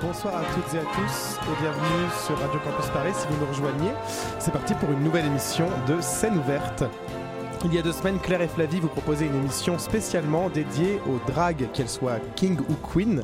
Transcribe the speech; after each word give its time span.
Bonsoir, 0.00 0.36
à 0.36 0.44
toutes 0.54 0.74
et 0.74 0.78
à 0.78 0.82
tous 0.82 1.38
et 1.42 1.60
bienvenue 1.60 2.08
sur 2.26 2.38
Radio 2.38 2.60
Campus 2.60 2.86
Paris 2.90 3.12
si 3.14 3.26
vous 3.28 3.40
nous 3.40 3.46
rejoignez. 3.46 3.92
C'est 4.38 4.52
parti 4.52 4.74
pour 4.74 4.90
une 4.90 5.02
nouvelle 5.02 5.26
émission 5.26 5.66
de 5.86 6.00
Scène 6.00 6.38
ouverte. 6.38 6.84
Il 7.64 7.74
y 7.74 7.78
a 7.78 7.82
deux 7.82 7.92
semaines, 7.92 8.18
Claire 8.18 8.42
et 8.42 8.48
Flavie 8.48 8.80
vous 8.80 8.88
proposaient 8.88 9.26
une 9.26 9.36
émission 9.36 9.78
spécialement 9.78 10.48
dédiée 10.50 11.00
aux 11.06 11.18
dragues, 11.30 11.68
qu'elles 11.72 11.88
soient 11.88 12.20
king 12.36 12.58
ou 12.68 12.74
queen. 12.74 13.22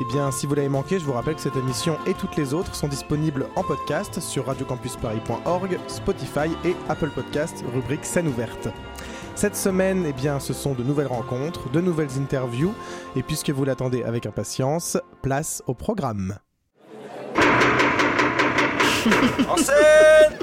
Eh 0.00 0.12
bien, 0.12 0.30
si 0.30 0.46
vous 0.46 0.54
l'avez 0.54 0.68
manqué, 0.68 0.98
je 0.98 1.04
vous 1.04 1.12
rappelle 1.12 1.34
que 1.34 1.40
cette 1.40 1.56
émission 1.56 1.96
et 2.06 2.14
toutes 2.14 2.36
les 2.36 2.54
autres 2.54 2.74
sont 2.74 2.88
disponibles 2.88 3.46
en 3.56 3.62
podcast 3.62 4.20
sur 4.20 4.46
radiocampusparis.org, 4.46 5.78
Spotify 5.88 6.50
et 6.64 6.76
Apple 6.88 7.10
Podcast, 7.10 7.64
rubrique 7.72 8.04
scène 8.04 8.28
ouverte. 8.28 8.68
Cette 9.34 9.56
semaine, 9.56 10.04
eh 10.06 10.12
bien, 10.12 10.38
ce 10.38 10.52
sont 10.52 10.74
de 10.74 10.82
nouvelles 10.82 11.06
rencontres, 11.06 11.70
de 11.70 11.80
nouvelles 11.80 12.18
interviews, 12.18 12.74
et 13.16 13.22
puisque 13.22 13.50
vous 13.50 13.64
l'attendez 13.64 14.02
avec 14.02 14.26
impatience, 14.26 14.98
place 15.22 15.62
au 15.66 15.74
programme. 15.74 16.36
en 19.48 19.56
scène! 19.56 20.38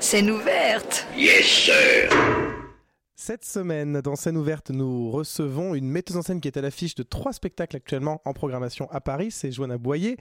Scène 0.00 0.30
ouverte! 0.30 1.06
Yes, 1.16 1.44
sir 1.44 2.47
cette 3.20 3.44
semaine, 3.44 4.00
dans 4.00 4.14
scène 4.14 4.36
ouverte, 4.36 4.70
nous 4.70 5.10
recevons 5.10 5.74
une 5.74 5.90
metteuse 5.90 6.16
en 6.16 6.22
scène 6.22 6.40
qui 6.40 6.46
est 6.46 6.56
à 6.56 6.60
l'affiche 6.60 6.94
de 6.94 7.02
trois 7.02 7.32
spectacles 7.32 7.74
actuellement 7.74 8.22
en 8.24 8.32
programmation 8.32 8.88
à 8.92 9.00
Paris. 9.00 9.32
C'est 9.32 9.50
Joanna 9.50 9.76
Boyer. 9.76 10.16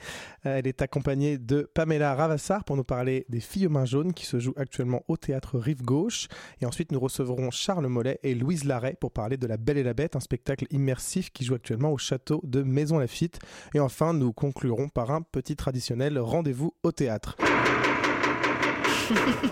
Euh, 0.47 0.57
elle 0.57 0.65
est 0.65 0.81
accompagnée 0.81 1.37
de 1.37 1.69
Pamela 1.75 2.15
Ravassar 2.15 2.63
pour 2.63 2.75
nous 2.75 2.83
parler 2.83 3.27
des 3.29 3.39
Filles 3.39 3.67
aux 3.67 3.69
mains 3.69 3.85
jaunes 3.85 4.13
qui 4.13 4.25
se 4.25 4.39
jouent 4.39 4.55
actuellement 4.57 5.03
au 5.07 5.15
théâtre 5.15 5.59
Rive 5.59 5.83
Gauche. 5.83 6.27
Et 6.59 6.65
ensuite, 6.65 6.91
nous 6.91 6.99
recevrons 6.99 7.51
Charles 7.51 7.85
Mollet 7.85 8.19
et 8.23 8.33
Louise 8.33 8.63
Larrey 8.63 8.97
pour 8.99 9.11
parler 9.11 9.37
de 9.37 9.45
La 9.45 9.57
Belle 9.57 9.77
et 9.77 9.83
la 9.83 9.93
Bête, 9.93 10.15
un 10.15 10.19
spectacle 10.19 10.65
immersif 10.71 11.31
qui 11.31 11.45
joue 11.45 11.53
actuellement 11.53 11.91
au 11.91 11.99
château 11.99 12.41
de 12.43 12.63
Maison 12.63 12.97
Lafitte. 12.97 13.37
Et 13.75 13.79
enfin, 13.79 14.13
nous 14.13 14.33
conclurons 14.33 14.89
par 14.89 15.11
un 15.11 15.21
petit 15.21 15.55
traditionnel 15.55 16.17
rendez-vous 16.17 16.73
au 16.81 16.91
théâtre. 16.91 17.37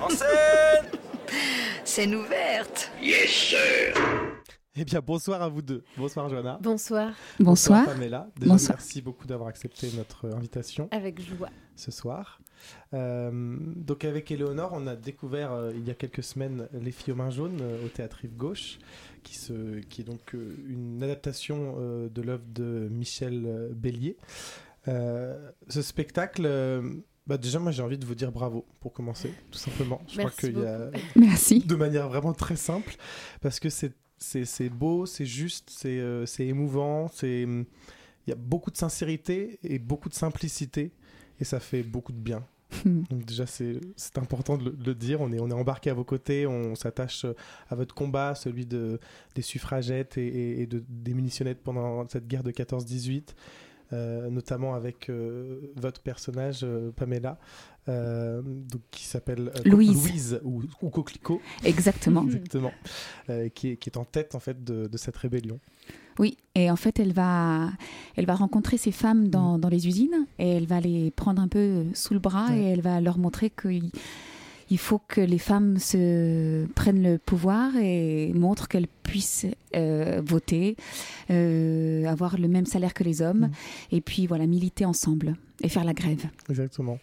en 0.02 0.10
Scène 1.96 2.16
ouverte 2.16 2.92
Yes, 3.02 3.30
sir 3.30 3.94
eh 4.76 4.84
bien, 4.84 5.00
bonsoir 5.00 5.42
à 5.42 5.48
vous 5.48 5.62
deux. 5.62 5.86
Bonsoir, 5.96 6.28
Joanna. 6.28 6.60
Bonsoir. 6.62 7.14
Bonsoir. 7.40 7.86
Pamela. 7.86 8.28
Merci 8.42 9.02
beaucoup 9.02 9.26
d'avoir 9.26 9.48
accepté 9.48 9.88
notre 9.96 10.30
invitation. 10.36 10.90
Avec 10.92 11.22
joie. 11.22 11.48
Ce 11.78 11.92
soir. 11.92 12.42
Euh, 12.94 13.32
donc, 13.78 14.04
avec 14.04 14.30
Éléonore, 14.30 14.72
on 14.74 14.86
a 14.88 14.98
découvert 14.98 15.54
euh, 15.54 15.72
il 15.74 15.88
y 15.88 15.92
a 15.92 15.94
quelques 15.94 16.24
semaines 16.24 16.68
Les 16.74 16.92
filles 16.92 17.14
aux 17.14 17.16
mains 17.16 17.30
jaunes 17.30 17.60
euh, 17.62 17.86
au 17.86 17.88
théâtre 17.88 18.18
Rive 18.24 18.36
Gauche, 18.36 18.80
qui, 19.24 19.36
se, 19.38 19.80
qui 19.80 20.02
est 20.02 20.04
donc 20.04 20.34
une 20.34 21.02
adaptation 21.02 21.78
de 21.80 22.22
l'œuvre 22.22 22.44
de 22.50 22.90
Michel 22.92 23.70
Bélier. 23.74 24.18
ce 24.86 25.82
spectacle 25.82 26.46
bah 27.28 27.38
déjà, 27.38 27.60
moi 27.60 27.72
j'ai 27.72 27.82
envie 27.82 27.98
de 27.98 28.06
vous 28.06 28.16
dire 28.16 28.32
bravo 28.32 28.66
pour 28.80 28.94
commencer, 28.94 29.34
tout 29.52 29.58
simplement. 29.58 30.02
Je 30.08 30.20
crois 30.20 30.32
qu'il 30.32 30.60
y 30.60 30.66
a. 30.66 30.92
Merci. 31.16 31.60
De 31.60 31.76
manière 31.76 32.08
vraiment 32.08 32.34
très 32.34 32.56
simple, 32.56 32.96
parce 33.42 33.60
que 33.60 33.70
c'est 33.70 33.94
c'est 34.18 34.70
beau, 34.70 35.06
c'est 35.06 35.26
juste, 35.26 35.70
c'est 35.70 36.00
euh, 36.00 36.26
émouvant, 36.40 37.10
c'est 37.14 37.42
il 37.42 38.30
y 38.30 38.34
a 38.34 38.36
beaucoup 38.36 38.72
de 38.72 38.78
sincérité 38.78 39.60
et 39.64 39.78
beaucoup 39.78 40.10
de 40.10 40.14
simplicité, 40.14 40.92
et 41.40 41.44
ça 41.44 41.60
fait 41.60 41.84
beaucoup 41.84 42.12
de 42.12 42.18
bien. 42.18 42.44
Donc 42.86 43.26
déjà 43.26 43.46
c'est 43.46 43.80
important 44.18 44.58
de 44.58 44.76
le, 44.86 44.96
dire, 44.96 45.22
on 45.22 45.32
est, 45.32 45.40
on 45.40 45.50
est 45.50 45.54
embarqué 45.54 45.90
à 45.90 45.94
vos 45.94 46.04
côtés, 46.04 46.48
on 46.48 46.76
s'attache 46.76 47.26
à 47.70 47.76
votre 47.76 47.94
combat, 47.94 48.36
celui 48.36 48.66
de, 48.66 49.00
des 49.36 49.42
suffragettes 49.42 50.18
et, 50.18 50.62
et 50.62 50.68
de, 50.68 50.84
des 50.88 51.14
munitionnettes 51.14 51.62
pendant 51.64 52.08
cette 52.08 52.28
guerre 52.28 52.44
de 52.44 52.52
14-18. 52.52 53.36
Euh, 53.94 54.32
notamment 54.32 54.74
avec 54.74 55.10
euh, 55.10 55.72
votre 55.76 56.02
personnage, 56.02 56.62
euh, 56.64 56.92
Pamela, 56.96 57.38
donc, 57.88 58.82
qui 58.90 59.04
s'appelle 59.04 59.52
Louise. 59.64 60.40
ou, 60.44 60.64
ou, 60.82 60.90
Coquelicot. 60.90 61.40
Exactement. 61.64 62.24
Exactement. 62.26 62.72
Qui 63.54 63.70
est, 63.70 63.78
qui, 63.78 63.90
est, 63.90 63.98
en 63.98 64.06
tête 64.06 64.34
en 64.34 64.40
fait 64.40 64.64
de, 64.64 64.88
de, 64.88 64.98
cette 64.98 65.16
rébellion. 65.16 65.60
Oui, 66.18 66.36
et 66.56 66.72
en 66.72 66.78
fait, 66.78 67.00
elle 67.00 67.14
va, 67.14 67.70
elle 68.16 68.26
va 68.26 68.34
rencontrer 68.34 68.78
ces 68.78 68.92
femmes 68.92 69.28
dans, 69.28 69.60
mm. 69.60 69.62
dans, 69.62 69.70
les 69.70 69.88
usines 69.88 70.26
et 70.40 70.50
elle 70.50 70.66
va 70.66 70.80
les 70.80 71.12
prendre 71.12 71.40
un 71.40 71.48
peu 71.48 71.86
sous 71.94 72.16
le 72.16 72.20
bras 72.20 72.58
et 72.58 72.64
elle 72.64 72.82
va 72.82 73.00
leur 73.02 73.20
montrer 73.20 73.52
qu'il 73.52 73.92
il 74.70 74.78
faut 74.78 75.00
que 75.08 75.22
les 75.22 75.38
femmes 75.38 75.78
se 75.78 76.66
prennent 76.74 77.04
le 77.04 77.18
pouvoir 77.18 77.76
et 77.78 78.32
montrent 78.34 78.68
qu'elles 78.68 78.88
puissent 79.04 79.46
euh, 79.76 80.22
voter, 80.26 80.76
euh, 81.30 82.06
avoir 82.06 82.38
le 82.38 82.48
même 82.48 82.66
salaire 82.66 82.94
que 82.94 83.04
les 83.04 83.22
hommes, 83.22 83.48
mm. 83.48 83.52
et 83.92 84.02
puis 84.02 84.28
voilà, 84.28 84.48
militer 84.48 84.86
ensemble 84.86 85.36
et 85.62 85.70
faire 85.70 85.84
la 85.84 85.94
grève. 85.94 86.26
Exactement. 86.50 86.98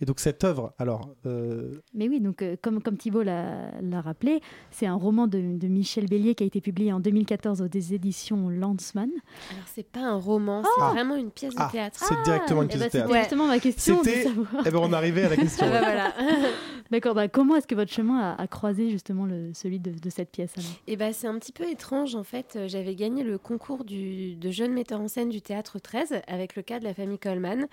Et 0.00 0.04
donc 0.04 0.20
cette 0.20 0.44
œuvre, 0.44 0.74
alors... 0.78 1.08
Euh, 1.24 1.80
Mais 1.94 2.08
oui, 2.08 2.20
donc 2.20 2.42
euh, 2.42 2.56
comme, 2.60 2.82
comme 2.82 2.96
Thibault 2.98 3.22
l'a 3.22 3.70
rappelé, 4.02 4.40
c'est 4.70 4.86
un 4.86 4.94
roman 4.94 5.26
de, 5.26 5.56
de, 5.56 5.68
Michel 5.68 6.06
Bélier 6.06 6.34
qui 6.34 6.44
a 6.44 6.46
été 6.46 6.60
publié 6.60 6.92
en 6.92 7.00
2014 7.00 7.62
aux 7.62 7.68
des 7.68 7.94
éditions 7.94 8.48
Landsman. 8.48 9.10
Alors 9.50 9.64
c'est 9.74 9.86
pas 9.86 10.00
un 10.00 10.16
roman, 10.16 10.62
c'est 10.62 10.82
ah. 10.82 10.90
vraiment 10.90 11.16
une 11.16 11.30
pièce 11.30 11.54
de 11.54 11.60
ah, 11.60 11.68
théâtre. 11.72 11.98
C'est 11.98 12.22
directement 12.24 12.62
une 12.62 12.68
eh 12.70 12.76
pièce 12.76 12.80
ben, 12.80 12.86
de 12.86 12.92
théâtre. 12.92 13.08
C'était 13.08 13.20
justement 13.20 13.46
ma 13.46 13.58
question 13.58 14.02
de 14.02 14.08
savoir. 14.08 14.62
Eh 14.66 14.70
ben 14.70 14.78
on 14.78 14.92
arrivait 14.92 15.24
à 15.24 15.28
la 15.30 15.36
question. 15.36 15.66
Ah 15.68 15.72
bah 15.72 15.80
voilà. 15.80 16.12
D'accord, 16.90 17.14
bah 17.14 17.28
comment 17.28 17.56
est-ce 17.56 17.66
que 17.66 17.74
votre 17.74 17.92
chemin 17.92 18.36
a, 18.38 18.46
croisé 18.46 18.90
justement 18.90 19.24
le, 19.24 19.52
celui 19.54 19.80
de, 19.80 19.90
de, 19.90 20.10
cette 20.10 20.30
pièce 20.30 20.52
alors? 20.56 20.70
Eh 20.86 20.96
ben 20.96 21.12
c'est 21.12 21.26
un 21.26 21.38
petit 21.38 21.52
peu 21.52 21.68
étrange 21.68 22.14
en 22.14 22.22
fait. 22.22 22.54
Euh, 22.56 22.68
j'avais 22.68 22.94
gagné 22.94 23.24
le 23.24 23.38
concours 23.38 23.84
du, 23.84 24.36
de 24.36 24.50
jeune 24.50 24.72
metteur 24.72 25.00
en 25.00 25.08
scène 25.08 25.30
du 25.30 25.40
théâtre 25.40 25.78
13 25.78 26.20
avec 26.26 26.54
le 26.54 26.62
cas 26.62 26.78
de 26.78 26.84
la 26.84 26.94
famille 26.94 27.18
Coleman 27.18 27.66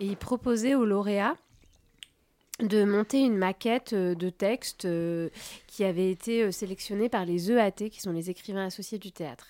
et 0.00 0.06
il 0.06 0.16
proposait 0.16 0.74
aux 0.74 0.84
lauréats 0.84 1.36
de 2.60 2.84
monter 2.84 3.20
une 3.20 3.36
maquette 3.36 3.92
euh, 3.92 4.14
de 4.14 4.30
texte 4.30 4.84
euh, 4.84 5.28
qui 5.68 5.84
avait 5.84 6.10
été 6.10 6.42
euh, 6.42 6.50
sélectionnée 6.50 7.08
par 7.08 7.24
les 7.24 7.52
EAT, 7.52 7.88
qui 7.90 8.00
sont 8.00 8.12
les 8.12 8.30
écrivains 8.30 8.66
associés 8.66 8.98
du 8.98 9.12
théâtre. 9.12 9.46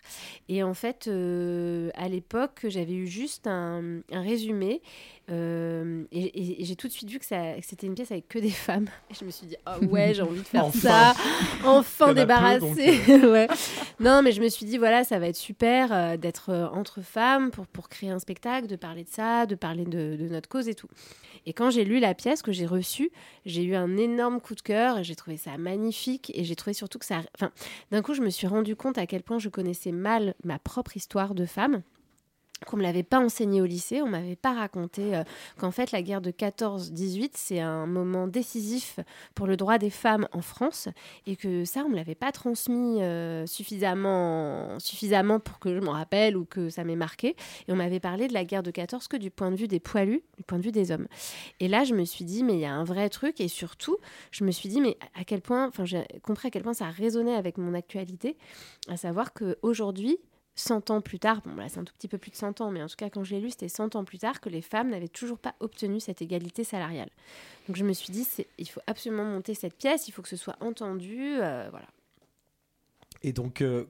Et 0.48 0.62
en 0.62 0.74
fait, 0.74 1.08
à 1.08 2.08
l'époque, 2.08 2.66
j'avais 2.68 2.94
eu 2.94 3.06
juste 3.06 3.46
un, 3.46 4.00
résumé 4.12 4.82
et, 5.30 6.64
j'ai 6.64 6.76
tout 6.76 6.88
de 6.88 6.92
suite 6.92 7.10
vu 7.10 7.18
que, 7.18 7.24
c'était 7.24 7.86
une 7.86 7.94
pièce 7.94 8.10
avec 8.10 8.28
que 8.28 8.38
des 8.38 8.50
femmes. 8.50 8.86
Et 9.10 9.14
je 9.14 9.24
me 9.24 9.30
suis 9.30 9.46
dit, 9.46 9.56
oh 9.66 9.84
ouais, 9.86 10.14
j'ai 10.14 10.22
envie 10.22 10.40
de 10.40 10.46
faire 10.46 10.72
ça, 10.72 11.14
enfin 11.64 12.14
débarrassée. 12.14 13.00
ouais. 13.08 13.48
Non, 14.00 14.22
mais 14.22 14.32
je 14.32 14.40
me 14.40 14.48
suis 14.48 14.66
dit, 14.66 14.78
voilà, 14.78 15.04
ça 15.04 15.18
va 15.18 15.28
être 15.28 15.36
super 15.36 16.18
d'être 16.18 16.70
entre 16.72 17.02
femmes 17.02 17.50
pour, 17.50 17.66
pour 17.66 17.88
créer 17.88 18.10
un 18.10 18.18
spectacle, 18.18 18.66
de 18.66 18.76
parler 18.76 19.04
de 19.04 19.10
ça, 19.10 19.46
de 19.46 19.54
parler 19.54 19.84
de, 19.84 20.16
de 20.16 20.28
notre 20.28 20.48
cause 20.48 20.68
et 20.68 20.74
tout. 20.74 20.88
Et 21.48 21.52
quand 21.54 21.70
j'ai 21.70 21.84
lu 21.84 21.98
la 21.98 22.14
pièce 22.14 22.42
que 22.42 22.52
j'ai 22.52 22.66
reçue, 22.66 23.10
j'ai 23.46 23.62
eu 23.62 23.74
un 23.74 23.96
énorme 23.96 24.38
coup 24.40 24.54
de 24.54 24.60
cœur. 24.60 25.02
J'ai 25.02 25.16
trouvé 25.16 25.36
ça 25.36 25.56
magnifique 25.56 26.30
et 26.34 26.44
j'ai 26.44 26.54
trouvé 26.56 26.74
surtout 26.74 26.98
que 26.98 27.06
ça. 27.06 27.22
Enfin, 27.34 27.50
d'un 27.90 28.02
coup, 28.02 28.12
je 28.12 28.20
me 28.20 28.30
suis 28.30 28.46
rendu 28.46 28.76
compte 28.76 28.98
à 28.98 29.06
quel 29.06 29.22
point 29.22 29.38
je 29.38 29.48
connaissais 29.48 29.92
mal 29.92 30.34
ma 30.44 30.58
propre 30.58 30.96
histoire 30.96 31.34
de 31.34 31.46
femme 31.46 31.82
qu'on 32.66 32.76
me 32.76 32.82
l'avait 32.82 33.02
pas 33.02 33.18
enseigné 33.18 33.60
au 33.60 33.66
lycée, 33.66 34.02
on 34.02 34.08
m'avait 34.08 34.36
pas 34.36 34.52
raconté 34.52 35.14
euh, 35.14 35.22
qu'en 35.58 35.70
fait 35.70 35.92
la 35.92 36.02
guerre 36.02 36.20
de 36.20 36.30
14-18 36.30 37.30
c'est 37.34 37.60
un 37.60 37.86
moment 37.86 38.26
décisif 38.26 38.98
pour 39.34 39.46
le 39.46 39.56
droit 39.56 39.78
des 39.78 39.90
femmes 39.90 40.26
en 40.32 40.42
France 40.42 40.88
et 41.26 41.36
que 41.36 41.64
ça 41.64 41.84
on 41.86 41.88
me 41.88 41.96
l'avait 41.96 42.14
pas 42.14 42.32
transmis 42.32 43.02
euh, 43.02 43.46
suffisamment 43.46 44.78
suffisamment 44.78 45.40
pour 45.40 45.58
que 45.58 45.74
je 45.74 45.80
m'en 45.80 45.92
rappelle 45.92 46.36
ou 46.36 46.44
que 46.44 46.68
ça 46.68 46.84
m'ait 46.84 46.96
marqué 46.96 47.36
et 47.68 47.72
on 47.72 47.76
m'avait 47.76 48.00
parlé 48.00 48.28
de 48.28 48.34
la 48.34 48.44
guerre 48.44 48.62
de 48.62 48.70
14 48.70 49.08
que 49.08 49.16
du 49.16 49.30
point 49.30 49.50
de 49.50 49.56
vue 49.56 49.68
des 49.68 49.80
poilus, 49.80 50.22
du 50.36 50.42
point 50.44 50.58
de 50.58 50.64
vue 50.64 50.72
des 50.72 50.90
hommes. 50.90 51.06
Et 51.60 51.68
là 51.68 51.84
je 51.84 51.94
me 51.94 52.04
suis 52.04 52.24
dit 52.24 52.42
mais 52.42 52.54
il 52.54 52.60
y 52.60 52.66
a 52.66 52.72
un 52.72 52.84
vrai 52.84 53.08
truc 53.08 53.40
et 53.40 53.48
surtout 53.48 53.96
je 54.30 54.44
me 54.44 54.50
suis 54.50 54.68
dit 54.68 54.80
mais 54.80 54.96
à 55.14 55.24
quel 55.24 55.40
point 55.40 55.68
enfin 55.68 55.84
j'ai 55.84 56.04
compris 56.22 56.48
à 56.48 56.50
quel 56.50 56.62
point 56.62 56.74
ça 56.74 56.86
résonnait 56.86 57.34
avec 57.34 57.56
mon 57.56 57.74
actualité 57.74 58.36
à 58.88 58.96
savoir 58.96 59.32
que 59.32 59.58
aujourd'hui 59.62 60.18
100 60.60 60.90
ans 60.90 61.00
plus 61.00 61.18
tard, 61.18 61.40
bon 61.44 61.54
là 61.56 61.68
c'est 61.68 61.78
un 61.78 61.84
tout 61.84 61.94
petit 61.96 62.08
peu 62.08 62.18
plus 62.18 62.30
de 62.30 62.36
100 62.36 62.60
ans, 62.60 62.70
mais 62.70 62.82
en 62.82 62.86
tout 62.88 62.96
cas 62.96 63.08
quand 63.10 63.24
je 63.24 63.34
l'ai 63.34 63.40
lu, 63.40 63.50
c'était 63.50 63.68
100 63.68 63.94
ans 63.96 64.04
plus 64.04 64.18
tard 64.18 64.40
que 64.40 64.48
les 64.48 64.62
femmes 64.62 64.90
n'avaient 64.90 65.08
toujours 65.08 65.38
pas 65.38 65.54
obtenu 65.60 66.00
cette 66.00 66.20
égalité 66.22 66.64
salariale. 66.64 67.10
Donc 67.68 67.76
je 67.76 67.84
me 67.84 67.92
suis 67.92 68.12
dit, 68.12 68.26
il 68.58 68.68
faut 68.68 68.80
absolument 68.86 69.24
monter 69.24 69.54
cette 69.54 69.74
pièce, 69.76 70.08
il 70.08 70.12
faut 70.12 70.22
que 70.22 70.28
ce 70.28 70.36
soit 70.36 70.56
entendu, 70.60 71.18
euh, 71.40 71.68
voilà. 71.70 71.86
Et 73.22 73.32
donc, 73.32 73.62
euh, 73.62 73.84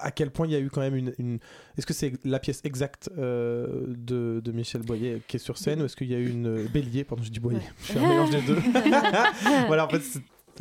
à 0.00 0.10
quel 0.10 0.30
point 0.30 0.46
il 0.46 0.52
y 0.52 0.56
a 0.56 0.60
eu 0.60 0.68
quand 0.68 0.82
même 0.82 0.94
une. 0.94 1.14
une- 1.18 1.38
Est-ce 1.78 1.86
que 1.86 1.94
c'est 1.94 2.12
la 2.24 2.38
pièce 2.38 2.60
exacte 2.64 3.08
euh, 3.16 3.84
de, 3.88 4.42
de 4.44 4.52
Michel 4.52 4.82
Boyer 4.82 5.22
qui 5.26 5.36
est 5.36 5.40
sur 5.40 5.56
scène 5.56 5.80
ou 5.80 5.86
est-ce 5.86 5.96
qu'il 5.96 6.10
y 6.10 6.14
a 6.14 6.18
eu 6.18 6.28
une 6.28 6.66
Bélier? 6.68 7.04
Pardon, 7.04 7.22
je 7.24 7.30
dis 7.30 7.40
Boyer. 7.40 7.60
Je 7.80 7.92
fais 7.94 7.98
un 7.98 8.08
mélange 8.08 8.30
des 8.30 8.42
deux. 8.42 8.56
voilà, 9.66 9.86
en 9.86 9.88
fait, 9.88 10.02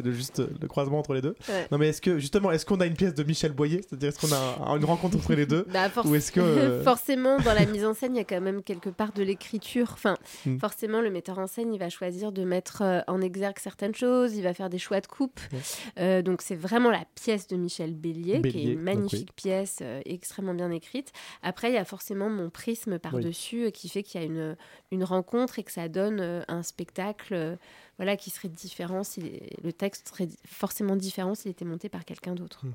le, 0.02 0.12
juste 0.12 0.42
le 0.62 0.68
croisement 0.68 1.00
entre 1.00 1.14
les 1.14 1.22
deux. 1.22 1.36
Ouais. 1.50 1.68
Non, 1.72 1.78
mais 1.78 1.90
est-ce 1.90 2.02
que 2.02 2.20
justement, 2.20 2.52
est-ce 2.52 2.66
qu'on 2.66 2.80
a 2.82 2.86
une 2.86 2.96
pièce 2.96 3.14
de 3.14 3.24
Michel 3.24 3.52
Boyer? 3.54 3.82
C'est-à-dire, 3.82 4.10
est-ce 4.10 4.20
qu'on 4.20 4.34
a 4.34 4.58
un- 4.72 4.78
une 4.78 4.86
rencontre 4.86 5.18
entre 5.18 5.34
les 5.34 5.46
deux? 5.46 5.66
Bah, 5.74 5.90
Ou 6.06 6.16
est-ce 6.16 6.32
que. 6.32 6.40
euh, 6.42 6.84
forcément, 6.84 7.38
dans 7.40 7.54
la 7.54 7.66
mise 7.66 7.86
en 7.86 7.94
scène, 7.94 8.14
il 8.16 8.18
y 8.18 8.22
a 8.22 8.24
quand 8.26 8.42
même 8.42 8.62
quelque 8.64 8.90
part 8.90 9.12
de 9.14 9.24
l'écriture. 9.24 9.90
Enfin, 9.94 10.16
Mm. 10.46 10.58
forcément, 10.60 11.02
le 11.02 11.10
metteur 11.12 11.38
en 11.40 11.48
scène, 11.48 11.74
il 11.74 11.80
va 11.80 11.90
choisir 11.90 12.32
de 12.32 12.44
mettre 12.44 12.82
euh, 12.82 13.02
en 13.08 13.22
exergue 13.22 13.58
certaines 13.60 13.94
choses, 13.96 14.36
il 14.36 14.42
va 14.44 14.54
faire 14.54 14.70
des 14.70 14.80
choix 14.80 15.02
de 15.02 15.08
coupe. 15.08 15.40
Ouais. 15.52 15.60
Euh, 16.00 16.22
donc, 16.22 16.42
c'est 16.42 16.56
vraiment 16.56 16.90
la 16.92 17.04
pièce 17.16 17.48
de 17.48 17.56
Michel 17.58 17.94
Bélier, 17.94 18.42
qui 18.42 18.60
est 18.60 18.64
une 18.64 18.76
donc 18.76 18.84
magnifique 18.84 19.34
pièce, 19.36 19.80
euh, 19.82 20.02
extrêmement 20.06 20.54
bien 20.54 20.72
écrite. 20.72 21.12
Après, 21.44 21.70
il 21.70 21.76
y 21.76 21.78
a 21.78 21.86
forcément 21.86 22.30
mon 22.30 22.50
prisme 22.50 22.98
par-dessus 23.00 23.66
euh, 23.66 23.70
qui 23.72 23.90
fait 23.90 24.04
qu'il 24.04 24.20
y 24.22 24.24
a 24.24 24.28
une, 24.28 24.56
une 24.92 25.04
rencontre 25.04 25.60
et 25.60 25.64
que 25.64 25.72
ça 25.72 25.88
donne 25.90 26.20
euh, 26.22 26.42
un 26.48 26.64
spectacle. 26.64 27.58
Voilà, 28.02 28.18
qui 28.18 28.32
serait 28.32 28.50
différent, 28.50 29.04
si 29.04 29.22
le 29.64 29.72
texte 29.72 30.10
serait 30.10 30.28
forcément 30.48 30.96
différent 30.96 31.36
s'il 31.36 31.52
était 31.52 31.66
monté 31.66 31.88
par 31.88 32.04
quelqu'un 32.04 32.34
d'autre. 32.34 32.66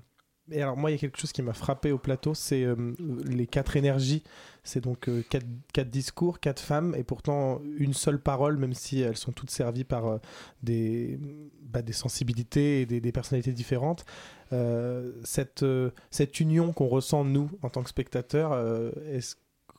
Et 0.53 0.63
alors 0.63 0.77
moi, 0.77 0.91
il 0.91 0.95
y 0.95 0.97
a 0.97 1.01
quelque 1.01 1.19
chose 1.19 1.33
qui 1.33 1.43
m'a 1.43 1.53
frappé 1.53 1.91
au 1.91 1.99
plateau, 1.99 2.33
c'est 2.33 2.63
euh, 2.63 2.77
les 3.25 3.49
quatre 3.49 3.75
énergies. 3.75 4.23
C'est 4.63 4.81
donc 4.81 5.09
euh, 5.09 5.25
quatre, 5.29 5.45
quatre 5.73 5.91
discours, 5.91 6.39
quatre 6.39 6.61
femmes, 6.63 6.95
et 6.97 7.03
pourtant 7.03 7.61
une 7.77 7.93
seule 7.93 8.21
parole, 8.21 8.57
même 8.57 8.73
si 8.73 9.01
elles 9.01 9.17
sont 9.17 9.33
toutes 9.33 9.51
servies 9.51 9.83
par 9.83 10.07
euh, 10.07 10.19
des, 10.63 11.19
bah, 11.61 11.83
des 11.83 11.93
sensibilités 11.93 12.83
et 12.83 12.87
des, 12.87 13.01
des 13.01 13.11
personnalités 13.11 13.51
différentes. 13.53 14.05
Euh, 14.53 15.11
cette, 15.25 15.65
euh, 15.65 15.91
cette 16.13 16.39
union 16.39 16.73
qu'on 16.73 16.87
ressent, 16.87 17.25
nous, 17.25 17.51
en 17.63 17.69
tant 17.69 17.83
que 17.83 17.91
spectateurs, 17.91 18.53
euh, 18.53 18.93
est-ce- 19.11 19.35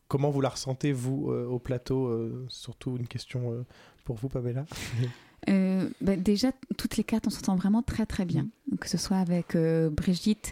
comment 0.09 0.29
vous 0.29 0.41
la 0.41 0.49
ressentez, 0.49 0.91
vous, 0.91 1.31
euh, 1.31 1.45
au 1.45 1.59
plateau 1.59 2.07
euh, 2.07 2.45
Surtout 2.49 2.97
une 2.97 3.07
question 3.07 3.53
euh, 3.53 3.65
pour 4.03 4.17
vous, 4.17 4.27
Pamela? 4.27 4.65
Euh, 5.49 5.89
bah, 6.01 6.15
déjà, 6.15 6.51
toutes 6.77 6.97
les 6.97 7.03
quatre, 7.03 7.27
on 7.27 7.29
s'entend 7.29 7.55
vraiment 7.55 7.81
très 7.83 8.05
très 8.05 8.25
bien. 8.25 8.47
Mm. 8.71 8.77
Que 8.77 8.89
ce 8.89 8.97
soit 8.97 9.17
avec 9.17 9.55
euh, 9.55 9.89
Brigitte, 9.89 10.51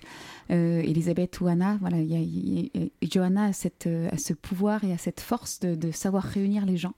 euh, 0.52 0.80
Elisabeth 0.82 1.42
ou 1.42 1.48
Anna, 1.48 1.78
voilà, 1.82 2.00
il 2.00 2.08
y 2.12 2.16
a- 2.16 2.20
y 2.20 2.72
a- 2.76 3.08
Johanna 3.08 3.46
a, 3.46 3.54
cette, 3.54 3.88
a 3.88 4.18
ce 4.18 4.34
pouvoir 4.34 4.84
et 4.84 4.94
a 4.94 4.98
cette 4.98 5.20
force 5.20 5.60
de, 5.60 5.76
de 5.76 5.92
savoir 5.92 6.24
réunir 6.24 6.66
les 6.66 6.78
gens. 6.78 6.94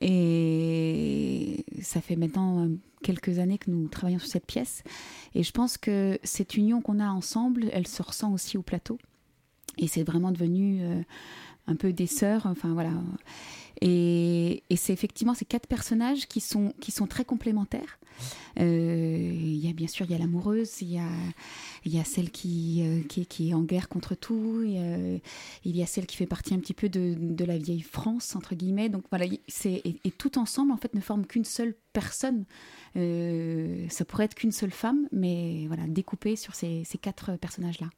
Et 0.00 1.64
ça 1.80 2.00
fait 2.00 2.16
maintenant 2.16 2.68
quelques 3.02 3.38
années 3.38 3.58
que 3.58 3.70
nous 3.70 3.88
travaillons 3.88 4.18
sur 4.18 4.28
cette 4.28 4.46
pièce. 4.46 4.82
Et 5.34 5.42
je 5.42 5.52
pense 5.52 5.78
que 5.78 6.18
cette 6.22 6.56
union 6.56 6.80
qu'on 6.80 6.98
a 7.00 7.08
ensemble, 7.08 7.66
elle 7.72 7.86
se 7.86 8.02
ressent 8.02 8.32
aussi 8.32 8.56
au 8.58 8.62
plateau. 8.62 8.98
Et 9.78 9.86
c'est 9.88 10.02
vraiment 10.02 10.32
devenu 10.32 10.82
un 11.66 11.76
peu 11.76 11.92
des 11.92 12.06
sœurs. 12.06 12.46
Enfin 12.46 12.72
voilà. 12.74 12.90
Et, 13.84 14.62
c'est 14.76 14.92
effectivement 14.92 15.34
ces 15.34 15.44
quatre 15.44 15.66
personnages 15.66 16.26
qui 16.28 16.40
sont, 16.40 16.72
qui 16.80 16.92
sont 16.92 17.06
très 17.06 17.24
complémentaires. 17.24 17.98
Euh, 18.60 19.32
Il 19.34 19.56
y 19.56 19.68
a 19.68 19.72
bien 19.72 19.88
sûr 19.88 20.06
il 20.06 20.12
y 20.12 20.14
a 20.14 20.18
l'amoureuse, 20.18 20.82
il 20.82 20.92
y 20.92 20.98
a, 20.98 21.08
y 21.84 21.98
a 21.98 22.04
celle 22.04 22.30
qui, 22.30 22.82
euh, 22.84 23.02
qui, 23.08 23.26
qui 23.26 23.50
est 23.50 23.54
en 23.54 23.62
guerre 23.62 23.88
contre 23.88 24.14
tout, 24.14 24.62
il 24.64 25.20
y 25.64 25.82
a, 25.82 25.86
celle 25.86 26.06
qui 26.06 26.16
fait 26.16 26.26
partie 26.26 26.54
un 26.54 26.60
petit 26.60 26.74
peu 26.74 26.88
de, 26.88 27.16
de 27.18 27.44
la 27.44 27.58
vieille 27.58 27.82
France, 27.82 28.36
entre 28.36 28.54
guillemets. 28.54 28.88
Donc 28.88 29.04
voilà, 29.10 29.26
c'est, 29.48 29.82
et, 29.84 30.10
tout 30.12 30.38
ensemble 30.38 30.70
en 30.70 30.76
fait 30.76 30.94
ne 30.94 31.00
forment 31.00 31.26
qu'une 31.26 31.44
seule 31.44 31.74
personne. 31.92 32.44
Euh, 32.96 33.86
ça 33.88 34.04
pourrait 34.04 34.26
être 34.26 34.34
qu'une 34.34 34.52
seule 34.52 34.70
femme, 34.70 35.08
mais 35.10 35.66
voilà, 35.66 35.88
découpée 35.88 36.36
sur 36.36 36.54
ces, 36.54 36.84
ces 36.84 36.98
quatre 36.98 37.36
personnages-là. 37.36 37.88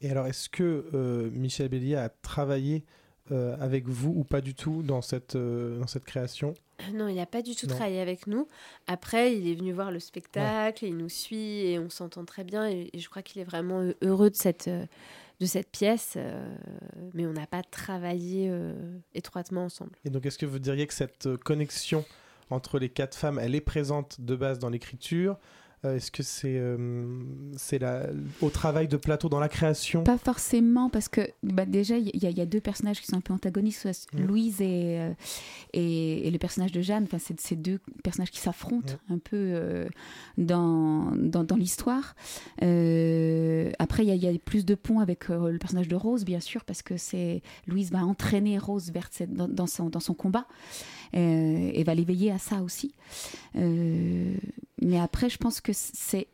Et 0.00 0.10
alors, 0.10 0.26
est-ce 0.26 0.48
que 0.48 1.30
Michel 1.34 1.68
Bélier 1.68 1.96
a 1.96 2.08
travaillé 2.08 2.84
euh, 3.32 3.56
avec 3.60 3.86
vous 3.88 4.12
ou 4.16 4.24
pas 4.24 4.40
du 4.40 4.54
tout 4.54 4.82
dans 4.82 5.02
cette, 5.02 5.36
euh, 5.36 5.78
dans 5.78 5.86
cette 5.86 6.04
création 6.04 6.54
Non, 6.94 7.08
il 7.08 7.16
n'a 7.16 7.26
pas 7.26 7.42
du 7.42 7.54
tout 7.54 7.66
Non. 7.66 7.74
travaillé 7.74 8.00
avec 8.00 8.26
nous. 8.26 8.46
Après, 8.86 9.34
il 9.36 9.48
est 9.48 9.54
venu 9.54 9.72
voir 9.72 9.90
le 9.90 9.98
spectacle, 10.00 10.84
il 10.84 10.96
nous 10.96 11.08
suit 11.08 11.66
et 11.66 11.78
on 11.78 11.90
s'entend 11.90 12.24
très 12.24 12.44
bien. 12.44 12.68
Et, 12.68 12.90
et 12.92 12.98
je 12.98 13.08
crois 13.08 13.22
qu'il 13.22 13.40
est 13.40 13.44
vraiment 13.44 13.82
heureux 14.02 14.30
de 14.30 14.36
cette, 14.36 14.68
euh, 14.68 14.84
de 15.40 15.46
cette 15.46 15.70
pièce. 15.70 16.14
euh, 16.16 16.54
mais 17.14 17.26
on 17.26 17.32
n'a 17.32 17.46
pas 17.46 17.62
travaillé 17.62 18.50
étroitement 19.14 19.64
ensemble. 19.64 19.92
Et 20.04 20.10
donc, 20.10 20.24
est-ce 20.26 20.38
que 20.38 20.46
vous 20.46 20.58
diriez 20.58 20.86
que 20.86 20.94
cette 20.94 21.36
connexion 21.38 22.04
entre 22.50 22.78
les 22.78 22.88
quatre 22.88 23.16
femmes, 23.16 23.38
elle 23.38 23.54
est 23.54 23.60
présente 23.60 24.20
de 24.20 24.36
base 24.36 24.58
dans 24.58 24.70
l'écriture? 24.70 25.36
Est-ce 25.94 26.10
que 26.10 26.22
c'est 26.22 26.56
euh, 26.58 27.20
c'est 27.56 27.80
au 28.42 28.50
travail 28.50 28.88
de 28.88 28.96
plateau 28.96 29.28
dans 29.28 29.38
la 29.40 29.48
création? 29.48 30.02
Pas 30.02 30.18
forcément, 30.18 30.90
parce 30.90 31.08
que 31.08 31.20
bah, 31.42 31.64
déjà, 31.66 31.96
il 31.98 32.06
y, 32.06 32.26
a- 32.26 32.30
il 32.30 32.36
y 32.38 32.40
a 32.40 32.46
deux 32.46 32.60
personnages 32.60 33.00
qui 33.00 33.06
sont 33.06 33.16
un 33.16 33.20
peu 33.20 33.32
antagonistes, 33.32 33.80
soit 33.82 34.06
Mm. 34.14 34.24
Louise 34.26 34.60
et, 34.60 34.98
euh, 35.00 35.12
et, 35.72 36.26
et 36.26 36.30
le 36.30 36.38
personnage 36.38 36.72
de 36.72 36.80
Jeanne. 36.80 37.04
Enfin, 37.04 37.18
c'est 37.18 37.38
ces 37.40 37.56
deux 37.56 37.78
personnages 38.02 38.30
qui 38.30 38.40
s'affrontent 38.40 38.94
un 39.10 39.18
peu 39.18 39.36
euh, 39.36 39.88
dans, 40.38 41.12
dans, 41.16 41.44
dans 41.44 41.56
l'histoire. 41.56 42.14
Euh, 42.62 43.70
après, 43.78 44.04
il 44.04 44.08
y, 44.08 44.12
a- 44.12 44.14
il 44.14 44.22
y 44.22 44.28
a 44.28 44.38
plus 44.38 44.64
de 44.64 44.74
ponts 44.74 45.00
avec 45.00 45.30
euh, 45.30 45.50
le 45.50 45.58
personnage 45.58 45.88
de 45.88 45.96
Rose, 45.96 46.24
bien 46.24 46.40
sûr, 46.40 46.64
parce 46.64 46.82
que 46.82 46.96
c'est 46.96 47.42
Louise 47.66 47.90
va 47.92 48.04
entraîner 48.04 48.58
Rose 48.58 48.90
vers 48.92 49.10
dans, 49.28 49.48
dans 49.48 49.66
son, 49.66 49.88
dans 49.88 50.00
son 50.00 50.14
combat 50.14 50.46
euh, 50.48 50.52
et 51.12 51.82
va 51.84 51.94
l'éveiller 51.94 52.30
à 52.30 52.38
ça 52.38 52.62
aussi. 52.62 52.94
Euh, 53.56 54.34
mais 54.82 54.98
après, 54.98 55.28
je 55.28 55.38
pense 55.38 55.60
que 55.60 55.72
c'est 55.72 56.28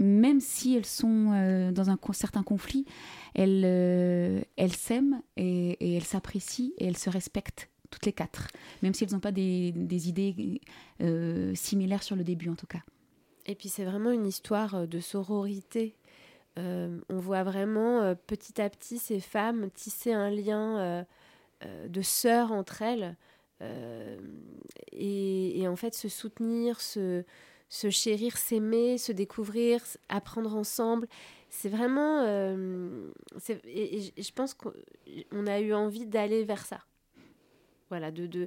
même 0.00 0.40
si 0.40 0.76
elles 0.76 0.86
sont 0.86 1.32
euh, 1.32 1.72
dans 1.72 1.90
un 1.90 1.98
certain 2.12 2.42
conflit, 2.42 2.86
elles, 3.34 3.62
euh, 3.64 4.40
s'aiment 4.68 5.20
et, 5.36 5.96
elles 5.96 6.04
s'apprécient 6.04 6.70
et 6.78 6.86
elles 6.86 6.96
se 6.96 7.10
respectent 7.10 7.68
toutes 7.90 8.06
les 8.06 8.12
quatre, 8.12 8.48
même 8.82 8.94
si 8.94 9.04
elles 9.04 9.12
n'ont 9.12 9.20
pas 9.20 9.32
des, 9.32 9.72
des 9.72 10.08
idées 10.08 10.60
euh, 11.02 11.54
similaires 11.54 12.02
sur 12.02 12.16
le 12.16 12.24
début 12.24 12.48
en 12.48 12.54
tout 12.54 12.66
cas. 12.66 12.80
Et 13.46 13.54
puis 13.54 13.68
c'est 13.68 13.84
vraiment 13.84 14.10
une 14.10 14.26
histoire 14.26 14.74
euh, 14.74 14.86
de 14.86 15.00
sororité. 15.00 15.96
Euh, 16.58 17.00
on 17.08 17.18
voit 17.18 17.42
vraiment 17.42 18.00
euh, 18.02 18.14
petit 18.14 18.60
à 18.60 18.68
petit 18.70 18.98
ces 18.98 19.20
femmes 19.20 19.70
tisser 19.70 20.12
un 20.12 20.30
lien 20.30 20.78
euh, 20.78 21.04
euh, 21.64 21.88
de 21.88 22.02
sœurs 22.02 22.52
entre 22.52 22.82
elles 22.82 23.02
euh, 23.02 23.29
et, 24.92 25.60
et 25.60 25.68
en 25.68 25.76
fait 25.76 25.94
se 25.94 26.08
soutenir, 26.08 26.80
se, 26.80 27.24
se 27.68 27.90
chérir, 27.90 28.36
s'aimer, 28.36 28.98
se 28.98 29.12
découvrir, 29.12 29.82
apprendre 30.08 30.54
ensemble. 30.56 31.06
C'est 31.50 31.68
vraiment... 31.68 32.22
euh, 32.26 33.10
et, 33.66 33.96
et 34.16 34.22
je- 34.22 34.32
pense 34.32 34.54
qu'on 34.54 35.46
a 35.46 35.60
eu 35.60 35.72
envie 35.72 36.06
d'aller 36.06 36.44
vers 36.44 36.64
ça. 36.64 36.80
Voilà, 37.88 38.12
de, 38.12 38.26
de 38.26 38.46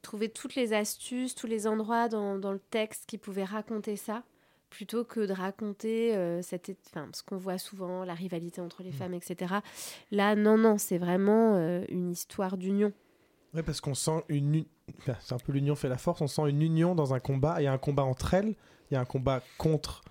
trouver 0.00 0.30
toutes 0.30 0.54
les 0.54 0.72
astuces, 0.72 1.34
tous 1.34 1.46
les 1.46 1.66
endroits 1.66 2.08
dans, 2.08 2.38
dans 2.38 2.52
le 2.52 2.58
texte 2.70 3.04
qui 3.06 3.18
pouvaient 3.18 3.44
raconter 3.44 3.96
ça, 3.96 4.22
plutôt 4.70 5.04
que 5.04 5.20
de 5.26 5.34
raconter 5.34 6.16
euh, 6.16 6.40
cette, 6.40 6.70
enfin, 6.88 7.08
ce 7.12 7.22
qu'on 7.22 7.36
voit 7.36 7.58
souvent, 7.58 8.04
la 8.04 8.14
rivalité 8.14 8.62
entre 8.62 8.82
les 8.82 8.92
femmes, 8.92 9.12
etc. 9.12 9.56
Là, 10.10 10.34
non, 10.34 10.56
non, 10.56 10.78
c'est 10.78 10.96
vraiment 10.96 11.56
euh, 11.56 11.84
une 11.90 12.10
histoire 12.10 12.56
d'union. 12.56 12.92
Oui, 13.54 13.62
parce 13.62 13.80
qu'on 13.80 13.94
sent 13.94 14.22
une. 14.28 14.64
c'est 15.20 15.32
un 15.34 15.38
peu 15.38 15.52
l'union 15.52 15.74
fait 15.74 15.88
la 15.88 15.98
force. 15.98 16.20
On 16.20 16.26
sent 16.28 16.42
une 16.48 16.62
union 16.62 16.94
dans 16.94 17.14
un 17.14 17.20
combat. 17.20 17.56
Il 17.60 17.64
y 17.64 17.66
a 17.66 17.72
un 17.72 17.78
combat 17.78 18.04
entre 18.04 18.34
elles. 18.34 18.54
Il 18.90 18.94
y 18.94 18.96
a 18.96 19.00
un 19.00 19.04
combat 19.04 19.42
contre, 19.58 20.02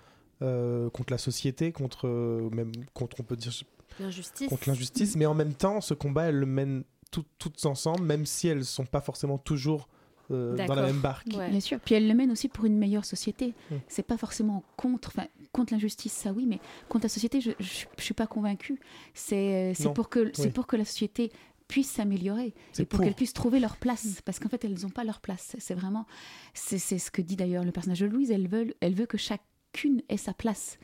euh, 0.41 0.89
contre 0.89 1.11
la 1.13 1.17
société, 1.17 1.71
contre 1.71 2.07
euh, 2.07 2.49
même 2.51 2.71
contre, 2.93 3.17
on 3.19 3.23
peut 3.23 3.35
dire, 3.37 3.51
L'injustice. 3.99 4.47
contre 4.49 4.67
l'injustice. 4.69 5.15
Mais 5.15 5.25
en 5.25 5.33
même 5.35 5.53
temps, 5.53 5.81
ce 5.81 5.93
combat, 5.93 6.25
elles 6.29 6.35
le 6.39 6.45
mènent 6.45 6.83
tout- 7.11 7.25
toutes 7.37 7.65
ensemble, 7.65 8.03
même 8.05 8.25
si 8.25 8.47
elles 8.47 8.63
sont 8.65 8.85
pas 8.85 9.01
forcément 9.01 9.37
toujours 9.37 9.87
euh, 10.31 10.55
dans 10.67 10.75
la 10.75 10.83
même 10.83 10.99
barque. 11.01 11.25
Ouais. 11.35 11.49
Bien 11.49 11.59
sûr. 11.59 11.79
Puis 11.79 11.95
elle 11.95 12.07
le 12.07 12.13
mène 12.13 12.31
aussi 12.31 12.49
pour 12.49 12.65
une 12.65 12.77
meilleure 12.77 13.03
société. 13.05 13.53
Mm. 13.71 13.75
C'est 13.87 14.03
pas 14.03 14.15
forcément 14.17 14.63
contre, 14.77 15.09
enfin 15.15 15.27
contre 15.51 15.73
l'injustice, 15.73 16.13
ça 16.13 16.31
oui, 16.31 16.45
mais 16.45 16.59
contre 16.87 17.05
la 17.05 17.09
société, 17.09 17.41
je, 17.41 17.49
je, 17.59 17.85
je 17.97 18.03
suis 18.03 18.13
pas 18.13 18.27
convaincue. 18.27 18.79
C'est 19.15 19.73
pour 19.95 20.07
que 20.09 20.29
c'est 20.35 20.43
Oui. 20.43 20.49
pour 20.51 20.67
que 20.67 20.75
la 20.75 20.85
société 20.85 21.31
puisse 21.69 21.89
s'améliorer 21.89 22.47
et 22.47 22.85
pour, 22.85 22.87
pour. 22.87 23.05
qu'elles 23.05 23.13
puissent 23.13 23.31
trouver 23.31 23.61
leur 23.61 23.77
place 23.77 24.21
parce 24.25 24.39
qu'en 24.39 24.49
fait 24.49 24.65
elles 24.65 24.81
n'ont 24.81 24.89
pas 24.89 25.05
leur 25.05 25.21
place. 25.21 25.55
C'est 25.59 25.75
vraiment 25.75 26.05
c'est 26.53 26.79
c'est 26.79 26.99
ce 26.99 27.11
que 27.11 27.21
dit 27.21 27.37
d'ailleurs 27.37 27.63
le 27.63 27.71
personnage 27.71 28.01
de 28.01 28.07
Louise. 28.07 28.31
Elle 28.31 28.49
veut 28.49 28.75
elle 28.81 28.95
veut 28.95 29.05
que 29.05 29.17
chacune 29.17 30.01
ait 30.09 30.17
sa 30.17 30.33
place. 30.33 30.77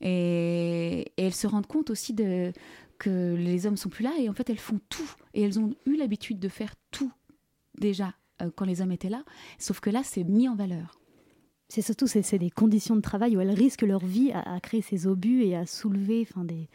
Et, 0.00 1.12
et 1.18 1.22
elles 1.26 1.34
se 1.34 1.46
rendent 1.46 1.66
compte 1.66 1.90
aussi 1.90 2.14
de 2.14 2.52
que 2.98 3.34
les 3.34 3.66
hommes 3.66 3.76
sont 3.76 3.90
plus 3.90 4.04
là 4.04 4.12
et 4.18 4.28
en 4.30 4.32
fait 4.32 4.48
elles 4.48 4.58
font 4.58 4.80
tout. 4.88 5.10
Et 5.34 5.42
elles 5.42 5.58
ont 5.58 5.74
eu 5.84 5.96
l'habitude 5.96 6.38
de 6.38 6.48
faire 6.48 6.74
tout 6.90 7.12
déjà 7.78 8.14
euh, 8.40 8.50
quand 8.54 8.64
les 8.64 8.80
hommes 8.80 8.92
étaient 8.92 9.10
là. 9.10 9.24
Sauf 9.58 9.80
que 9.80 9.90
là 9.90 10.02
c'est 10.04 10.24
mis 10.24 10.48
en 10.48 10.54
valeur. 10.54 11.00
C'est 11.68 11.82
surtout 11.82 12.06
c'est 12.06 12.22
c'est 12.22 12.38
des 12.38 12.50
conditions 12.50 12.94
de 12.94 13.00
travail 13.00 13.36
où 13.36 13.40
elles 13.40 13.50
risquent 13.50 13.82
leur 13.82 14.04
vie 14.04 14.30
à, 14.30 14.54
à 14.54 14.60
créer 14.60 14.80
ces 14.80 15.08
obus 15.08 15.42
et 15.42 15.56
à 15.56 15.66
soulever 15.66 16.24
enfin, 16.30 16.44
des, 16.44 16.68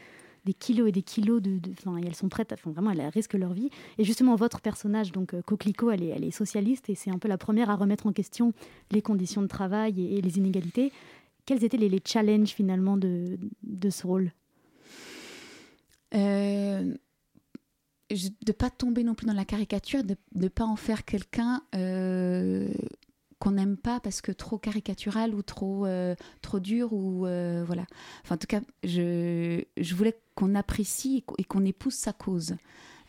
des 0.45 0.53
kilos 0.53 0.87
et 0.87 0.91
des 0.91 1.01
kilos 1.01 1.41
de. 1.41 1.59
Enfin, 1.71 1.97
elles 1.97 2.15
sont 2.15 2.29
prêtes, 2.29 2.53
enfin, 2.53 2.71
vraiment, 2.71 2.91
elles 2.91 3.01
risquent 3.07 3.33
leur 3.33 3.53
vie. 3.53 3.69
Et 3.97 4.03
justement, 4.03 4.35
votre 4.35 4.61
personnage, 4.61 5.11
donc 5.11 5.33
euh, 5.33 5.41
Coquelicot, 5.41 5.91
elle 5.91 6.03
est, 6.03 6.09
elle 6.09 6.23
est 6.23 6.31
socialiste 6.31 6.89
et 6.89 6.95
c'est 6.95 7.09
un 7.09 7.17
peu 7.17 7.27
la 7.27 7.37
première 7.37 7.69
à 7.69 7.75
remettre 7.75 8.07
en 8.07 8.13
question 8.13 8.53
les 8.91 9.01
conditions 9.01 9.41
de 9.41 9.47
travail 9.47 10.01
et, 10.01 10.21
les 10.21 10.37
inégalités. 10.37 10.91
Quels 11.45 11.63
étaient 11.63 11.77
les, 11.77 11.89
les 11.89 12.01
challenges 12.03 12.49
finalement 12.49 12.97
de, 12.97 13.37
de 13.63 13.89
ce 13.89 14.07
rôle? 14.07 14.31
Euh, 16.13 16.93
de 18.09 18.51
pas 18.51 18.69
tomber 18.69 19.03
non 19.03 19.15
plus 19.15 19.25
dans 19.25 19.33
la 19.33 19.45
caricature, 19.45 20.03
de 20.03 20.15
ne 20.35 20.47
pas 20.47 20.63
en 20.63 20.75
faire 20.75 21.05
quelqu'un 21.05 21.63
euh, 21.73 22.69
qu'on 23.39 23.51
n'aime 23.51 23.77
pas 23.77 23.99
parce 23.99 24.21
que 24.21 24.31
trop 24.31 24.57
caricatural 24.57 25.35
ou 25.35 25.41
trop, 25.41 25.85
euh, 25.85 26.15
trop 26.41 26.59
dur 26.59 26.93
ou 26.93 27.25
euh, 27.25 27.63
voilà. 27.65 27.85
Enfin, 28.23 28.35
en 28.35 28.37
tout 28.37 28.47
cas, 28.47 28.61
je, 28.83 29.61
je 29.77 29.95
voulais 29.95 30.17
qu'on 30.35 30.55
apprécie 30.55 31.23
et 31.37 31.43
qu'on- 31.43 31.65
épouse 31.65 31.93
sa 31.95 32.13
cause. 32.13 32.55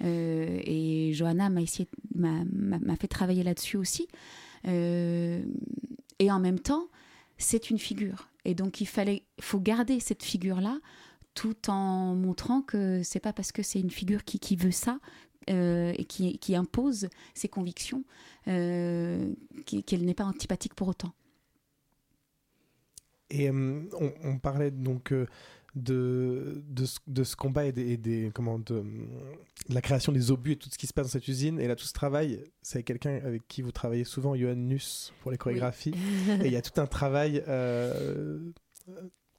Euh, 0.02 0.60
et 0.64 1.12
Johanna 1.14 1.48
m'a 1.48 1.62
essayé- 1.62 1.88
m'a 2.14 2.96
fait 2.96 3.08
travailler 3.08 3.42
là-dessus 3.42 3.76
aussi. 3.76 4.08
Et 4.64 6.30
en 6.30 6.40
même 6.40 6.58
temps, 6.60 6.86
c'est 7.38 7.70
une 7.70 7.78
figure. 7.78 8.28
Et 8.44 8.54
donc, 8.54 8.80
il 8.80 8.86
fallait, 8.86 9.22
faut 9.40 9.60
garder 9.60 10.00
cette 10.00 10.22
figure-là 10.22 10.78
tout 11.34 11.68
en 11.68 12.14
montrant 12.14 12.62
que 12.62 13.02
c'est 13.02 13.20
pas 13.20 13.32
parce 13.34 13.52
que 13.52 13.62
c'est 13.62 13.80
une 13.80 13.90
figure 13.90 14.24
qui, 14.24 14.38
qui 14.38 14.56
veut 14.56 14.70
ça 14.70 14.98
euh, 15.50 15.92
et 15.96 16.04
qui, 16.04 16.38
qui 16.38 16.54
impose 16.56 17.08
ses 17.34 17.48
convictions 17.48 18.04
euh, 18.48 19.32
qu'elle 19.86 20.04
n'est 20.04 20.14
pas 20.14 20.24
antipathique 20.24 20.74
pour 20.74 20.88
autant. 20.88 21.12
Et 23.30 23.48
euh, 23.50 23.82
on, 23.98 24.12
on 24.22 24.38
parlait 24.38 24.70
donc 24.70 25.12
de, 25.74 26.62
de, 26.68 26.84
ce, 26.84 26.98
de 27.06 27.24
ce 27.24 27.36
combat 27.36 27.66
et 27.66 27.72
des, 27.72 27.90
et 27.92 27.96
des- 27.96 28.30
comment, 28.34 28.58
de, 28.58 28.82
de 29.68 29.74
la 29.74 29.80
création 29.82 30.12
des 30.12 30.30
obus 30.30 30.52
et 30.52 30.56
tout 30.56 30.70
ce 30.70 30.78
qui 30.78 30.86
se 30.86 30.92
passe 30.92 31.06
dans 31.06 31.12
cette 31.12 31.28
usine. 31.28 31.60
Et 31.60 31.66
là, 31.68 31.76
tout 31.76 31.84
ce 31.84 31.92
travail, 31.92 32.42
c'est 32.62 32.76
avec 32.76 32.86
quelqu'un 32.86 33.16
avec 33.24 33.46
qui 33.48 33.62
vous 33.62 33.72
travaillez 33.72 34.04
souvent, 34.04 34.34
Johan 34.36 34.54
Nuss, 34.56 35.12
pour 35.20 35.30
les 35.32 35.38
chorégraphies. 35.38 35.94
et 36.42 36.46
il 36.46 36.52
y 36.52 36.56
a 36.56 36.62
tout 36.62 36.80
un 36.80 36.86
travail, 36.86 37.42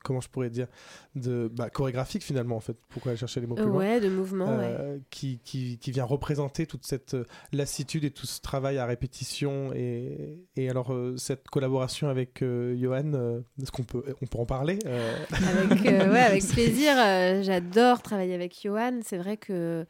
comment 0.07 0.21
je 0.21 0.29
pourrais 0.29 0.49
dire, 0.49 0.67
de 1.15 1.49
bah, 1.53 1.69
chorégraphique 1.69 2.23
finalement, 2.23 2.55
en 2.55 2.61
fait. 2.61 2.77
Pourquoi 2.87 3.11
aller 3.11 3.19
chercher 3.19 3.41
les 3.41 3.47
mots 3.47 3.55
plus 3.55 3.65
loin 3.65 3.75
Ouais, 3.77 3.99
de 3.99 4.07
mouvement, 4.07 4.57
ouais. 4.57 4.75
euh, 4.79 4.97
qui, 5.09 5.39
qui, 5.43 5.77
qui 5.79 5.91
vient 5.91 6.05
représenter 6.05 6.65
toute 6.65 6.85
cette 6.85 7.13
euh, 7.15 7.25
lassitude 7.51 8.05
et 8.05 8.11
tout 8.11 8.25
ce 8.25 8.39
travail 8.39 8.77
à 8.77 8.85
répétition. 8.85 9.73
Et, 9.75 10.45
et 10.55 10.69
alors, 10.69 10.93
euh, 10.93 11.17
cette 11.17 11.49
collaboration 11.49 12.07
avec 12.07 12.41
euh, 12.41 12.73
Johan, 12.79 13.41
est-ce 13.61 13.71
qu'on 13.71 13.83
peut, 13.83 14.03
on 14.21 14.25
peut 14.25 14.39
en 14.39 14.45
parler 14.45 14.79
Avec, 14.85 15.81
ouais, 15.83 15.91
avec 16.21 16.47
plaisir. 16.47 16.95
J'adore 17.43 18.01
travailler 18.01 18.33
avec 18.33 18.57
Johan. 18.63 18.99
C'est 19.03 19.17
vrai 19.17 19.35
que 19.35 19.85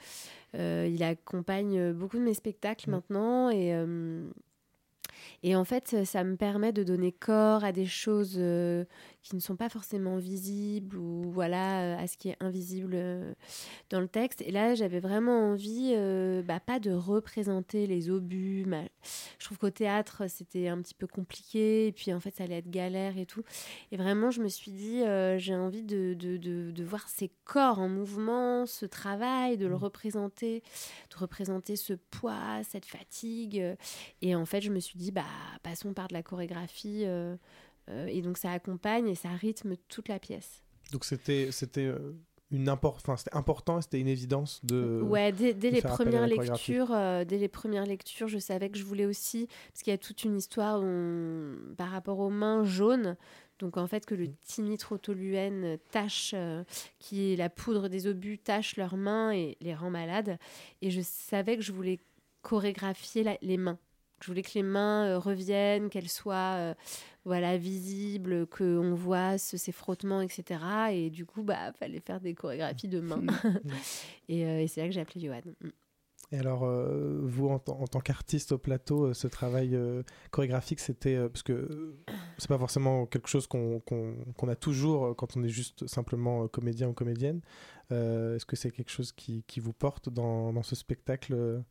il 0.55 1.03
accompagne 1.03 1.93
beaucoup 1.93 2.17
de 2.17 2.23
mes 2.23 2.33
spectacles 2.33 2.89
maintenant 2.89 3.51
et 3.51 3.71
et 5.43 5.55
en 5.55 5.63
fait, 5.63 6.03
ça 6.05 6.23
me 6.23 6.35
permet 6.35 6.71
de 6.73 6.83
donner 6.83 7.11
corps 7.11 7.63
à 7.63 7.71
des 7.71 7.85
choses 7.85 8.37
euh, 8.39 8.85
qui 9.27 9.35
ne 9.35 9.41
sont 9.41 9.55
pas 9.55 9.69
forcément 9.69 10.17
visibles 10.17 10.97
ou 10.97 11.29
voilà 11.31 11.81
euh, 11.81 11.97
à 12.03 12.07
ce 12.07 12.17
qui 12.17 12.29
est 12.29 12.37
invisible 12.39 12.93
euh, 12.95 13.33
dans 13.89 13.99
le 13.99 14.07
texte. 14.07 14.41
Et 14.41 14.51
là, 14.51 14.75
j'avais 14.75 14.99
vraiment 14.99 15.51
envie, 15.51 15.93
euh, 15.95 16.41
bah, 16.41 16.59
pas 16.59 16.79
de 16.79 16.91
représenter 16.91 17.87
les 17.87 18.09
obus. 18.09 18.65
Je 19.39 19.45
trouve 19.45 19.57
qu'au 19.57 19.69
théâtre, 19.69 20.23
c'était 20.29 20.67
un 20.67 20.81
petit 20.81 20.93
peu 20.93 21.07
compliqué 21.07 21.87
et 21.87 21.91
puis 21.91 22.13
en 22.13 22.19
fait, 22.19 22.35
ça 22.35 22.43
allait 22.45 22.57
être 22.59 22.69
galère 22.69 23.17
et 23.17 23.25
tout. 23.25 23.43
Et 23.91 23.97
vraiment, 23.97 24.31
je 24.31 24.41
me 24.41 24.47
suis 24.47 24.71
dit, 24.71 25.01
euh, 25.03 25.37
j'ai 25.37 25.55
envie 25.55 25.83
de, 25.83 26.13
de, 26.13 26.37
de, 26.37 26.71
de 26.71 26.83
voir 26.83 27.07
ces 27.09 27.29
corps 27.45 27.79
en 27.79 27.89
mouvement, 27.89 28.65
ce 28.65 28.85
travail, 28.85 29.57
de 29.57 29.67
le 29.67 29.75
représenter, 29.75 30.63
de 31.11 31.17
représenter 31.17 31.75
ce 31.75 31.93
poids, 31.93 32.61
cette 32.63 32.85
fatigue. 32.85 33.63
Et 34.21 34.35
en 34.35 34.45
fait, 34.45 34.61
je 34.61 34.71
me 34.71 34.79
suis 34.79 34.97
dit, 34.97 35.11
bah, 35.11 35.23
passons 35.63 35.93
par 35.93 36.07
de 36.07 36.13
la 36.13 36.23
chorégraphie. 36.23 37.03
euh, 37.05 37.35
et 38.07 38.21
donc, 38.21 38.37
ça 38.37 38.51
accompagne 38.51 39.07
et 39.07 39.15
ça 39.15 39.29
rythme 39.29 39.75
toute 39.87 40.07
la 40.09 40.19
pièce. 40.19 40.61
Donc, 40.91 41.05
c'était, 41.05 41.51
c'était, 41.51 41.85
euh, 41.85 42.13
une 42.49 42.69
import... 42.69 42.95
enfin, 42.95 43.17
c'était 43.17 43.35
important, 43.35 43.81
c'était 43.81 43.99
une 43.99 44.07
évidence 44.07 44.61
de. 44.63 45.01
Ouais, 45.03 45.33
dès, 45.33 45.53
dès 45.53 45.69
de 45.69 45.75
les 45.75 45.81
premières 45.81 46.27
lectures, 46.27 46.91
euh, 46.93 47.25
dès 47.25 47.37
les 47.37 47.49
premières 47.49 47.85
lectures, 47.85 48.29
je 48.29 48.37
savais 48.39 48.69
que 48.69 48.77
je 48.77 48.85
voulais 48.85 49.05
aussi, 49.05 49.47
parce 49.73 49.83
qu'il 49.83 49.91
y 49.91 49.93
a 49.93 49.97
toute 49.97 50.23
une 50.23 50.37
histoire 50.37 50.81
par 51.77 51.89
rapport 51.91 52.19
aux 52.19 52.29
mains 52.29 52.63
jaunes. 52.63 53.17
Donc 53.59 53.75
en 53.75 53.87
fait 53.87 54.05
que 54.05 54.13
Mm. 54.15 54.17
le 54.19 54.27
timitrotoluène 54.45 55.77
tâche, 55.91 56.31
euh, 56.35 56.63
qui 56.99 57.33
est 57.33 57.35
la 57.35 57.49
poudre 57.49 57.87
des 57.89 58.07
obus, 58.07 58.37
tâche 58.39 58.75
leurs 58.77 58.97
mains 58.97 59.31
et 59.33 59.57
les 59.61 59.73
rend 59.75 59.89
malades. 59.89 60.37
Et 60.81 60.89
je 60.91 61.01
savais 61.01 61.57
que 61.57 61.63
je 61.63 61.71
voulais 61.71 61.99
chorégraphier 62.41 63.23
la- 63.23 63.37
les 63.41 63.57
mains. 63.57 63.77
Je 64.21 64.27
voulais 64.27 64.41
que 64.41 64.51
les 64.55 64.63
mains 64.63 65.05
euh, 65.07 65.19
reviennent, 65.19 65.89
qu'elles 65.89 66.09
soient 66.09 66.55
euh, 66.57 66.73
voilà 67.27 67.57
visibles, 67.57 68.47
qu'on 68.47 68.95
voit 68.95 69.37
ce- 69.37 69.57
ces 69.57 69.71
frottements, 69.71 70.21
etc. 70.21 70.59
Et 70.91 71.09
du 71.11 71.25
coup, 71.25 71.43
bah 71.43 71.71
fallait 71.73 71.99
faire 71.99 72.19
des 72.21 72.33
chorégraphies 72.33 72.87
de 72.87 72.99
mains. 72.99 73.21
et 74.29 74.45
euh, 74.45 74.61
et 74.61 74.67
c'est 74.67 74.81
là 74.81 74.87
que 74.87 74.93
j'ai 74.93 75.01
appelé 75.01 75.19
Johan. 75.25 75.41
Et 76.33 76.39
alors, 76.39 76.63
euh, 76.65 77.19
vous, 77.23 77.47
en, 77.47 77.57
tant- 77.57 77.79
en 77.79 77.87
tant 77.87 78.01
qu'artiste 78.01 78.51
au 78.51 78.57
plateau, 78.57 79.05
euh, 79.05 79.13
ce 79.13 79.27
travail 79.27 79.75
euh, 79.75 80.03
chorégraphique, 80.31 80.81
c'était. 80.81 81.17
parce 81.29 81.41
que 81.43 81.95
c'est 82.37 82.49
pas 82.49 82.57
forcément 82.57 83.05
quelque 83.05 83.29
chose 83.29 83.47
qu'on 83.47 83.81
a 84.47 84.55
toujours 84.55 85.15
quand 85.15 85.37
on 85.37 85.43
est 85.43 85.49
juste 85.49 85.87
simplement 85.87 86.47
comédien 86.49 86.89
ou 86.89 86.93
comédienne. 86.93 87.39
Est-ce 87.89 88.45
que 88.45 88.57
c'est 88.57 88.71
quelque 88.71 88.91
chose 88.91 89.13
qui, 89.13 89.43
qui 89.47 89.61
vous 89.61 89.71
porte 89.71 90.09
dans, 90.09 90.51
dans 90.51 90.63
ce 90.63 90.75
spectacle 90.75 91.63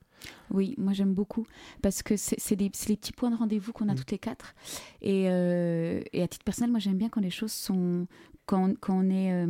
Oui, 0.50 0.74
moi 0.78 0.94
j'aime 0.94 1.12
beaucoup 1.12 1.46
parce 1.82 2.02
que 2.02 2.16
c'est 2.16 2.58
les 2.58 2.70
petits 2.70 3.12
points 3.12 3.30
de 3.30 3.36
rendez-vous 3.36 3.74
qu'on 3.74 3.90
a 3.90 3.92
Mm. 3.92 3.96
toutes 3.96 4.10
les 4.12 4.18
quatre. 4.18 4.54
Et, 5.02 5.24
et 5.24 6.22
à 6.22 6.28
titre 6.28 6.44
personnel, 6.44 6.70
moi 6.70 6.80
j'aime 6.80 6.96
bien 6.96 7.10
quand 7.10 7.20
les 7.20 7.28
choses 7.30 7.52
sont. 7.52 8.06
quand, 8.46 8.72
quand 8.80 8.96
on 9.04 9.10
est. 9.10 9.46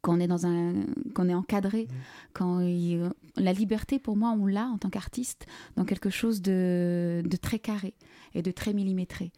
quand 0.00 0.16
on 0.16 0.20
est 0.20 0.26
dans 0.28 0.46
un 0.46 0.74
quand 1.14 1.26
on 1.26 1.28
est 1.28 1.34
encadré 1.34 1.84
Mm. 1.88 1.94
quand 2.32 2.60
il- 2.60 3.10
la 3.36 3.52
liberté 3.52 3.98
pour 3.98 4.16
moi 4.16 4.30
on 4.38 4.46
l'a 4.46 4.66
en 4.66 4.78
tant 4.78 4.90
qu'artiste 4.90 5.46
dans 5.76 5.84
quelque 5.84 6.10
chose 6.10 6.40
de, 6.42 7.22
de 7.24 7.36
très 7.36 7.58
carré 7.58 7.94
et 8.34 8.42
de 8.42 8.50
très 8.50 8.72
millimétré. 8.74 9.32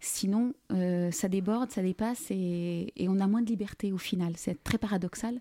Sinon 0.00 0.52
euh, 0.70 1.10
ça 1.10 1.28
déborde 1.28 1.70
ça 1.70 1.80
dépasse 1.80 2.26
et, 2.30 2.92
et 2.96 3.08
on 3.08 3.20
a 3.20 3.26
moins 3.26 3.40
de 3.40 3.48
liberté 3.48 3.90
au 3.90 3.96
final. 3.96 4.34
C'est 4.36 4.62
très 4.62 4.76
paradoxal. 4.76 5.40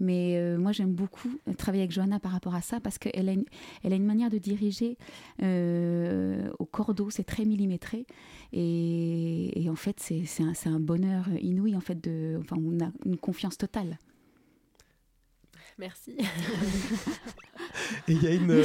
Mais 0.00 0.36
euh, 0.36 0.58
moi 0.58 0.72
j'aime 0.72 0.92
beaucoup 0.92 1.28
travailler 1.58 1.82
avec 1.84 1.92
Johanna 1.92 2.18
par 2.18 2.32
rapport 2.32 2.54
à 2.56 2.60
ça 2.60 2.80
parce 2.80 2.98
qu'elle 2.98 3.28
a 3.28 3.32
une, 3.32 3.44
elle 3.84 3.92
a 3.92 3.96
une 3.96 4.06
manière 4.06 4.28
de 4.30 4.38
diriger 4.38 4.98
euh, 5.42 6.50
au 6.58 6.64
cordeau. 6.66 7.08
C'est 7.10 7.24
très 7.24 7.44
millimétré 7.44 8.04
et, 8.52 9.62
et 9.62 9.70
en 9.70 9.76
fait 9.76 10.00
c'est 10.00 10.42
un, 10.42 10.52
un 10.74 10.80
bonheur 10.80 11.28
inouï 11.40 11.76
en 11.76 11.80
fait 11.80 12.02
de 12.02 12.36
enfin 12.40 12.56
on 12.58 12.84
a 12.84 12.90
une 13.04 13.16
confiance 13.16 13.56
totale 13.58 13.98
Merci. 15.80 16.16
Et 18.08 18.12
il 18.12 18.22
y 18.22 18.26
a 18.26 18.32
une. 18.34 18.50
euh, 18.50 18.64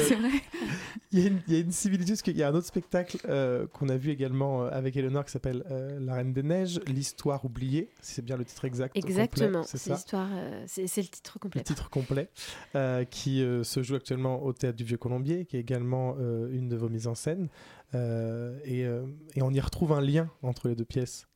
Il 1.12 1.20
y, 1.20 1.24
a 1.24 1.28
une- 1.28 1.40
il 1.46 1.54
y 1.54 1.56
a 1.56 1.60
une 1.60 1.72
similitude, 1.72 2.10
parce 2.10 2.22
qu'il 2.22 2.36
y 2.36 2.42
a 2.42 2.48
un 2.48 2.54
autre 2.54 2.66
spectacle 2.66 3.18
euh, 3.28 3.66
qu'on 3.68 3.88
a 3.88 3.96
vu 3.96 4.10
également 4.10 4.64
euh, 4.64 4.70
avec 4.70 4.96
Eleanor 4.96 5.24
qui 5.24 5.30
s'appelle 5.32 5.64
La 6.00 6.14
Reine 6.14 6.32
des 6.32 6.42
Neiges, 6.42 6.80
l'histoire 6.86 7.44
oubliée, 7.44 7.88
si 8.02 8.14
c'est 8.14 8.22
bien 8.22 8.36
le 8.36 8.44
titre 8.44 8.64
exact. 8.64 8.96
Exactement. 8.96 9.62
c'est 9.62 9.90
l'histoire. 9.90 10.28
c'est 10.66 10.82
le 10.82 11.08
titre 11.08 11.38
complet. 11.38 11.60
le 11.60 11.64
titre 11.64 11.88
complet, 11.90 12.28
qui 13.10 13.38
se 13.62 13.82
joue 13.82 13.94
actuellement 13.94 14.42
au 14.44 14.52
Théâtre 14.52 14.76
du 14.76 14.84
Vieux 14.84 14.98
Colombier, 14.98 15.46
qui 15.46 15.56
est 15.56 15.60
également 15.60 16.16
une 16.50 16.68
de 16.68 16.76
vos 16.76 16.88
mises 16.88 17.06
en 17.06 17.14
scène. 17.14 17.48
Et, 17.94 18.80
et 18.80 19.42
on 19.42 19.50
y 19.52 19.60
retrouve 19.60 19.92
un 19.92 20.00
lien 20.00 20.28
entre 20.42 20.68
les 20.68 20.74
deux 20.74 20.84
pièces. 20.84 21.26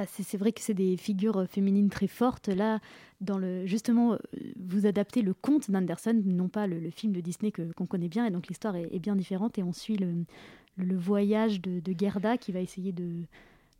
Ah, 0.00 0.04
c'est 0.06 0.36
vrai 0.36 0.52
que 0.52 0.60
c'est 0.60 0.74
des 0.74 0.96
figures 0.96 1.38
euh, 1.38 1.46
féminines 1.46 1.90
très 1.90 2.06
fortes. 2.06 2.46
Là, 2.46 2.78
dans 3.20 3.36
le, 3.36 3.66
justement, 3.66 4.12
euh, 4.12 4.18
vous 4.56 4.86
adaptez 4.86 5.22
le 5.22 5.34
conte 5.34 5.72
d'Anderson, 5.72 6.22
non 6.24 6.48
pas 6.48 6.68
le, 6.68 6.88
film 6.90 7.12
de 7.12 7.20
Disney 7.20 7.50
qu'on 7.50 7.86
connaît 7.86 8.08
bien, 8.08 8.24
et 8.24 8.30
donc 8.30 8.46
l'histoire 8.46 8.76
est, 8.76 9.00
bien 9.00 9.16
différente. 9.16 9.58
Et 9.58 9.64
on 9.64 9.72
suit 9.72 9.96
le, 9.96 10.96
voyage 10.96 11.60
de, 11.60 11.82
Gerda 11.98 12.38
qui 12.38 12.52
va 12.52 12.60
essayer 12.60 12.92
de, 12.92 13.24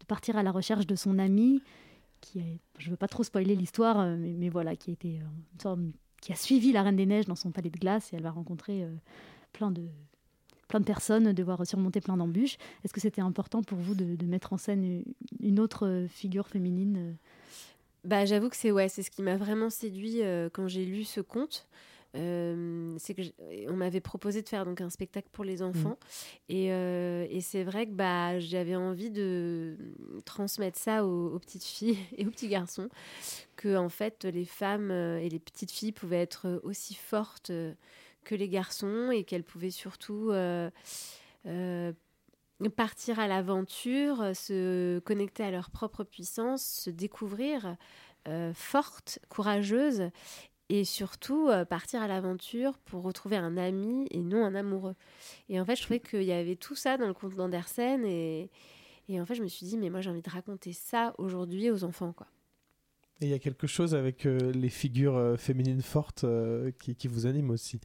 partir 0.08 0.36
à 0.36 0.42
la 0.42 0.50
recherche 0.50 0.88
de 0.88 0.96
son 0.96 1.20
ami, 1.20 1.62
qui 2.20 2.42
je 2.78 2.86
ne 2.86 2.90
veux 2.90 2.96
pas 2.96 3.06
trop 3.06 3.22
spoiler 3.22 3.54
l'histoire, 3.54 4.00
euh, 4.00 4.16
mais, 4.18 4.48
voilà, 4.48 4.74
qui 4.74 4.96
qui 4.96 6.32
a 6.32 6.34
suivi 6.34 6.72
la 6.72 6.82
Reine 6.82 6.96
des 6.96 7.06
Neiges 7.06 7.26
dans 7.26 7.36
son 7.36 7.52
palais 7.52 7.70
de 7.70 7.78
glace, 7.78 8.12
et 8.12 8.16
elle 8.16 8.24
va 8.24 8.32
rencontrer 8.32 8.84
plein 9.52 9.70
de 9.70 9.86
plein 10.68 10.80
de 10.80 10.84
personnes, 10.84 11.32
devoir 11.32 11.66
surmonter 11.66 12.00
plein 12.00 12.16
d'embûches. 12.16 12.56
Est-ce 12.84 12.92
que 12.92 13.00
c'était 13.00 13.20
important 13.22 13.62
pour 13.62 13.78
vous 13.78 13.94
de, 13.94 14.16
de 14.16 14.26
mettre 14.26 14.52
en 14.52 14.58
scène 14.58 15.02
une- 15.40 15.58
autre 15.60 16.06
figure 16.08 16.46
féminine 16.48 16.96
euh? 16.98 17.12
Bah, 18.04 18.24
j'avoue 18.24 18.48
que 18.48 18.56
c'est 18.56 18.70
ouais, 18.70 18.88
ce 18.88 19.00
qui 19.10 19.22
m'a 19.22 19.36
vraiment 19.36 19.70
séduit 19.70 20.22
euh, 20.22 20.48
quand 20.52 20.68
j'ai 20.68 20.84
lu 20.84 21.04
ce 21.04 21.20
conte. 21.20 21.66
Euh, 22.16 22.94
c'est 22.96 23.12
que 23.12 23.20
on 23.68 23.76
m'avait 23.76 24.00
proposé 24.00 24.40
de 24.40 24.48
faire 24.48 24.64
donc 24.64 24.80
un 24.80 24.88
spectacle 24.88 25.28
pour 25.30 25.44
les 25.44 25.60
enfants 25.60 25.98
et, 26.48 26.72
euh, 26.72 27.26
et 27.28 27.42
c'est 27.42 27.64
vrai 27.64 27.84
que 27.86 27.92
bah 27.92 28.40
j'avais 28.40 28.76
envie 28.76 29.10
de 29.10 29.76
transmettre 30.24 30.78
ça 30.78 31.04
aux, 31.04 31.34
aux 31.34 31.38
petites 31.38 31.64
filles 31.64 31.98
et 32.16 32.26
aux 32.26 32.30
petits 32.30 32.48
garçons 32.48 32.88
que 33.56 33.76
en 33.76 33.90
fait 33.90 34.24
les 34.24 34.46
femmes 34.46 34.90
et 34.90 35.28
les 35.28 35.38
petites 35.38 35.70
filles 35.70 35.92
pouvaient 35.92 36.22
être 36.22 36.62
aussi 36.64 36.94
fortes 36.94 37.52
que 38.28 38.34
les 38.34 38.50
garçons 38.50 39.10
et 39.10 39.24
qu'elles 39.24 39.42
pouvaient 39.42 39.70
surtout 39.70 40.30
euh, 40.32 40.70
euh, 41.46 41.92
partir 42.76 43.18
à 43.18 43.26
l'aventure, 43.26 44.36
se 44.36 44.98
connecter 44.98 45.44
à 45.44 45.50
leur 45.50 45.70
propre 45.70 46.04
puissance, 46.04 46.62
se 46.62 46.90
découvrir 46.90 47.76
euh, 48.28 48.52
fortes, 48.52 49.18
courageuses 49.30 50.10
et 50.68 50.84
surtout 50.84 51.48
euh, 51.48 51.64
partir 51.64 52.02
à 52.02 52.06
l'aventure 52.06 52.76
pour 52.84 53.02
retrouver 53.02 53.36
un 53.36 53.56
ami 53.56 54.06
et 54.10 54.18
non 54.18 54.44
un 54.44 54.54
amoureux. 54.54 54.94
Et 55.48 55.58
en 55.58 55.64
fait, 55.64 55.76
je 55.76 55.82
trouvais 55.82 56.00
qu'il 56.00 56.24
y 56.24 56.32
avait 56.32 56.56
tout 56.56 56.74
ça 56.74 56.98
dans 56.98 57.06
le 57.06 57.14
conte 57.14 57.34
d'Andersen 57.34 58.04
et, 58.04 58.50
et 59.08 59.18
en 59.18 59.24
fait, 59.24 59.36
je 59.36 59.42
me 59.42 59.48
suis 59.48 59.64
dit, 59.64 59.78
mais 59.78 59.88
moi 59.88 60.02
j'ai 60.02 60.10
envie 60.10 60.20
de 60.20 60.30
raconter 60.30 60.74
ça 60.74 61.14
aujourd'hui 61.16 61.70
aux 61.70 61.82
enfants. 61.82 62.12
quoi. 62.12 62.26
Et 63.20 63.26
il 63.26 63.30
y 63.30 63.34
a 63.34 63.38
quelque 63.38 63.66
chose 63.66 63.94
avec 63.94 64.26
euh, 64.26 64.52
les 64.52 64.68
figures 64.68 65.16
euh, 65.16 65.36
féminines 65.36 65.82
fortes 65.82 66.22
euh, 66.22 66.70
qui, 66.78 66.94
qui 66.94 67.08
vous 67.08 67.26
animent 67.26 67.50
aussi, 67.50 67.80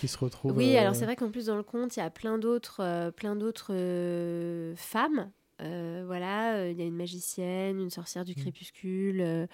qui 0.00 0.06
se 0.06 0.18
retrouvent. 0.18 0.54
Oui, 0.54 0.76
alors 0.76 0.94
c'est 0.94 1.06
vrai 1.06 1.16
qu'en 1.16 1.30
plus 1.30 1.46
dans 1.46 1.56
le 1.56 1.62
conte, 1.62 1.96
il 1.96 2.00
y 2.00 2.02
a 2.02 2.10
plein 2.10 2.38
d'autres 2.38 3.10
plein 3.16 3.36
d'autres 3.36 3.72
femmes. 4.76 5.30
Euh, 5.62 6.02
voilà, 6.06 6.56
euh, 6.56 6.70
il 6.70 6.78
y 6.78 6.82
a 6.82 6.84
une 6.84 6.96
magicienne, 6.96 7.80
une 7.80 7.88
sorcière 7.90 8.24
du 8.26 8.32
Mm. 8.32 8.42
crépuscule, 8.42 9.20
euh, 9.22 9.46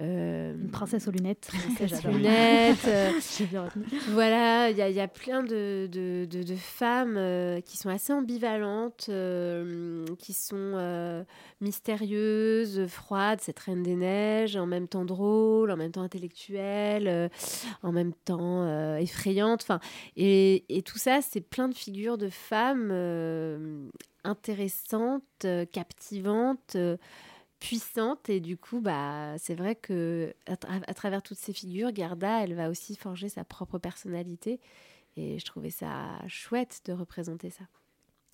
euh, 0.00 0.54
Une 0.54 0.70
princesse 0.70 1.08
aux 1.08 1.10
lunettes. 1.12 1.48
princesse 1.50 1.88
J'adore. 2.02 2.12
lunette, 2.18 2.84
euh, 2.86 3.10
J'ai 3.38 3.46
bien 3.46 3.64
retenu. 3.64 3.84
Voilà, 4.10 4.68
il 4.70 4.76
y, 4.76 4.82
a- 4.82 4.90
il 4.90 4.94
y 4.96 5.00
a 5.00 5.08
plein 5.08 5.42
de, 5.42 5.88
de- 5.90 6.26
de- 6.30 6.42
de 6.42 6.54
femmes 6.56 7.16
euh, 7.16 7.60
qui 7.62 7.78
sont 7.78 7.88
assez 7.88 8.12
ambivalentes, 8.12 9.06
euh, 9.08 10.04
qui 10.18 10.34
sont 10.34 10.56
euh, 10.56 11.24
mystérieuses, 11.62 12.86
froides, 12.86 13.40
cette 13.40 13.58
reine 13.60 13.82
des 13.82 13.96
neiges, 13.96 14.56
en 14.56 14.66
même 14.66 14.88
temps 14.88 15.04
drôle, 15.06 15.70
en 15.70 15.76
même 15.76 15.90
temps 15.92 16.02
intellectuelle, 16.02 17.08
euh, 17.08 17.28
en 17.82 17.92
même 17.92 18.12
temps 18.12 18.64
euh, 18.64 18.96
effrayante. 18.96 19.62
Enfin, 19.62 19.80
et, 20.16 20.64
et 20.68 20.82
tout 20.82 20.98
ça, 20.98 21.20
c'est 21.22 21.40
plein 21.40 21.68
de 21.68 21.74
figures 21.74 22.18
de 22.18 22.28
femmes 22.28 22.90
euh, 22.92 23.88
intéressantes, 24.24 25.22
euh, 25.44 25.64
captivantes. 25.66 26.76
euh, 26.76 26.96
puissantes 27.58 28.30
et 28.30 28.40
du 28.40 28.56
coup 28.56 28.80
bah 28.80 29.34
c'est 29.36 29.54
vrai 29.54 29.74
que 29.74 30.32
à, 30.46 30.54
tra- 30.54 30.82
à 30.86 30.94
travers 30.94 31.22
toutes 31.22 31.36
ces 31.36 31.52
figures 31.52 31.92
Garda 31.92 32.42
elle 32.42 32.54
va 32.54 32.70
aussi 32.70 32.96
forger 32.96 33.28
sa 33.28 33.44
propre 33.44 33.78
personnalité 33.78 34.60
et 35.18 35.38
je 35.38 35.44
trouvais 35.44 35.68
ça 35.68 36.18
chouette 36.26 36.80
de 36.86 36.94
représenter 36.94 37.50
ça 37.50 37.64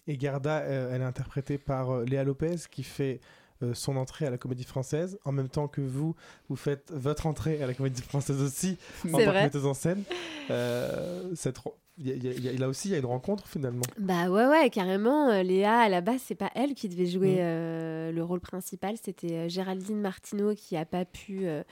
Et 0.07 0.17
Garda, 0.17 0.59
euh, 0.61 0.95
elle 0.95 1.01
est 1.03 1.05
interprétée 1.05 1.59
par 1.59 2.03
Léa 2.03 2.23
Lopez 2.23 2.55
qui 2.71 2.85
fait 2.85 3.21
euh, 3.65 3.75
son 3.75 3.97
entrée 3.97 4.27
à 4.27 4.31
la 4.31 4.39
Comédie 4.39 4.63
Française 4.63 5.19
en 5.25 5.33
même 5.33 5.49
temps 5.49 5.67
que 5.67 5.81
vous, 5.81 6.15
vous 6.49 6.57
faites 6.57 6.93
votre 6.93 7.27
entrée 7.27 7.61
à 7.61 7.67
la 7.67 7.75
Comédie 7.75 8.03
Française 8.03 8.41
aussi 8.41 8.79
en 9.07 9.09
tant 9.11 9.19
C'est 9.19 9.25
que 9.25 9.31
metteuse 9.43 9.67
en 9.67 9.75
scène. 9.75 10.05
Euh, 10.51 11.35
ro- 11.65 11.77
il 11.77 11.86
y 11.99 12.11
a- 12.11 12.15
il 12.15 12.25
y 12.25 12.29
a- 12.29 12.33
il 12.33 12.45
y 12.45 12.49
a- 12.49 12.53
là 12.53 12.69
aussi, 12.69 12.89
il 12.89 12.93
y 12.93 12.95
a 12.95 12.99
une 12.99 13.07
rencontre 13.07 13.47
finalement. 13.49 13.83
bah 13.99 14.29
ouais 14.29 14.47
ouais 14.47 14.69
carrément 14.71 15.29
euh, 15.31 15.43
Léa 15.43 15.79
à 15.81 15.89
la 15.89 16.01
base 16.03 16.21
c'est 16.25 16.35
pas 16.35 16.51
elle 16.55 16.75
qui 16.75 16.89
devait 16.89 17.07
jouer 17.07 17.37
Mm. 17.37 17.41
euh, 17.41 18.13
le 18.13 18.23
rôle 18.25 18.41
principal 18.41 18.97
c'était 19.03 19.33
euh, 19.33 19.49
Géraldine 19.49 20.01
Martineau 20.01 20.55
qui 20.55 20.77
a 20.77 20.85
pas 20.85 21.05
pu 21.05 21.47
euh, 21.47 21.63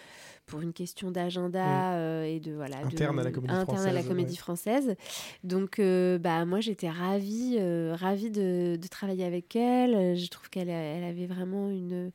pour 0.47 0.61
une 0.61 0.73
question 0.73 1.11
d'agenda 1.11 1.95
euh, 1.95 2.25
et 2.25 2.40
de 2.40 2.52
voilà 2.52 2.76
de- 2.78 2.85
Mm. 2.85 2.88
Interne 2.88 3.19
à 3.21 3.23
la 3.25 3.31
Comédie 3.33 3.52
interne 3.54 3.78
à 3.78 3.83
la 3.85 3.90
Française, 3.90 4.09
comédie 4.09 4.31
ouais. 4.33 4.37
française 4.38 4.97
donc 5.43 5.81
bah 6.21 6.45
moi 6.47 6.61
j'étais 6.61 6.88
ravie 6.90 7.59
ravie 7.93 8.31
de, 8.31 8.76
de 8.81 8.88
travailler 8.88 9.25
avec 9.25 9.54
elle 9.57 10.16
je 10.16 10.28
trouve 10.28 10.49
qu'elle 10.50 10.69
elle 10.71 11.04
avait 11.04 11.26
vraiment 11.26 11.69
une 11.71 12.11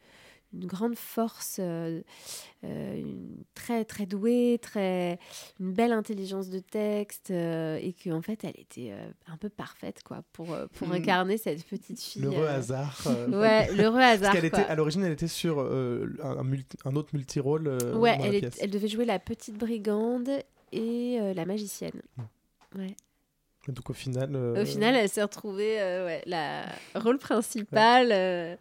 une 0.54 0.66
grande 0.66 0.96
force, 0.98 1.58
euh, 1.60 2.02
euh, 2.64 2.98
une- 2.98 3.44
très 3.54 3.86
très 3.86 4.06
douée, 4.06 4.58
très 4.62 5.20
une 5.60 5.74
belle 5.74 5.92
intelligence 5.92 6.50
de 6.50 6.60
texte 6.60 7.30
euh, 7.32 7.78
et 7.82 7.94
qu'en 7.94 8.22
fait 8.22 8.44
elle 8.44 8.60
était 8.60 8.90
euh, 8.92 9.12
un 9.28 9.38
peu 9.38 9.50
parfaite 9.50 10.02
quoi 10.04 10.24
pour 10.34 10.56
pour 10.74 10.88
Hmm. 10.88 10.94
incarner 10.94 11.38
cette 11.38 11.64
petite 11.66 12.02
fille. 12.02 12.22
L'heureux 12.24 12.46
euh, 12.46 12.58
hasard. 12.58 13.00
euh, 13.08 13.28
Ouais, 13.40 13.72
l'heureux 13.76 14.00
Parce 14.00 14.14
hasard. 14.22 14.34
qu'elle 14.34 14.46
était, 14.46 14.64
quoi. 14.64 14.72
à 14.72 14.76
l'origine, 14.76 15.04
elle 15.04 15.12
était 15.14 15.28
sur 15.28 15.62
euh, 15.62 16.08
un, 16.24 16.38
un 16.40 16.44
multi- 16.44 16.78
un 16.86 16.96
autre 16.96 17.10
multirôle 17.14 17.68
euh, 17.68 17.96
Ouais, 17.96 18.18
dans 18.18 18.24
elle, 18.26 18.32
la 18.32 18.38
est- 18.38 18.42
pièce. 18.42 18.58
elle 18.60 18.72
devait 18.72 18.88
jouer 18.88 19.06
la 19.06 19.20
petite 19.20 19.58
brigande 19.58 20.30
et 20.72 21.18
euh, 21.22 21.34
la 21.34 21.46
magicienne. 21.46 22.02
Ouais. 22.76 22.96
Et 23.68 23.72
Donc 23.72 23.90
au 23.90 23.94
final. 23.94 24.36
euh, 24.36 24.62
Au 24.64 24.66
final, 24.66 24.96
elle 24.96 25.10
s'est 25.10 25.22
retrouvée 25.22 25.80
euh, 25.82 26.06
ouais, 26.06 26.22
la 26.26 26.66
rôle 26.96 27.18
principal 27.20 28.10
euh, 28.12 28.56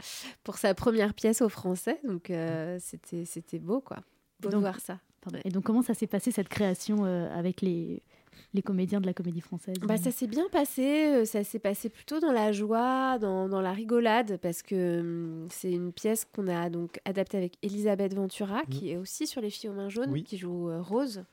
pour 0.45 0.59
sa 0.59 0.75
première 0.75 1.15
pièce 1.15 1.41
au 1.41 1.49
français. 1.49 2.01
Donc 2.05 2.31
euh, 2.31 2.79
c'était 2.81 3.25
c'était 3.25 3.59
beau 3.59 3.81
quoi. 3.81 3.99
Beau 4.41 4.51
de 4.51 4.57
voir 4.57 4.81
ça. 4.81 4.99
Pardon. 5.21 5.39
Et 5.45 5.51
donc, 5.51 5.65
comment 5.65 5.83
ça 5.83 5.95
s'est 5.95 6.07
passé 6.07 6.31
cette 6.31 6.49
création 6.49 7.05
euh, 7.05 7.29
avec 7.37 7.61
les, 7.61 8.03
les 8.55 8.63
comédiens 8.63 9.01
de 9.01 9.07
la 9.07 9.13
comédie 9.13 9.41
française? 9.41 9.75
Bah, 9.83 9.97
ça 9.97 10.13
s'est 10.13 10.29
bien 10.29 10.47
passé, 10.53 11.07
euh, 11.13 11.25
ça 11.25 11.43
s'est 11.43 11.59
passé 11.59 11.89
plutôt 11.89 12.21
dans 12.21 12.31
la 12.31 12.53
joie, 12.53 13.19
dans, 13.19 13.49
dans 13.49 13.61
la 13.61 13.73
rigolade, 13.73 14.37
parce 14.41 14.63
que 14.63 15.01
hum, 15.01 15.49
c'est 15.51 15.73
une 15.73 15.93
pièce 15.93 16.25
qu'on 16.25 16.47
a 16.47 16.71
donc 16.71 17.01
adaptée 17.05 17.37
avec 17.37 17.55
Elisabeth 17.63 18.15
Ventura, 18.15 18.63
qui 18.71 18.93
est 18.93 18.97
aussi 18.97 19.27
sur 19.27 19.41
Les 19.41 19.51
filles 19.51 19.71
aux 19.71 19.75
mains 19.75 19.89
jaunes, 19.89 20.11
Oui. 20.13 20.23
qui 20.23 20.39
joue 20.39 20.71
euh, 20.71 20.81
Rose. 20.81 21.25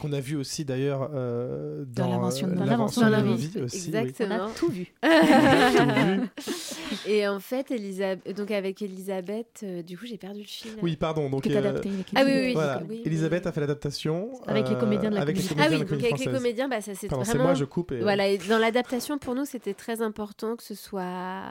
Qu'on 0.00 0.12
a 0.12 0.20
vu 0.20 0.36
aussi 0.36 0.64
d'ailleurs 0.64 1.10
euh, 1.14 1.84
dans, 1.86 2.08
l'invention 2.08 2.46
de 2.46 2.52
euh, 2.52 2.64
l'invention- 2.64 3.06
vies 3.36 3.60
aussi. 3.62 3.90
oui. 3.92 3.96
On 3.96 4.00
Exactement. 4.00 4.46
a 4.46 4.50
tout 4.50 4.68
vu. 4.68 4.92
Et 7.06 7.28
en 7.28 7.38
fait, 7.38 7.70
Elisabeth, 7.70 8.36
donc 8.36 8.50
avec 8.50 8.80
Elisabeth, 8.82 9.60
euh, 9.62 9.82
du 9.82 9.96
coup, 9.98 10.06
j'ai 10.06 10.16
perdu 10.16 10.40
le 10.40 10.46
fil. 10.46 10.70
Oui, 10.82 10.96
pardon. 10.96 11.28
Donc, 11.28 11.44
Que 11.44 11.50
euh, 11.52 11.58
adapté 11.58 11.88
avec 11.90 12.06
Ah 12.14 12.22
oui, 12.24 12.30
Elisabeth. 12.30 12.46
oui, 12.46 12.52
voilà. 12.54 12.82
oui, 12.88 13.02
Elisabeth 13.04 13.46
a 13.46 13.52
fait 13.52 13.60
l'adaptation 13.60 14.30
Avec 14.46 14.68
les 14.68 14.76
comédiens 14.76 15.10
de 15.10 15.16
la 15.16 15.22
avec 15.22 15.36
les 15.36 15.42
comédie 15.42 15.62
Ah 15.62 15.66
oui, 15.70 15.78
de 15.78 15.84
la 15.84 15.90
donc 15.90 16.04
avec 16.04 16.18
les 16.18 16.32
comédiens, 16.32 16.68
bah, 16.68 16.80
ça 16.80 16.94
c'est 16.94 17.08
vraiment... 17.08 17.44
moi, 17.44 17.54
je 17.54 17.64
coupe. 17.64 17.92
Et... 17.92 18.00
Voilà, 18.00 18.28
et 18.28 18.38
dans 18.38 18.58
l'adaptation, 18.58 19.18
pour 19.18 19.34
nous, 19.34 19.44
c'était 19.44 19.74
très 19.74 20.02
important 20.02 20.56
que 20.56 20.62
ce 20.62 20.74
soit 20.74 21.42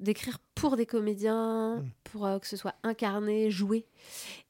d'écrire 0.00 0.38
pour 0.54 0.76
des 0.76 0.86
comédiens, 0.86 1.76
Mm. 1.78 1.90
pour 2.04 2.26
euh, 2.26 2.38
que 2.38 2.46
ce 2.46 2.56
soit 2.56 2.74
incarné, 2.82 3.50
joué. 3.50 3.84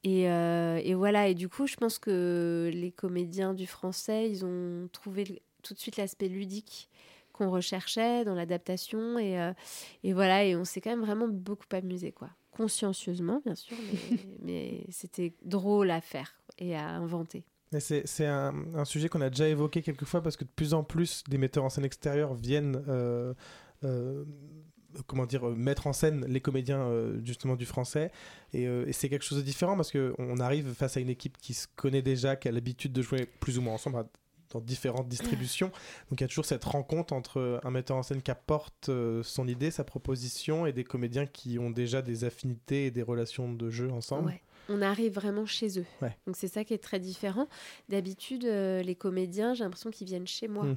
Et, 0.05 0.31
euh, 0.31 0.81
et 0.83 0.95
voilà, 0.95 1.29
et 1.29 1.35
du 1.35 1.49
coup, 1.49 1.67
je 1.67 1.77
pense 1.77 1.99
que 1.99 2.71
les 2.73 2.91
comédiens 2.93 3.55
du 3.55 3.67
français, 3.67 4.31
ils 4.31 4.45
ont 4.45 4.89
trouvé 4.93 5.25
le- 5.25 5.39
tout 5.63 5.75
de 5.75 5.79
suite 5.79 5.97
l'aspect 5.97 6.29
ludique 6.29 6.89
qu'on 7.33 7.51
recherchait 7.51 8.25
dans 8.25 8.35
l'adaptation. 8.35 9.19
Et, 9.19 9.41
euh, 9.41 9.53
et 10.03 10.13
voilà, 10.13 10.45
et 10.45 10.57
on 10.57 10.65
s'est 10.65 10.81
quand 10.81 10.91
même 10.91 11.05
vraiment 11.05 11.29
beaucoup 11.29 11.67
amusé, 11.73 12.13
quoi. 12.13 12.31
Consciencieusement, 12.51 13.41
bien 13.45 13.55
sûr, 13.55 13.77
mais, 13.93 14.19
mais 14.43 14.85
c'était 14.91 15.33
drôle 15.45 15.91
à 15.91 16.01
faire 16.01 16.41
et 16.59 16.75
à 16.77 16.89
inventer. 16.89 17.45
C'est 17.81 18.07
c'est 18.07 18.27
un, 18.27 18.55
un 18.75 18.85
sujet 18.87 19.09
qu'on 19.11 19.21
a 19.21 19.29
déjà 19.31 19.47
évoqué 19.47 19.83
quelques 19.83 20.07
fois 20.07 20.23
parce 20.23 20.37
que 20.39 20.45
de 20.45 20.49
plus 20.49 20.73
en 20.75 20.83
plus 20.83 21.23
des 21.29 21.37
metteurs 21.39 21.65
en 21.65 21.69
scène 21.69 21.85
extérieurs 21.85 22.33
viennent 22.35 22.83
euh, 22.89 23.35
euh, 23.85 24.25
comment 25.07 25.27
dire 25.27 25.49
euh, 25.49 25.55
mettre 25.55 25.87
en 25.87 25.93
scène 25.93 26.25
les 26.27 26.41
comédiens 26.41 26.81
euh, 26.81 27.21
justement 27.25 27.57
du 27.57 27.67
français 27.67 28.11
et, 28.53 28.67
euh, 28.67 28.87
et 28.87 28.93
c'est 28.93 29.09
quelque 29.09 29.25
chose 29.25 29.39
de 29.39 29.43
différent 29.43 29.77
parce 29.77 29.91
que 29.91 30.15
on 30.19 30.41
arrive 30.41 30.73
face 30.75 30.97
à 30.97 31.01
une 31.01 31.11
équipe 31.11 31.37
qui 31.39 31.55
se 31.55 31.67
connaît 31.77 32.03
déjà 32.03 32.37
qui 32.37 32.49
a 32.49 32.53
l'habitude 32.53 32.93
de 32.93 33.03
jouer 33.03 33.27
plus 33.41 33.59
ou 33.59 33.63
moins 33.63 33.75
ensemble 33.75 33.99
à- 33.99 34.07
dans 34.51 34.61
différentes 34.61 35.09
distributions 35.09 35.69
donc 36.11 36.21
il 36.21 36.23
y 36.23 36.25
a 36.25 36.29
toujours 36.29 36.47
cette 36.47 36.65
rencontre 36.65 37.13
entre 37.13 37.61
un 37.63 37.71
metteur 37.71 37.99
en 37.99 38.03
scène 38.03 38.23
qui 38.23 38.31
apporte 38.31 38.91
son 39.23 39.47
idée 39.47 39.71
sa 39.71 39.85
proposition 39.85 40.65
et 40.65 40.73
des 40.73 40.85
comédiens 40.85 41.27
qui 41.27 41.59
ont 41.59 41.71
déjà 41.71 42.01
des 42.01 42.25
affinités 42.25 42.87
et 42.87 42.91
des 42.91 43.03
relations 43.03 43.53
de 43.53 43.69
jeu 43.69 43.91
ensemble 43.93 44.29
Ouais. 44.31 44.43
On 44.71 44.83
arrive 44.83 45.15
vraiment 45.15 45.47
chez 45.47 45.79
eux. 45.81 45.87
Ouais. 46.03 46.15
Donc 46.27 46.37
c'est 46.37 46.47
ça 46.49 46.63
qui 46.63 46.75
est 46.75 46.83
très 46.83 47.01
différent. 47.01 47.49
D'habitude, 47.89 48.45
euh, 48.45 48.83
les 48.83 48.95
comédiens, 48.95 49.55
j'ai 49.55 49.65
l'impression 49.65 49.91
qu'ils 49.91 50.07
viennent 50.07 50.27
chez 50.27 50.47
moi. 50.47 50.65
Mm. 50.65 50.77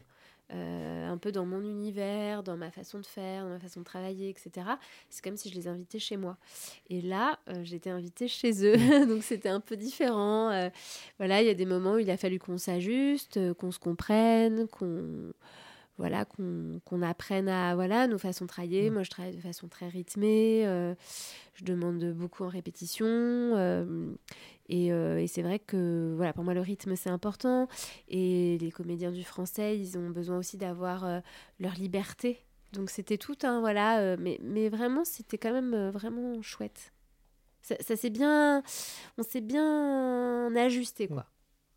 Euh, 0.53 1.09
un 1.09 1.17
peu 1.17 1.31
dans 1.31 1.45
mon 1.45 1.61
univers, 1.61 2.43
dans 2.43 2.57
ma 2.57 2.71
façon 2.71 2.99
de 2.99 3.05
faire, 3.05 3.43
dans 3.43 3.49
ma 3.49 3.59
façon 3.59 3.79
de 3.81 3.85
travailler, 3.85 4.29
etc. 4.29 4.67
C'est 5.09 5.23
comme 5.23 5.37
si 5.37 5.49
je 5.49 5.55
les 5.55 5.67
invitais 5.67 5.99
chez 5.99 6.17
moi. 6.17 6.37
Et 6.89 7.01
là, 7.01 7.39
euh, 7.47 7.63
j'étais 7.63 7.89
invitée 7.89 8.27
chez 8.27 8.65
eux, 8.65 8.75
donc 9.07 9.23
c'était 9.23 9.49
un 9.49 9.61
peu 9.61 9.77
différent. 9.77 10.49
Euh, 10.49 10.69
voilà, 11.19 11.41
il 11.41 11.47
y 11.47 11.49
a 11.49 11.53
des 11.53 11.65
moments 11.65 11.93
où 11.93 11.99
il 11.99 12.09
a 12.11 12.17
fallu 12.17 12.37
qu'on 12.39 12.57
s'ajuste, 12.57 13.53
qu'on 13.53 13.71
se 13.71 13.79
comprenne, 13.79 14.67
qu'on 14.67 15.31
voilà, 15.97 16.25
qu'on 16.25 17.01
apprenne 17.03 17.47
à 17.47 17.75
voilà 17.75 18.07
nos 18.07 18.17
façons 18.17 18.45
de 18.45 18.49
travailler. 18.49 18.89
Mm. 18.89 18.93
Moi, 18.93 19.03
je 19.03 19.09
travaille 19.11 19.35
de 19.35 19.41
façon 19.41 19.67
très 19.67 19.87
rythmée. 19.87 20.63
euh, 20.65 20.95
je 21.53 21.63
demande 21.63 22.03
beaucoup 22.13 22.43
en 22.43 22.47
répétition. 22.49 23.05
euh, 23.05 24.11
et, 24.71 24.91
euh, 24.91 25.19
et 25.21 25.27
c'est 25.27 25.41
vrai 25.41 25.60
que 25.60 26.13
voilà, 26.15 26.34
pour 26.34 26.43
moi, 26.43 26.53
le 26.53 26.62
rythme, 26.62 26.95
c'est 26.95 27.10
important. 27.10 27.67
Et 28.07 28.57
les 28.60 28.71
comédiens 28.71 29.12
du 29.12 29.23
français, 29.23 29.77
ils 29.77 29.97
ont 29.97 30.10
besoin 30.10 30.38
aussi 30.38 30.57
d'avoir 30.57 31.03
euh, 31.05 31.19
leur 31.60 31.73
liberté. 31.75 32.39
Donc 32.73 32.89
c'était 32.89 33.17
tout 33.17 33.38
un 33.43 33.60
voilà, 33.60 33.99
euh, 33.99 34.15
mais, 34.19 34.39
mais 34.41 34.69
vraiment, 34.69 35.03
c'était 35.03 35.38
quand 35.38 35.51
même 35.51 35.89
vraiment 35.89 36.41
chouette. 36.41 36.93
Ça, 37.62 37.75
ça 37.81 37.95
s'est 37.95 38.10
bien, 38.10 38.63
on 39.17 39.23
s'est 39.23 39.41
bien 39.41 40.55
ajusté 40.55 41.07
quoi. 41.07 41.25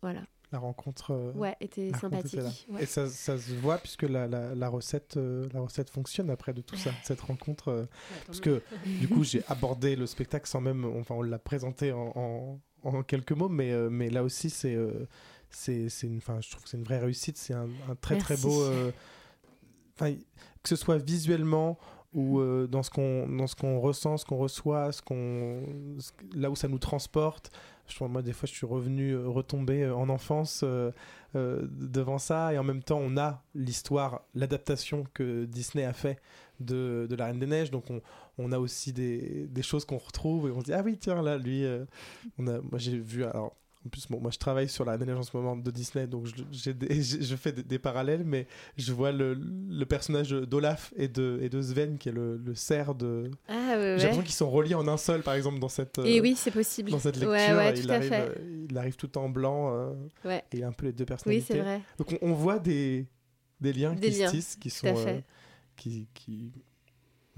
Voilà. 0.01 0.21
la 0.51 0.59
rencontre 0.59 1.33
Ouais, 1.35 1.55
était 1.59 1.89
la 1.91 1.97
rencontre 1.97 2.01
sympathique. 2.29 2.33
était 2.39 2.43
là. 2.43 2.51
ouais. 2.69 2.83
Et 2.83 2.85
ça, 2.85 3.07
ça 3.09 3.37
se 3.37 3.53
voit 3.53 3.77
puisque 3.77 4.03
la, 4.03 4.27
la, 4.27 4.55
la 4.55 4.69
recette, 4.69 5.17
euh, 5.17 5.47
la 5.53 5.59
recette 5.61 5.89
fonctionne 5.89 6.29
après 6.29 6.53
de 6.53 6.61
tout 6.61 6.75
ça, 6.77 6.91
cette 7.03 7.21
rencontre. 7.21 7.67
euh, 7.69 7.85
parce 8.25 8.39
que 8.39 8.61
du 8.99 9.07
coup, 9.07 9.23
j'ai 9.23 9.43
abordé 9.47 9.95
le 9.95 10.05
spectacle 10.07 10.47
sans 10.47 10.61
même, 10.61 10.85
enfin, 10.85 11.15
on 11.15 11.21
l'a 11.23 11.39
présenté 11.39 11.91
en, 11.91 12.11
en, 12.15 12.59
en 12.85 13.03
quelques 13.03 13.31
mots, 13.31 13.49
mais, 13.49 13.71
euh, 13.71 13.89
mais 13.89 14.09
là 14.09 14.23
aussi, 14.23 14.49
c'est, 14.49 14.75
euh, 14.75 15.07
c'est, 15.49 15.89
c'est 15.89 16.07
une, 16.07 16.17
enfin, 16.17 16.39
je 16.41 16.49
trouve 16.51 16.63
que 16.63 16.69
c'est 16.69 16.77
une 16.77 16.83
vraie 16.83 16.99
réussite. 16.99 17.37
C'est 17.37 17.53
un, 17.53 17.67
un 17.89 17.95
très 17.99 18.17
très 18.17 18.37
beau, 18.37 18.63
euh, 18.63 18.91
que 19.99 20.69
ce 20.69 20.75
soit 20.75 20.97
visuellement 20.97 21.77
ou 22.13 22.39
euh, 22.39 22.65
dans 22.65 22.81
ce 22.81 22.89
qu'on 22.89 23.27
dans 23.27 23.45
ce 23.45 23.55
qu'on 23.55 23.79
ressent, 23.79 24.17
ce 24.17 24.25
qu'on 24.25 24.37
reçoit, 24.37 24.91
ce 24.91 25.01
qu'on 25.01 25.63
là 26.33 26.49
où 26.49 26.55
ça 26.55 26.67
nous 26.67 26.79
transporte. 26.79 27.51
Je 27.87 28.03
moi 28.05 28.21
des 28.21 28.33
fois 28.33 28.47
je 28.47 28.53
suis 28.53 28.65
revenu 28.65 29.11
euh, 29.11 29.27
retombé 29.27 29.87
en 29.87 30.09
enfance 30.09 30.61
euh, 30.63 30.91
devant 31.33 32.17
ça 32.17 32.53
et 32.53 32.57
en 32.57 32.63
même 32.63 32.81
temps 32.81 32.99
on 32.99 33.17
a 33.17 33.43
l'histoire, 33.53 34.21
l'adaptation 34.33 35.05
que 35.13 35.45
Disney 35.45 35.83
a 35.83 35.93
fait 35.93 36.19
de, 36.59 37.07
de 37.09 37.15
la 37.15 37.25
Reine 37.25 37.39
des 37.39 37.47
Neiges 37.47 37.71
donc 37.71 37.89
on, 37.89 38.01
on 38.37 38.51
a 38.51 38.59
aussi 38.59 38.93
des, 38.93 39.47
des 39.49 39.61
choses 39.63 39.85
qu'on 39.85 39.97
retrouve 39.97 40.47
et 40.47 40.51
on 40.51 40.59
se 40.59 40.65
dit 40.65 40.73
ah 40.73 40.81
oui 40.83 40.97
tiens 40.99 41.21
là 41.21 41.37
lui 41.37 41.63
euh, 41.65 41.85
on 42.37 42.47
a 42.47 42.59
moi 42.61 42.77
j'ai 42.79 42.97
vu 42.97 43.23
alors 43.23 43.55
en 43.85 43.87
plus, 43.89 44.07
bon, 44.09 44.19
moi 44.19 44.31
je 44.31 44.39
travaille 44.39 44.67
sur 44.67 44.83
la 44.83 44.93
Reine 44.93 45.01
des 45.01 45.05
Neiges 45.05 45.19
en 45.19 45.21
ce 45.21 45.37
moment 45.37 45.55
de 45.55 45.69
Disney, 45.69 46.07
donc 46.07 46.25
je, 46.25 46.71
des- 46.71 47.03
je 47.21 47.35
fais 47.35 47.51
des, 47.51 47.61
des 47.61 47.77
parallèles, 47.77 48.23
mais 48.25 48.47
je 48.77 48.91
vois 48.91 49.11
le, 49.11 49.35
le 49.35 49.85
personnage 49.85 50.31
d'Olaf 50.31 50.91
et 50.97 51.07
de, 51.07 51.37
et 51.43 51.49
de 51.49 51.61
Sven, 51.61 51.99
qui 51.99 52.09
est 52.09 52.11
le, 52.11 52.35
le 52.37 52.55
cerf 52.55 52.95
de. 52.95 53.29
Ah 53.47 53.53
ouais, 53.77 53.93
J'ai 53.99 54.05
l'impression 54.05 54.23
qu'ils 54.23 54.33
sont 54.33 54.49
reliés 54.49 54.73
en 54.73 54.87
un 54.87 54.97
seul, 54.97 55.21
par 55.21 55.35
exemple, 55.35 55.59
dans 55.59 55.69
cette, 55.69 55.99
Et 55.99 56.17
euh, 56.17 56.21
oui, 56.23 56.33
c'est 56.35 56.49
possible. 56.49 56.89
dans 56.89 56.97
cette 56.97 57.17
lecture. 57.17 57.29
Ouais, 57.29 57.53
ouais, 57.53 57.77
il, 57.77 57.85
tout 57.85 57.91
à 57.91 57.95
arrive, 57.97 58.09
fait. 58.09 58.21
euh, 58.39 58.65
il 58.71 58.75
arrive 58.75 58.95
tout 58.95 59.15
en 59.19 59.29
blanc, 59.29 59.71
euh, 59.75 59.93
et 60.51 60.57
il 60.57 60.63
a 60.63 60.67
un 60.67 60.71
peu 60.71 60.87
les 60.87 60.91
deux 60.91 61.03
Oui, 61.03 61.05
personnalités. 61.07 61.53
c'est 61.53 61.59
vrai. 61.59 61.79
Donc 61.99 62.11
on, 62.23 62.29
on 62.31 62.33
voit 62.33 62.57
des, 62.57 63.05
des 63.61 63.71
liens 63.71 63.93
Des 63.93 64.09
qui 64.09 64.17
liens, 64.17 64.29
se 64.29 64.35
tissent, 64.35 64.55
qui 64.55 64.71
sont, 64.71 64.87
à 64.87 64.95
fait. 64.95 65.09
euh, 65.17 65.21
qui, 65.75 66.07
qui, 66.13 66.51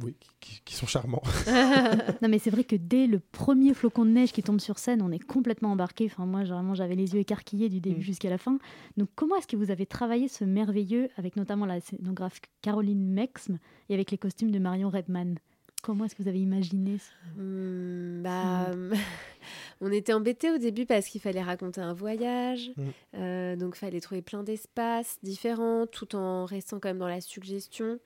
oui, 0.04 0.16
qui- 0.40 0.76
sont 0.76 0.86
charmants. 0.88 1.24
Non, 2.22 2.30
mais 2.30 2.40
c'est 2.40 2.50
vrai 2.52 2.64
que 2.64 2.76
dès 2.76 3.08
le 3.08 3.20
premier 3.20 3.74
flocon 3.74 4.06
de 4.06 4.12
neige 4.12 4.32
qui 4.32 4.44
tombe 4.44 4.60
sur 4.60 4.78
scène, 4.80 5.02
on 5.02 5.12
est 5.12 5.20
complètement 5.24 5.72
embarqué. 5.72 6.06
Enfin, 6.06 6.26
moi, 6.26 6.44
vraiment, 6.44 6.76
j'avais 6.76 6.96
les 6.96 7.14
yeux 7.14 7.20
écarquillés 7.20 7.70
du 7.70 7.80
début 7.80 8.00
Mm. 8.00 8.04
jusqu'à 8.04 8.30
la 8.30 8.38
fin. 8.38 8.58
Donc, 8.98 9.10
comment 9.16 9.36
est-ce 9.38 9.48
que 9.48 9.56
vous 9.56 9.72
avez 9.72 9.86
travaillé 9.86 10.28
ce 10.28 10.44
merveilleux, 10.46 11.10
avec 11.18 11.36
notamment 11.36 11.66
la 11.66 11.80
scénographe 11.82 12.40
Caroline 12.62 13.12
Mexme 13.12 13.58
et 13.90 13.94
avec 13.94 14.12
les 14.12 14.18
costumes 14.18 14.52
de 14.52 14.60
Marion 14.60 14.90
Redman? 14.90 15.38
Comment 15.84 16.06
est-ce 16.06 16.16
que 16.16 16.24
vous 16.24 16.30
avez 16.30 16.42
imaginé 16.42 16.98
ce... 16.98 17.40
Hmm, 17.40 18.22
bah, 18.24 18.72
on 19.82 19.92
était 19.92 20.14
embêtés 20.14 20.52
au 20.52 20.58
début 20.58 20.86
parce 20.86 21.08
qu'il 21.08 21.22
fallait 21.22 21.42
raconter 21.42 21.82
un 21.82 21.94
voyage, 21.94 22.72
Mm. 22.76 22.84
euh, 23.16 23.56
donc 23.56 23.76
il 23.76 23.80
fallait 23.80 24.00
trouver 24.00 24.22
plein 24.22 24.44
d'espaces 24.44 25.20
différents 25.24 25.86
tout 25.88 26.16
en 26.16 26.46
restant 26.46 26.80
quand 26.80 26.90
même 26.90 26.98
dans 26.98 27.08
la 27.08 27.22
suggestion. 27.22 28.00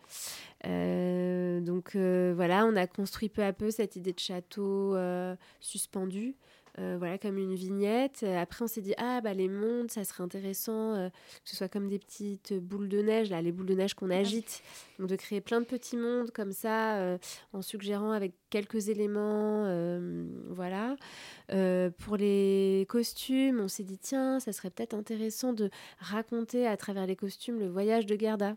Euh, 0.65 1.59
donc 1.61 1.95
euh, 1.95 2.33
voilà, 2.35 2.65
on 2.65 2.75
a 2.75 2.87
construit 2.87 3.29
peu 3.29 3.43
à 3.43 3.53
peu 3.53 3.71
cette 3.71 3.95
idée 3.95 4.13
de 4.13 4.19
château 4.19 4.95
suspendu. 5.59 6.35
Euh, 6.79 6.95
voilà, 6.97 7.17
comme 7.17 7.37
une 7.37 7.53
vignette. 7.53 8.21
Euh, 8.23 8.37
Après, 8.41 8.63
on 8.63 8.67
s'est 8.67 8.81
dit, 8.81 8.93
ah, 8.97 9.21
bah, 9.21 9.33
les 9.33 9.49
mondes, 9.49 9.91
ça 9.91 10.03
serait 10.03 10.23
intéressant 10.23 10.95
euh, 10.95 11.09
que 11.09 11.49
ce 11.49 11.55
soit 11.55 11.67
comme 11.67 11.87
des 11.87 11.99
petites 11.99 12.53
boules 12.53 12.87
de 12.87 13.01
neige, 13.01 13.29
là, 13.29 13.41
les 13.41 13.51
boules 13.51 13.65
de 13.65 13.75
neige 13.75 13.93
qu'on 13.93 14.09
agite. 14.09 14.61
Donc, 14.97 15.09
de 15.09 15.15
créer 15.15 15.41
plein 15.41 15.59
de 15.59 15.65
petits 15.65 15.97
mondes 15.97 16.31
comme 16.31 16.51
ça, 16.51 16.97
euh, 16.97 17.17
en 17.53 17.61
suggérant 17.61 18.11
avec 18.11 18.33
quelques 18.49 18.89
éléments. 18.89 19.65
voilà. 20.49 20.95
Pour 21.99 22.17
les 22.17 22.85
costumes, 22.89 23.59
on 23.59 23.67
s'est 23.67 23.83
dit, 23.83 23.97
tiens, 23.97 24.39
ça 24.39 24.53
serait 24.53 24.69
peut-être 24.69 24.93
intéressant 24.93 25.53
de 25.53 25.69
raconter 25.99 26.67
à 26.67 26.77
travers 26.77 27.05
les 27.05 27.15
costumes 27.15 27.59
le 27.59 27.67
voyage 27.67 28.05
de 28.05 28.19
Gerda. 28.19 28.55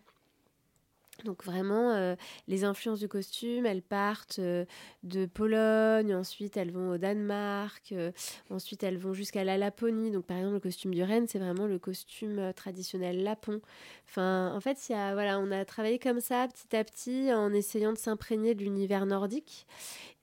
Donc 1.22 1.44
vraiment, 1.44 1.92
euh, 1.92 2.16
les 2.48 2.64
influences 2.64 2.98
du 2.98 3.08
costume, 3.08 3.66
elles 3.66 3.82
partent 3.82 4.40
euh, 4.40 4.64
de 5.04 5.26
Pologne, 5.26 6.14
ensuite 6.14 6.56
elles 6.56 6.72
vont 6.72 6.90
au 6.90 6.98
Danemark, 6.98 7.92
euh, 7.92 8.10
ensuite 8.50 8.82
elles 8.82 8.98
vont 8.98 9.12
jusqu'à 9.12 9.44
la 9.44 9.56
Laponie. 9.56 10.10
Donc 10.10 10.24
par 10.24 10.36
exemple, 10.36 10.54
le 10.54 10.60
costume 10.60 10.92
du 10.92 11.02
renne, 11.02 11.28
c'est 11.28 11.38
vraiment 11.38 11.66
le 11.66 11.78
costume 11.78 12.52
traditionnel 12.54 13.22
lapon. 13.22 13.60
Enfin, 14.08 14.52
en 14.54 14.60
fait, 14.60 14.88
y 14.88 14.94
a, 14.94 15.14
voilà, 15.14 15.38
on 15.38 15.50
a 15.50 15.64
travaillé 15.64 15.98
comme 15.98 16.20
ça, 16.20 16.48
petit 16.48 16.76
à 16.76 16.82
petit, 16.82 17.32
en 17.32 17.52
essayant 17.52 17.92
de 17.92 17.98
s'imprégner 17.98 18.54
de 18.54 18.62
l'univers 18.62 19.06
nordique 19.06 19.66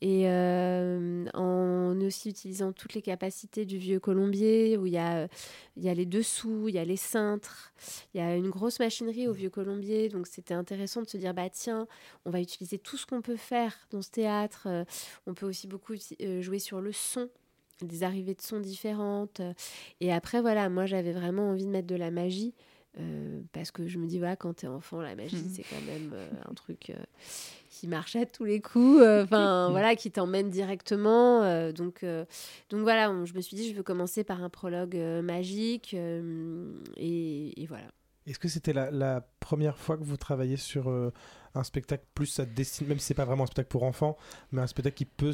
et 0.03 0.27
en 0.27 2.01
aussi 2.01 2.29
utilisant 2.29 2.71
toutes 2.71 2.95
les 2.95 3.03
capacités 3.03 3.65
du 3.65 3.77
vieux 3.77 3.99
colombier, 3.99 4.75
où 4.77 4.87
il 4.87 4.93
y 4.93 4.97
a, 4.97 5.27
il 5.77 5.83
y 5.83 5.89
a 5.89 5.93
les 5.93 6.07
dessous, 6.07 6.67
il 6.67 6.73
y 6.73 6.79
a 6.79 6.85
les 6.85 6.97
cintres, 6.97 7.71
il 8.13 8.17
y 8.19 8.23
a 8.23 8.35
une 8.35 8.49
grosse 8.49 8.79
machinerie 8.79 9.27
au 9.27 9.33
vieux 9.33 9.51
colombier, 9.51 10.09
donc 10.09 10.25
c'était 10.25 10.55
intéressant 10.55 10.80
de 10.81 11.07
se 11.09 11.17
dire, 11.17 11.33
bah 11.33 11.49
tiens, 11.49 11.87
on 12.25 12.29
va 12.29 12.39
utiliser 12.41 12.77
tout 12.77 12.97
ce 12.97 13.05
qu'on 13.05 13.21
peut 13.21 13.35
faire 13.37 13.75
dans 13.91 14.01
ce 14.01 14.11
théâtre, 14.11 14.63
Euh, 14.67 14.83
on 15.27 15.33
peut 15.33 15.45
aussi 15.47 15.67
beaucoup 15.67 15.93
euh, 16.21 16.41
jouer 16.41 16.59
sur 16.59 16.81
le 16.81 16.91
son 16.91 17.29
des 17.81 18.03
arrivées 18.03 18.35
de 18.35 18.41
sons 18.41 18.59
différentes. 18.59 19.41
Et 20.01 20.13
après, 20.13 20.39
voilà, 20.41 20.69
moi 20.69 20.85
j'avais 20.85 21.13
vraiment 21.13 21.49
envie 21.49 21.65
de 21.65 21.71
mettre 21.71 21.87
de 21.87 21.95
la 21.95 22.11
magie. 22.11 22.53
euh, 22.99 23.41
parce 23.53 23.71
que 23.71 23.87
je 23.87 23.97
me 23.97 24.05
dis, 24.05 24.19
voilà, 24.19 24.35
quand 24.35 24.53
t'es 24.53 24.67
enfant, 24.67 24.99
la 25.01 25.15
magie, 25.15 25.37
Mhm. 25.37 25.49
c'est 25.49 25.63
quand 25.63 25.81
même 25.81 26.11
euh, 26.13 26.29
un 26.49 26.53
truc 26.53 26.89
euh, 26.89 26.95
qui 27.69 27.87
marche 27.87 28.17
à 28.17 28.25
tous 28.25 28.43
les 28.43 28.59
coups, 28.59 28.99
euh, 29.01 29.23
enfin, 29.23 29.69
voilà, 29.71 29.95
qui 29.95 30.11
t'emmène 30.11 30.49
directement. 30.49 31.41
euh, 31.43 31.71
donc, 31.71 32.03
euh, 32.03 32.25
donc 32.69 32.81
voilà, 32.81 33.09
on- 33.09 33.25
je 33.25 33.33
me 33.33 33.39
suis 33.39 33.55
dit, 33.55 33.69
je 33.69 33.75
veux 33.75 33.81
commencer 33.83 34.25
par 34.25 34.43
un 34.43 34.49
prologue 34.49 34.97
euh, 34.97 35.21
magique. 35.21 35.93
euh, 35.93 36.73
et, 36.97 37.61
et 37.63 37.65
voilà. 37.65 37.87
Est-ce 38.31 38.39
que 38.39 38.47
c'était 38.47 38.73
la, 38.73 38.89
la 38.91 39.21
première 39.39 39.77
fois 39.77 39.97
que 39.97 40.03
vous 40.03 40.17
travaillez 40.17 40.57
sur 40.57 40.89
euh, 40.89 41.11
un 41.53 41.63
spectacle 41.63 42.05
plus 42.15 42.39
à 42.39 42.45
destination, 42.45 42.87
même 42.87 42.99
si 42.99 43.07
c'est 43.07 43.13
pas 43.13 43.25
vraiment 43.25 43.43
un 43.43 43.47
spectacle 43.47 43.67
pour 43.67 43.83
enfants, 43.83 44.17
mais 44.53 44.61
un 44.61 44.67
spectacle 44.67 44.95
qui 44.95 45.05
peut 45.05 45.33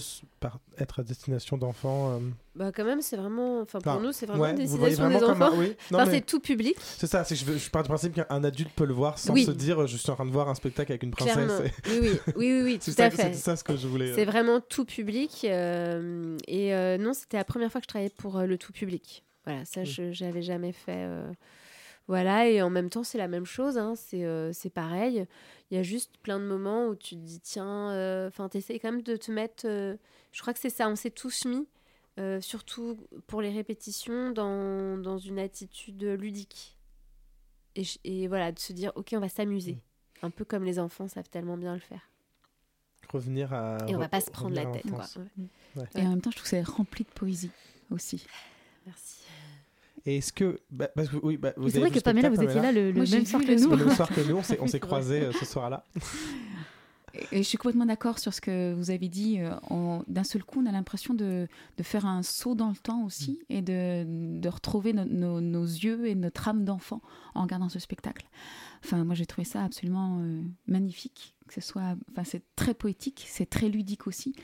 être 0.79 1.01
à 1.01 1.03
destination 1.03 1.57
d'enfants 1.57 2.13
euh, 2.13 2.19
Bah, 2.55 2.71
quand 2.71 2.83
même, 2.86 3.01
c'est 3.03 3.17
vraiment, 3.17 3.62
enfin, 3.62 3.79
pour 3.79 3.91
Enfin, 3.93 4.01
nous, 4.01 4.12
c'est 4.12 4.25
vraiment 4.25 4.41
ouais, 4.43 4.53
voyez 4.53 4.63
destination 4.67 5.10
des 5.10 5.13
vraiment 5.15 5.19
comme 5.33 5.41
enfants. 5.43 5.55
un- 5.55 5.60
oui, 5.60 5.75
non, 5.91 5.99
Enfin, 5.99 6.05
mais 6.10 6.12
c'est 6.17 6.25
tout 6.25 6.39
public. 6.39 6.75
c'est 6.79 7.05
ça, 7.05 7.23
c'est 7.23 7.36
je, 7.36 7.69
pars 7.69 7.83
du 7.83 7.88
principe 7.89 8.15
qu'un 8.15 8.43
adulte 8.43 8.71
peut 8.75 8.86
le 8.86 8.93
voir 8.95 9.19
sans 9.19 9.33
Oui. 9.33 9.45
se 9.45 9.51
dire 9.51 9.86
je 9.86 9.95
suis 9.95 10.10
en 10.10 10.15
train 10.15 10.25
de 10.25 10.31
voir 10.31 10.49
un 10.49 10.55
spectacle 10.55 10.91
avec 10.91 11.03
une 11.03 11.12
princesse. 11.12 11.38
Et- 11.65 11.71
Oui, 11.91 11.99
oui, 12.01 12.10
oui, 12.27 12.33
oui, 12.36 12.62
oui, 12.63 12.77
c'est 12.81 12.95
tout 12.95 13.01
à 13.03 13.12
fait. 13.12 13.33
c'est 13.33 13.33
ça 13.36 13.55
ce 13.55 13.63
que 13.63 13.77
je 13.77 13.88
voulais. 13.88 14.10
euh, 14.10 14.15
C'est 14.15 14.25
vraiment 14.25 14.60
tout 14.60 14.86
public. 14.86 15.45
euh, 15.45 16.36
et 16.47 16.73
euh, 16.73 16.97
non, 16.97 17.13
c'était 17.13 17.38
la 17.38 17.43
première 17.45 17.71
fois 17.71 17.79
que 17.79 17.86
je 17.86 17.89
travaillais 17.89 18.10
pour 18.17 18.38
euh, 18.39 18.47
le 18.47 18.57
tout 18.57 18.73
public. 18.73 19.23
Voilà, 19.45 19.65
ça, 19.65 19.81
Mm. 19.81 19.86
je 19.86 20.12
j'avais 20.13 20.41
jamais 20.41 20.71
fait. 20.71 21.05
Euh, 22.08 22.13
Voilà, 22.13 22.48
et 22.50 22.62
en 22.62 22.70
même 22.70 22.89
temps, 22.89 23.04
c'est 23.04 23.17
la 23.17 23.28
même 23.28 23.46
chose. 23.46 23.78
hein, 23.78 23.96
c'est 23.96 24.24
euh, 24.24 24.52
c'est 24.54 24.70
pareil. 24.70 25.26
Il 25.70 25.78
y 25.78 25.80
a 25.80 25.84
juste 25.84 26.17
plein 26.24 26.39
de 26.39 26.46
moments 26.46 26.88
où 26.88 26.96
tu 26.96 27.15
te 27.15 27.22
dis, 27.22 27.39
tiens, 27.41 27.91
euh, 27.91 28.28
enfin, 28.30 28.48
tu 28.50 28.58
essaies 28.58 28.80
quand 28.80 28.91
même 28.91 29.02
de 29.02 29.15
te 29.15 29.32
mettre. 29.32 29.65
euh, 29.67 29.96
je 30.32 30.41
crois 30.41 30.54
que 30.54 30.60
c'est 30.60 30.70
ça, 30.70 30.88
on 30.89 30.96
s'est 30.96 31.12
tous 31.12 31.46
mis, 31.46 31.67
euh, 32.20 32.39
surtout 32.41 32.98
pour 33.28 33.41
les 33.41 33.52
répétitions, 33.52 34.32
dans, 34.32 34.98
dans 34.98 35.17
une 35.17 35.39
attitude 35.39 36.02
ludique. 36.04 36.78
Et, 38.04 38.28
voilà, 38.28 38.52
de 38.52 38.58
se 38.60 38.74
dire, 38.74 38.91
ok, 38.96 39.10
on 39.13 39.20
va 39.20 39.30
s'amuser. 39.30 39.74
Mm. 39.74 40.26
Un 40.26 40.30
peu 40.32 40.46
comme 40.46 40.63
les 40.63 40.80
enfants 40.80 41.08
savent 41.08 41.30
tellement 41.30 41.58
bien 41.58 41.76
le 41.76 41.80
faire. 41.80 42.10
revenir 43.10 43.54
à. 43.54 43.78
Et 43.88 43.96
on 43.96 44.00
va 44.00 44.10
pas 44.10 44.22
se 44.22 44.32
prendre 44.32 44.56
la 44.56 44.65
tête. 44.65 44.89
Quoi. 44.89 45.06
Ouais. 45.76 45.84
Et 45.96 46.02
en 46.02 46.10
même 46.10 46.22
temps, 46.22 46.32
je 46.32 46.38
trouve 46.38 46.50
que 46.50 46.50
c'est 46.50 46.63
rempli 46.63 47.04
de 47.04 47.10
poésie 47.10 47.52
aussi. 47.91 48.26
Merci. 48.86 49.26
Et 50.08 50.17
est-ce 50.17 50.32
que. 50.34 50.60
bah, 50.72 50.88
parce 50.96 51.10
que, 51.10 51.17
oui, 51.22 51.36
bah, 51.38 51.54
C'est 51.67 51.80
vrai 51.80 51.91
que 51.91 52.00
Pamela, 52.00 52.30
vous 52.30 52.41
étiez 52.41 52.62
là 52.62 52.72
le, 52.72 52.91
le 52.91 52.96
Moi, 52.96 53.06
j'ai 53.06 53.17
même 53.17 53.26
soir 53.26 53.41
que 53.43 53.52
nous. 53.62 53.70
Le 53.76 53.86
même 53.86 53.96
soir 53.96 54.10
que 54.10 54.22
nous, 54.30 54.38
on 54.38 54.41
s'est, 54.43 54.58
on 54.62 54.65
s'est 54.65 54.72
C'est 54.74 54.80
croisés 54.80 55.22
euh, 55.22 55.32
ce 55.34 55.43
soir-là. 55.46 55.84
Et 57.32 57.38
je 57.38 57.48
suis 57.48 57.58
complètement 57.58 57.86
d'accord 57.88 58.20
sur 58.20 58.34
ce 58.34 58.39
que 58.39 58.74
vous 58.74 58.91
avez 58.91 59.10
dit. 59.10 59.39
euh, 59.39 59.52
on- 59.70 60.04
D'un 60.08 60.24
seul 60.24 60.43
coup, 60.43 60.62
on 60.62 60.65
a 60.67 60.72
l'impression 60.72 61.13
de, 61.13 61.48
de 61.78 61.84
faire 61.84 62.06
un 62.06 62.22
saut 62.24 62.54
dans 62.56 62.70
le 62.70 62.76
temps 62.76 63.04
aussi 63.04 63.39
et 63.50 63.62
de, 63.62 64.39
de 64.39 64.50
retrouver 64.50 64.93
no- 64.93 65.04
nos- 65.06 65.41
nos 65.41 65.63
yeux 65.65 66.08
et 66.08 66.15
notre 66.15 66.48
âme 66.48 66.63
d'enfant 66.63 67.02
en 67.34 67.41
regardant 67.41 67.70
ce 67.70 67.80
spectacle. 67.80 68.28
Enfin, 68.86 69.04
moi, 69.04 69.15
j'ai 69.15 69.26
trouvé 69.26 69.46
ça 69.46 69.63
absolument 69.63 70.20
euh, 70.22 70.41
magnifique. 70.67 71.34
Que 71.48 71.54
ce 71.56 71.62
soit, 71.62 71.96
enfin, 72.12 72.24
c'est 72.24 72.43
très 72.56 72.74
poétique, 72.74 73.26
c'est 73.28 73.50
très 73.50 73.67
ludique 73.70 74.06
aussi. 74.08 74.36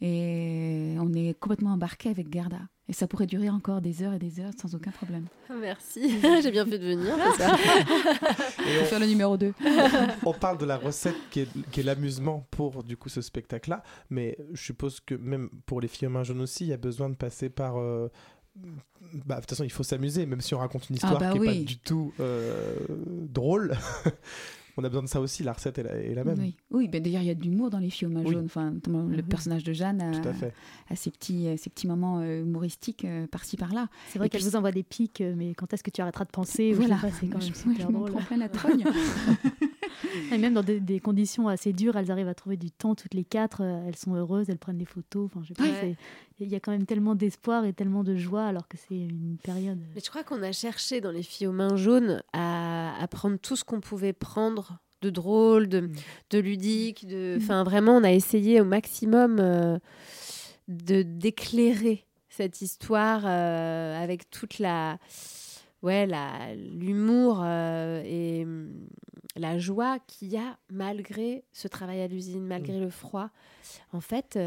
Et 0.00 0.94
on 0.98 1.12
est 1.12 1.38
complètement 1.38 1.72
embarqué 1.72 2.08
avec 2.08 2.32
Gerda. 2.32 2.60
Et 2.88 2.92
ça 2.92 3.08
pourrait 3.08 3.26
durer 3.26 3.50
encore 3.50 3.80
des 3.80 4.02
heures 4.04 4.12
et 4.12 4.18
des 4.18 4.38
heures 4.38 4.52
sans 4.60 4.74
aucun 4.76 4.92
problème. 4.92 5.26
Merci, 5.60 6.20
j'ai 6.42 6.50
bien 6.52 6.64
fait 6.64 6.78
de 6.78 6.86
venir. 6.86 7.16
ça. 7.36 7.56
Et 8.64 8.80
On 8.80 8.84
faire 8.84 9.00
le 9.00 9.06
numéro 9.06 9.36
2. 9.36 9.52
on 10.24 10.32
parle 10.32 10.56
de 10.58 10.64
la 10.66 10.76
recette 10.76 11.16
qui 11.30 11.40
est, 11.40 11.48
qui 11.72 11.80
est 11.80 11.82
l'amusement 11.82 12.46
pour 12.52 12.84
du 12.84 12.96
coup 12.96 13.08
ce 13.08 13.20
spectacle-là, 13.22 13.82
mais 14.08 14.38
je 14.52 14.62
suppose 14.62 15.00
que 15.00 15.14
même 15.16 15.50
pour 15.66 15.80
les 15.80 15.88
filles 15.88 16.06
aux 16.06 16.12
mains 16.12 16.22
jaunes 16.24 16.40
aussi, 16.42 16.64
il 16.64 16.68
y 16.68 16.72
a 16.72 16.76
besoin 16.76 17.08
de 17.10 17.16
passer 17.16 17.48
par. 17.48 17.76
euh, 17.78 18.08
bah, 19.26 19.36
de 19.36 19.40
toute 19.40 19.50
façon, 19.50 19.64
il 19.64 19.70
faut 19.72 19.82
s'amuser, 19.82 20.24
même 20.24 20.40
si 20.40 20.54
on 20.54 20.58
raconte 20.58 20.88
une 20.88 20.96
histoire 20.96 21.18
bah 21.18 21.32
qui 21.32 21.38
n'est 21.40 21.48
oui. 21.48 21.58
pas 21.60 21.64
du 21.68 21.78
tout 21.78 22.12
euh, 22.20 22.74
drôle. 23.28 23.76
on 24.76 24.84
a 24.84 24.88
besoin 24.88 25.02
de 25.02 25.08
ça 25.08 25.20
aussi, 25.20 25.42
la 25.42 25.52
recette 25.52 25.78
est 25.78 25.82
la, 25.82 25.94
est 25.96 26.14
la 26.14 26.24
même. 26.24 26.38
Oui, 26.38 26.56
oui 26.70 26.88
ben 26.88 27.02
d'ailleurs, 27.02 27.22
il 27.22 27.28
y 27.28 27.30
a 27.30 27.34
de 27.34 27.42
l'humour 27.42 27.70
dans 27.70 27.78
les 27.78 27.90
filles 27.90 28.08
aux 28.08 28.10
mains 28.10 28.22
Oui. 28.24 28.32
jaunes. 28.32 28.44
Enfin, 28.46 28.70
notamment 28.70 29.02
le 29.04 29.16
Mhm. 29.18 29.22
personnage 29.22 29.64
de 29.64 29.72
Jeanne 29.72 30.00
a, 30.02 30.20
Tout 30.20 30.28
à 30.28 30.32
fait. 30.34 30.52
a 30.90 30.96
ses, 30.96 31.10
petits, 31.10 31.48
euh, 31.48 31.56
ses 31.56 31.70
petits 31.70 31.86
moments 31.86 32.20
euh, 32.20 32.42
humoristiques 32.42 33.04
euh, 33.04 33.26
par-ci 33.26 33.56
par-là. 33.56 33.88
C'est 34.08 34.18
vrai 34.18 34.28
qu'elle 34.28 34.42
vous 34.42 34.56
envoie 34.56 34.72
des 34.72 34.82
pics, 34.82 35.22
mais 35.36 35.54
quand 35.54 35.72
est-ce 35.72 35.82
que 35.82 35.90
tu 35.90 36.00
arrêteras 36.00 36.24
de 36.24 36.30
penser 36.30 36.72
je 36.72 36.76
Voilà, 36.76 36.98
C'est 37.18 37.26
quand 37.28 37.38
même 37.38 37.42
je, 37.42 37.64
moi, 37.64 37.74
je 37.74 37.78
super 37.78 37.90
m'en 37.90 37.98
drôle. 38.00 38.10
prends 38.12 38.22
plein 38.22 38.36
la 38.36 38.48
trogne. 38.48 38.84
Et 40.32 40.38
même 40.38 40.54
dans 40.54 40.62
des, 40.62 40.80
des 40.80 41.00
conditions 41.00 41.48
assez 41.48 41.72
dures, 41.72 41.96
elles 41.96 42.10
arrivent 42.10 42.28
à 42.28 42.34
trouver 42.34 42.56
du 42.56 42.70
temps 42.70 42.94
toutes 42.94 43.14
les 43.14 43.24
quatre. 43.24 43.62
Elles 43.62 43.96
sont 43.96 44.14
heureuses, 44.14 44.48
elles 44.50 44.58
prennent 44.58 44.78
des 44.78 44.84
photos. 44.84 45.26
Enfin, 45.26 45.40
je 45.42 45.48
sais 45.48 45.54
pas, 45.54 45.64
Ouais. 45.64 45.96
il 46.38 46.48
y 46.48 46.54
a 46.54 46.60
quand 46.60 46.70
même 46.72 46.86
tellement 46.86 47.14
d'espoir 47.14 47.64
et 47.64 47.72
tellement 47.72 48.04
de 48.04 48.14
joie 48.14 48.44
alors 48.44 48.68
que 48.68 48.76
c'est 48.76 48.96
une 48.98 49.36
période. 49.42 49.78
Mais 49.94 50.00
je 50.04 50.08
crois 50.10 50.22
qu'on 50.24 50.42
a 50.42 50.52
cherché 50.52 51.00
dans 51.00 51.10
les 51.10 51.22
filles 51.22 51.46
aux 51.46 51.52
mains 51.52 51.76
jaunes 51.76 52.22
à, 52.32 52.94
à 53.00 53.08
prendre 53.08 53.36
tout 53.38 53.56
ce 53.56 53.64
qu'on 53.64 53.80
pouvait 53.80 54.12
prendre 54.12 54.65
de 55.02 55.10
drôle, 55.10 55.68
de, 55.68 55.90
de 56.30 56.38
ludique. 56.38 57.06
De... 57.06 57.38
Enfin, 57.40 57.64
vraiment, 57.64 57.96
on 57.96 58.04
a 58.04 58.12
essayé 58.12 58.60
au 58.60 58.64
maximum 58.64 59.38
euh, 59.40 59.78
de 60.68 61.02
d'éclairer 61.02 62.06
cette 62.28 62.60
histoire 62.60 63.22
euh, 63.24 64.02
avec 64.02 64.30
toute 64.30 64.58
la 64.58 64.98
ouais 65.82 66.06
la 66.06 66.54
l'humour 66.54 67.40
euh, 67.42 68.02
et 68.04 68.44
hum, 68.44 68.88
la 69.36 69.58
joie 69.58 69.98
qu'il 70.06 70.28
y 70.28 70.36
a 70.36 70.58
malgré 70.70 71.44
ce 71.52 71.68
travail 71.68 72.00
à 72.00 72.08
l'usine 72.08 72.46
malgré 72.46 72.78
le 72.80 72.90
froid. 72.90 73.30
En 73.92 74.00
fait 74.00 74.38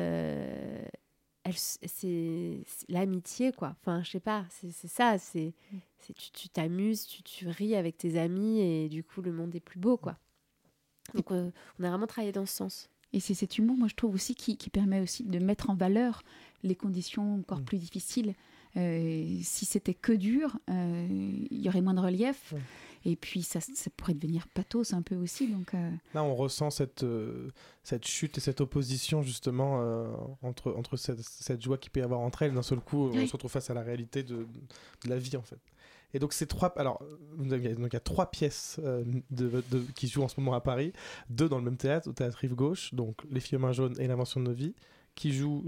c'est 1.51 2.63
l'amitié 2.89 3.51
quoi. 3.53 3.75
Enfin 3.79 4.03
je 4.03 4.11
sais 4.11 4.19
pas 4.19 4.45
c'est 4.49 4.87
ça 4.87 5.17
c'est 5.17 5.53
tu 5.99 6.13
tu 6.31 6.49
t'amuses 6.49 7.05
tu, 7.05 7.23
tu 7.23 7.47
ris 7.47 7.75
avec 7.75 7.97
tes 7.97 8.19
amis 8.19 8.59
et 8.59 8.89
du 8.89 9.03
coup 9.03 9.21
le 9.21 9.31
monde 9.31 9.55
est 9.55 9.59
plus 9.59 9.79
beau 9.79 9.97
quoi 9.97 10.17
donc 11.15 11.31
euh, 11.31 11.51
on 11.79 11.83
a 11.83 11.89
vraiment 11.89 12.07
travaillé 12.07 12.31
dans 12.31 12.45
ce 12.45 12.53
sens 12.55 12.89
Et 13.13 13.19
c'est 13.19 13.33
cet 13.33 13.57
humour, 13.57 13.75
moi 13.77 13.87
je 13.87 13.95
trouve 13.95 14.13
aussi, 14.15 14.35
qui, 14.35 14.57
qui 14.57 14.69
permet 14.69 14.99
aussi 15.01 15.23
de 15.23 15.39
mettre 15.39 15.69
en 15.69 15.75
valeur 15.75 16.23
les 16.63 16.75
conditions 16.75 17.35
encore 17.39 17.59
Mm. 17.59 17.65
plus 17.65 17.77
difficiles. 17.77 18.33
Euh, 18.77 19.39
si 19.41 19.65
c'était 19.65 19.95
que 19.95 20.11
dur, 20.11 20.55
euh, 20.69 21.07
il 21.49 21.61
y 21.61 21.67
aurait 21.69 21.81
moins 21.81 21.95
de 21.95 22.01
relief. 22.01 22.51
Ouais. 22.53 22.59
Et 23.05 23.15
puis 23.15 23.41
ça, 23.41 23.61
ça 23.61 23.89
pourrait 23.95 24.13
devenir 24.13 24.47
pathos 24.49 24.93
un 24.93 25.01
peu 25.01 25.15
aussi. 25.15 25.47
Donc, 25.47 25.73
euh, 25.73 25.89
Là, 26.13 26.23
on 26.23 26.35
ressent 26.35 26.69
cette, 26.69 27.03
euh, 27.03 27.49
cette 27.83 28.05
chute 28.05 28.37
et 28.37 28.41
cette 28.41 28.61
opposition 28.61 29.21
justement 29.23 29.79
euh, 29.81 30.05
entre, 30.43 30.73
entre 30.73 30.97
cette, 30.97 31.21
cette 31.21 31.61
joie 31.63 31.77
qu'il 31.77 31.91
peut 31.91 32.01
y 32.01 32.03
avoir 32.03 32.19
entre 32.19 32.41
elles. 32.43 32.53
D'un 32.53 32.61
seul 32.61 32.79
coup, 32.81 33.09
on 33.11 33.25
se 33.25 33.31
retrouve 33.31 33.49
face 33.51 33.69
à 33.69 33.73
la 33.73 33.81
réalité 33.81 34.21
de, 34.21 34.45
de 35.03 35.09
la 35.09 35.17
vie 35.17 35.35
en 35.37 35.41
fait. 35.41 35.59
Et 36.13 36.19
donc 36.19 36.33
ces 36.33 36.47
trois, 36.47 36.73
alors 36.77 37.01
il 37.39 37.47
y 37.49 37.67
a, 37.67 37.73
donc, 37.75 37.87
il 37.91 37.93
y 37.93 37.97
a 37.97 37.99
trois 37.99 38.31
pièces 38.31 38.77
euh, 38.83 39.03
de, 39.29 39.63
de- 39.71 39.85
qui 39.95 40.07
jouent 40.07 40.23
en 40.23 40.27
ce 40.27 40.39
moment 40.39 40.53
à 40.55 40.61
Paris, 40.61 40.91
deux 41.29 41.47
dans 41.49 41.57
le 41.59 41.63
même 41.63 41.77
théâtre, 41.77 42.09
au 42.09 42.13
théâtre 42.13 42.37
Rive 42.39 42.55
Gauche, 42.55 42.93
donc 42.93 43.17
Les 43.29 43.39
filles 43.39 43.57
aux 43.57 43.61
mains 43.61 43.71
jaunes 43.73 43.95
et 43.99 44.07
L'invention 44.07 44.39
de 44.39 44.45
nos 44.47 44.53
vies, 44.53 44.73
qui 45.15 45.33
jouent 45.33 45.65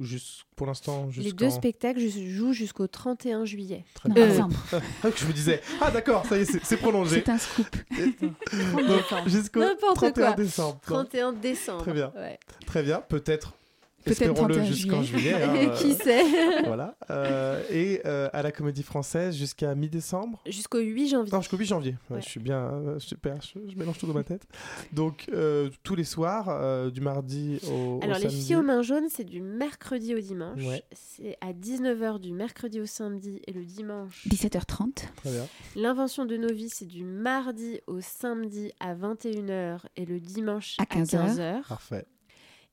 pour 0.55 0.65
l'instant 0.65 1.09
jusqu'en. 1.11 1.27
les 1.27 1.33
deux 1.33 1.49
spectacles 1.49 1.99
jouent 2.07 2.53
jusqu'au 2.53 2.87
31 2.87 3.43
juillet 3.45 3.83
Très 3.93 4.09
non, 4.09 4.15
bien. 4.15 4.49
Euh. 4.73 4.79
Ah, 5.03 5.09
je 5.15 5.25
me 5.25 5.33
disais, 5.33 5.61
ah 5.81 5.91
d'accord, 5.91 6.25
ça 6.25 6.37
y 6.37 6.41
est, 6.41 6.63
c'est 6.63 6.77
prolongé. 6.77 7.21
C'est 7.25 7.31
un 7.31 7.37
scoop. 7.37 7.67
Jusqu'au 9.27 9.59
N'importe 9.59 9.95
31 9.95 10.11
quoi. 10.27 10.33
décembre. 10.35 10.79
Non, 10.89 10.95
31 11.05 11.33
décembre 11.33 11.81
Très 11.83 11.93
bien. 11.93 12.11
ouais. 12.15 12.39
Très 12.65 12.83
bien, 12.83 13.01
peut-être. 13.01 13.53
Peut-être 14.03 14.21
Espérons-le 14.21 14.55
31 14.55 14.65
jusqu'en 14.65 15.03
juillet. 15.03 15.29
juillet. 15.31 15.43
hein, 15.43 15.55
euh, 15.55 15.75
qui 15.77 15.93
sait 15.93 16.23
voilà. 16.65 16.95
Euh, 17.09 17.61
et 17.71 18.01
euh, 18.05 18.29
à 18.33 18.41
la 18.41 18.51
Comédie 18.51 18.83
Française 18.83 19.35
jusqu'à 19.35 19.75
mi-décembre. 19.75 20.39
jusqu'au 20.47 20.79
8 20.79 21.07
janvier 21.09 21.31
Non, 21.31 21.39
jusqu'au 21.41 21.57
8 21.57 21.65
janvier. 21.65 21.91
Ouais, 22.09 22.15
Ouais. 22.17 22.21
Je 22.21 22.27
suis 22.29 22.39
bien 22.39 22.59
euh, 22.59 22.99
super. 22.99 23.37
Je, 23.41 23.59
je 23.69 23.75
mélange 23.77 23.97
tout 23.97 24.07
dans 24.07 24.13
ma 24.13 24.23
tête. 24.23 24.47
Donc 24.91 25.25
euh, 25.33 25.69
tous 25.83 25.95
les 25.95 26.03
soirs, 26.03 26.47
euh, 26.49 26.89
du 26.89 27.01
mardi 27.01 27.59
au, 27.67 27.71
au 27.71 27.99
Alors, 28.03 28.17
les 28.17 28.23
samedi. 28.23 28.41
filles 28.45 28.55
aux 28.55 28.61
mains 28.63 28.81
jaunes, 28.81 29.07
c'est 29.09 29.23
du 29.23 29.41
mercredi 29.41 30.15
au 30.15 30.19
dimanche. 30.19 30.63
Ouais. 30.63 30.83
C'est 30.91 31.37
à 31.41 31.53
19h 31.53 32.19
du 32.19 32.31
mercredi 32.33 32.79
au 32.81 32.85
samedi 32.85 33.41
et 33.47 33.53
le 33.53 33.63
dimanche. 33.65 34.25
17h30. 34.29 34.93
Très 35.17 35.31
bien. 35.31 35.45
L'invention 35.75 36.25
de 36.25 36.37
nos 36.37 36.51
vies, 36.53 36.69
c'est 36.69 36.85
du 36.87 37.03
mardi 37.03 37.79
au 37.87 38.01
samedi 38.01 38.71
à 38.79 38.95
21h 38.95 39.79
et 39.95 40.05
le 40.05 40.19
dimanche 40.19 40.75
À 40.79 40.83
à 40.83 40.85
15h. 40.85 41.35
15h. 41.37 41.67
Parfait. 41.67 42.05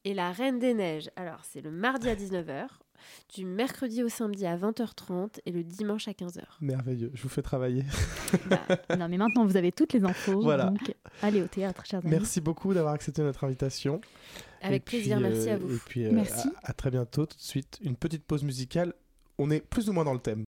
Et 0.05 0.15
la 0.15 0.31
Reine 0.31 0.59
des 0.59 0.75
Neiges, 0.75 1.11
alors 1.17 1.41
c'est 1.43 1.61
le 1.61 1.71
mardi 1.71 2.09
à 2.09 2.15
19h, 2.15 2.69
du 3.35 3.45
mercredi 3.45 4.03
au 4.03 4.09
samedi 4.09 4.47
à 4.47 4.57
20h30 4.57 5.41
et 5.45 5.51
le 5.51 5.65
dimanche 5.65 6.09
à 6.09 6.13
15h. 6.13 6.43
Merveilleux. 6.61 7.11
Je 7.15 7.23
vous 7.23 7.29
fais 7.29 7.43
travailler. 7.43 7.85
Bah, 8.47 8.61
non, 8.99 9.09
mais 9.09 9.19
maintenant 9.19 9.45
vous 9.45 9.57
avez 9.57 9.73
toutes 9.73 9.93
les 9.93 10.05
infos. 10.05 10.41
Voilà. 10.41 10.67
Donc, 10.67 10.95
allez 11.23 11.43
au 11.43 11.47
théâtre, 11.47 11.85
chers 11.85 12.01
amis. 12.01 12.11
Merci 12.11 12.41
beaucoup 12.41 12.73
d'avoir 12.75 12.95
accepté 12.95 13.23
notre 13.23 13.45
invitation. 13.45 14.01
Avec 14.61 14.83
Et 14.83 14.85
puis, 14.85 14.97
plaisir, 14.99 15.21
merci 15.21 15.49
euh, 15.49 15.55
à 15.55 15.59
vous. 15.59 15.75
Et 15.75 15.79
puis 15.85 16.07
euh, 16.07 16.11
Merci. 16.13 16.49
À, 16.63 16.71
à 16.71 16.73
très 16.73 16.91
bientôt. 16.91 17.27
Tout 17.27 17.37
de 17.37 17.43
suite, 17.43 17.79
une 17.83 17.97
petite 17.97 18.25
pause 18.25 18.45
musicale. 18.45 18.95
On 19.39 19.51
est 19.51 19.61
plus 19.61 19.89
ou 19.89 19.93
moins 19.93 20.05
dans 20.05 20.15
le 20.15 20.21
thème. 20.21 20.45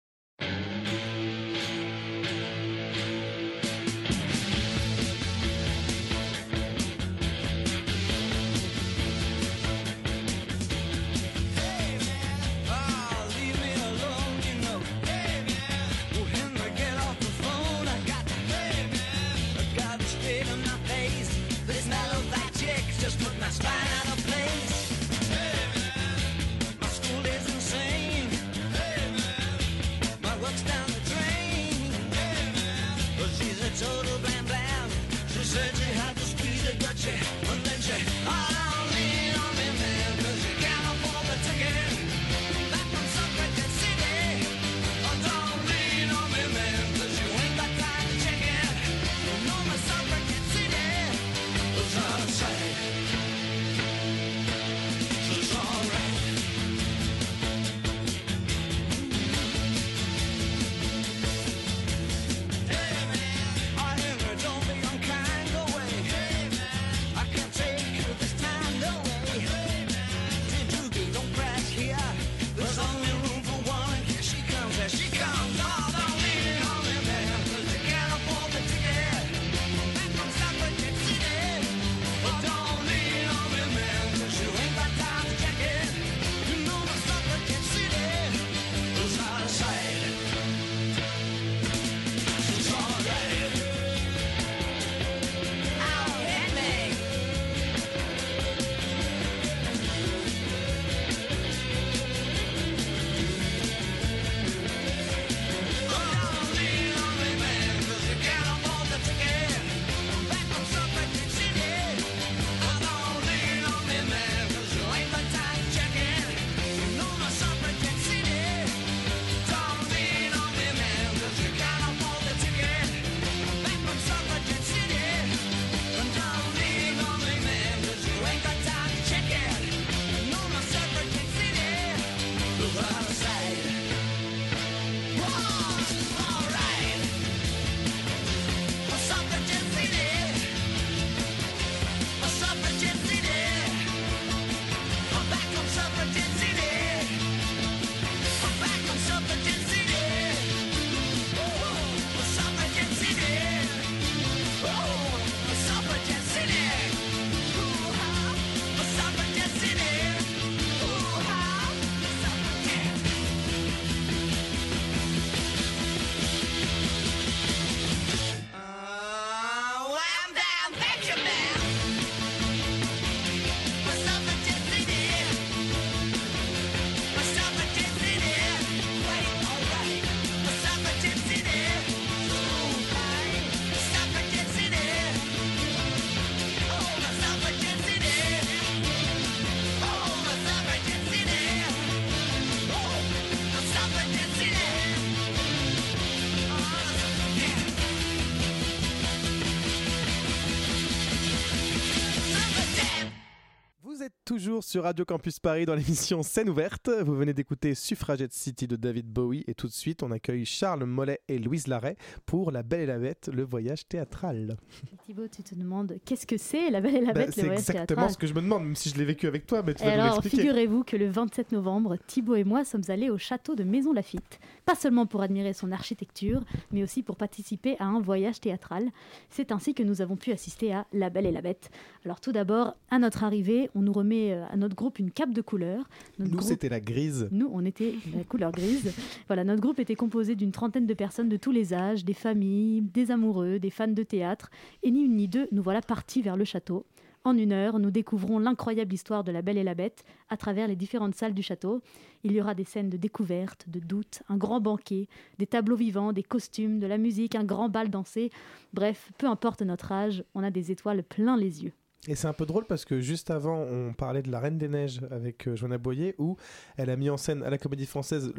Sur 204.61 204.83
Radio 204.83 205.05
Campus 205.05 205.39
Paris 205.39 205.65
dans 205.65 205.73
l'émission 205.73 206.21
Scène 206.21 206.49
ouverte. 206.49 206.89
Vous 207.03 207.15
venez 207.15 207.33
d'écouter 207.33 207.73
Suffragette 207.73 208.31
City 208.31 208.67
de 208.67 208.75
David 208.75 209.07
Bowie 209.07 209.24
et 209.47 209.53
tout 209.53 209.67
de 209.67 209.71
suite 209.73 210.03
on 210.03 210.11
accueille 210.11 210.45
Charles 210.45 210.83
Mollet 210.85 211.21
et 211.27 211.39
Louise 211.39 211.67
Larrey 211.67 211.95
pour 212.25 212.51
La 212.51 212.63
Belle 212.63 212.81
et 212.81 212.85
la 212.85 212.97
Bête, 212.99 213.29
le 213.33 213.43
voyage 213.43 213.87
théâtral. 213.87 214.57
Thibaut, 215.05 215.27
tu 215.27 215.43
te 215.43 215.55
demandes 215.55 215.97
qu'est-ce 216.05 216.25
que 216.25 216.37
c'est 216.37 216.69
La 216.69 216.81
Belle 216.81 216.95
et 216.95 217.01
la 217.01 217.13
Bah, 217.13 217.19
Bête, 217.21 217.27
le 217.27 217.33
c'est 217.33 217.41
voyage 217.43 217.59
exactement 217.59 217.85
théâtral 217.87 218.11
ce 218.11 218.17
que 218.17 218.27
je 218.27 218.33
me 218.33 218.41
demande, 218.41 218.63
même 218.63 218.75
si 218.75 218.89
je 218.89 218.97
l'ai 218.97 219.05
vécu 219.05 219.27
avec 219.27 219.45
toi, 219.45 219.61
mais 219.65 219.73
tu 219.73 219.83
Et 219.83 219.87
vas 219.87 219.93
alors, 220.05 220.23
figurez-vous 220.23 220.83
que 220.83 220.95
le 220.97 221.07
27 221.09 221.51
novembre, 221.51 221.97
Thibaut 222.07 222.35
et 222.35 222.43
moi 222.43 222.63
sommes 222.65 222.83
allés 222.89 223.09
au 223.09 223.17
château 223.17 223.55
de 223.55 223.63
Maison 223.63 223.93
Lafitte. 223.93 224.39
Pas 224.65 224.75
seulement 224.75 225.05
pour 225.05 225.21
admirer 225.21 225.53
son 225.53 225.71
architecture, 225.71 226.41
mais 226.71 226.81
aussi 226.83 227.03
pour 227.03 227.15
participer 227.17 227.75
à 227.79 227.85
un 227.85 227.99
voyage 227.99 228.39
théâtral. 228.39 228.89
C'est 229.29 229.51
ainsi 229.51 229.73
que 229.73 229.83
nous 229.83 230.01
avons 230.01 230.15
pu 230.15 230.31
assister 230.31 230.73
à 230.73 230.87
La 230.93 231.09
Belle 231.09 231.25
et 231.27 231.31
la 231.31 231.41
Bête. 231.41 231.69
Alors 232.03 232.19
tout 232.19 232.31
d'abord, 232.31 232.75
à 232.89 232.97
notre 232.99 233.23
arrivée, 233.23 233.69
on 233.75 233.81
nous 233.81 233.93
remet 233.93 234.33
euh, 234.33 234.43
à 234.49 234.57
notre 234.57 234.75
groupe 234.75 234.99
une 234.99 235.11
cape 235.11 235.31
de 235.33 235.41
couleur. 235.41 235.87
Notre 236.19 236.31
Nous 236.31 236.37
groupe- 236.37 236.47
c'était 236.49 236.69
la 236.69 236.79
grise. 236.79 237.27
Nous, 237.31 237.49
on 237.51 237.65
était 237.65 237.93
la 238.15 238.23
couleur 238.23 238.51
grise. 238.51 238.93
Voilà, 239.27 239.34
notre 239.43 239.61
groupe 239.61 239.79
était 239.79 239.95
composé 239.95 240.35
d'une 240.35 240.51
trentaine 240.51 240.87
de 240.87 240.93
personnes 240.93 241.29
de 241.29 241.37
tous 241.37 241.51
les 241.51 241.73
âges, 241.73 242.05
des 242.05 242.13
familles, 242.13 242.81
des 242.81 243.11
amoureux, 243.11 243.59
des 243.59 243.69
fans 243.69 243.87
de 243.87 244.03
théâtre. 244.03 244.49
Et 244.83 244.91
ni 244.91 245.01
une 245.01 245.15
ni 245.15 245.27
deux, 245.27 245.47
nous 245.51 245.63
voilà 245.63 245.81
partis 245.81 246.21
vers 246.21 246.37
le 246.37 246.45
château. 246.45 246.85
En 247.25 247.35
une 247.35 247.53
heure, 247.53 247.79
nous 247.79 247.89
découvrons 247.89 248.37
l'incroyable 248.37 248.93
histoire 248.93 249.23
de 249.23 249.31
la 249.31 249.41
Belle 249.41 249.57
et 249.57 249.63
la 249.63 249.73
Bête 249.73 250.05
à 250.29 250.37
travers 250.37 250.67
les 250.67 250.75
différentes 250.75 251.15
salles 251.15 251.33
du 251.33 251.41
château. 251.41 251.81
Il 252.23 252.31
y 252.31 252.39
aura 252.39 252.53
des 252.53 252.65
scènes 252.65 252.91
de 252.91 252.97
découverte, 252.97 253.65
de 253.67 253.79
doute, 253.79 254.21
un 254.29 254.37
grand 254.37 254.61
banquet, 254.61 255.07
des 255.39 255.47
tableaux 255.47 255.75
vivants, 255.75 256.13
des 256.13 256.21
costumes, 256.21 256.79
de 256.79 256.85
la 256.85 256.99
musique, 256.99 257.33
un 257.33 257.43
grand 257.43 257.67
bal 257.67 257.89
dansé. 257.89 258.29
Bref, 258.73 259.11
peu 259.17 259.25
importe 259.25 259.63
notre 259.63 259.91
âge, 259.91 260.23
on 260.35 260.43
a 260.43 260.51
des 260.51 260.71
étoiles 260.71 261.01
plein 261.01 261.35
les 261.35 261.63
yeux. 261.63 261.73
Et 262.07 262.13
c'est 262.13 262.27
un 262.27 262.33
peu 262.33 262.45
drôle 262.45 262.65
parce 262.67 262.85
que 262.85 263.01
juste 263.01 263.31
avant, 263.31 263.57
on 263.61 263.91
parlait 263.93 264.21
de 264.21 264.29
La 264.29 264.39
Reine 264.39 264.59
des 264.59 264.67
Neiges 264.67 265.01
avec 265.09 265.47
euh, 265.47 265.55
Joanna 265.55 265.79
Boyer, 265.79 266.13
où 266.19 266.37
elle 266.77 266.91
a 266.91 266.95
mis 266.95 267.09
en 267.09 267.17
scène 267.17 267.41
à 267.41 267.49
la 267.49 267.57
Comédie 267.57 267.87
Française 267.87 268.31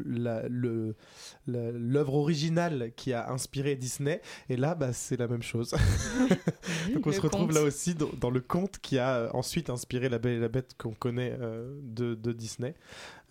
l'œuvre 1.47 2.15
originale 2.15 2.93
qui 2.97 3.13
a 3.13 3.31
inspiré 3.33 3.75
Disney. 3.75 4.21
Et 4.49 4.57
là, 4.57 4.75
bah, 4.77 4.93
c'est 4.93 5.17
la 5.17 5.27
même 5.27 5.43
chose. 5.43 5.71
Donc 6.95 7.07
on 7.07 7.11
Le 7.11 7.17
se 7.17 7.21
retrouve 7.21 7.47
conte. 7.49 7.55
là 7.55 7.63
aussi 7.63 7.95
dans, 7.95 8.11
dans 8.21 8.31
le 8.31 8.41
conte 8.41 8.79
qui 8.79 8.99
a 8.99 9.17
euh, 9.17 9.31
ensuite 9.33 9.69
inspiré 9.71 10.09
La 10.09 10.19
Belle 10.19 10.35
et 10.35 10.41
la 10.41 10.49
Bête 10.49 10.75
qu'on 10.79 10.93
connaît 10.95 11.37
euh, 11.41 11.69
de, 11.83 12.15
de 12.15 12.33
Disney. 12.33 12.75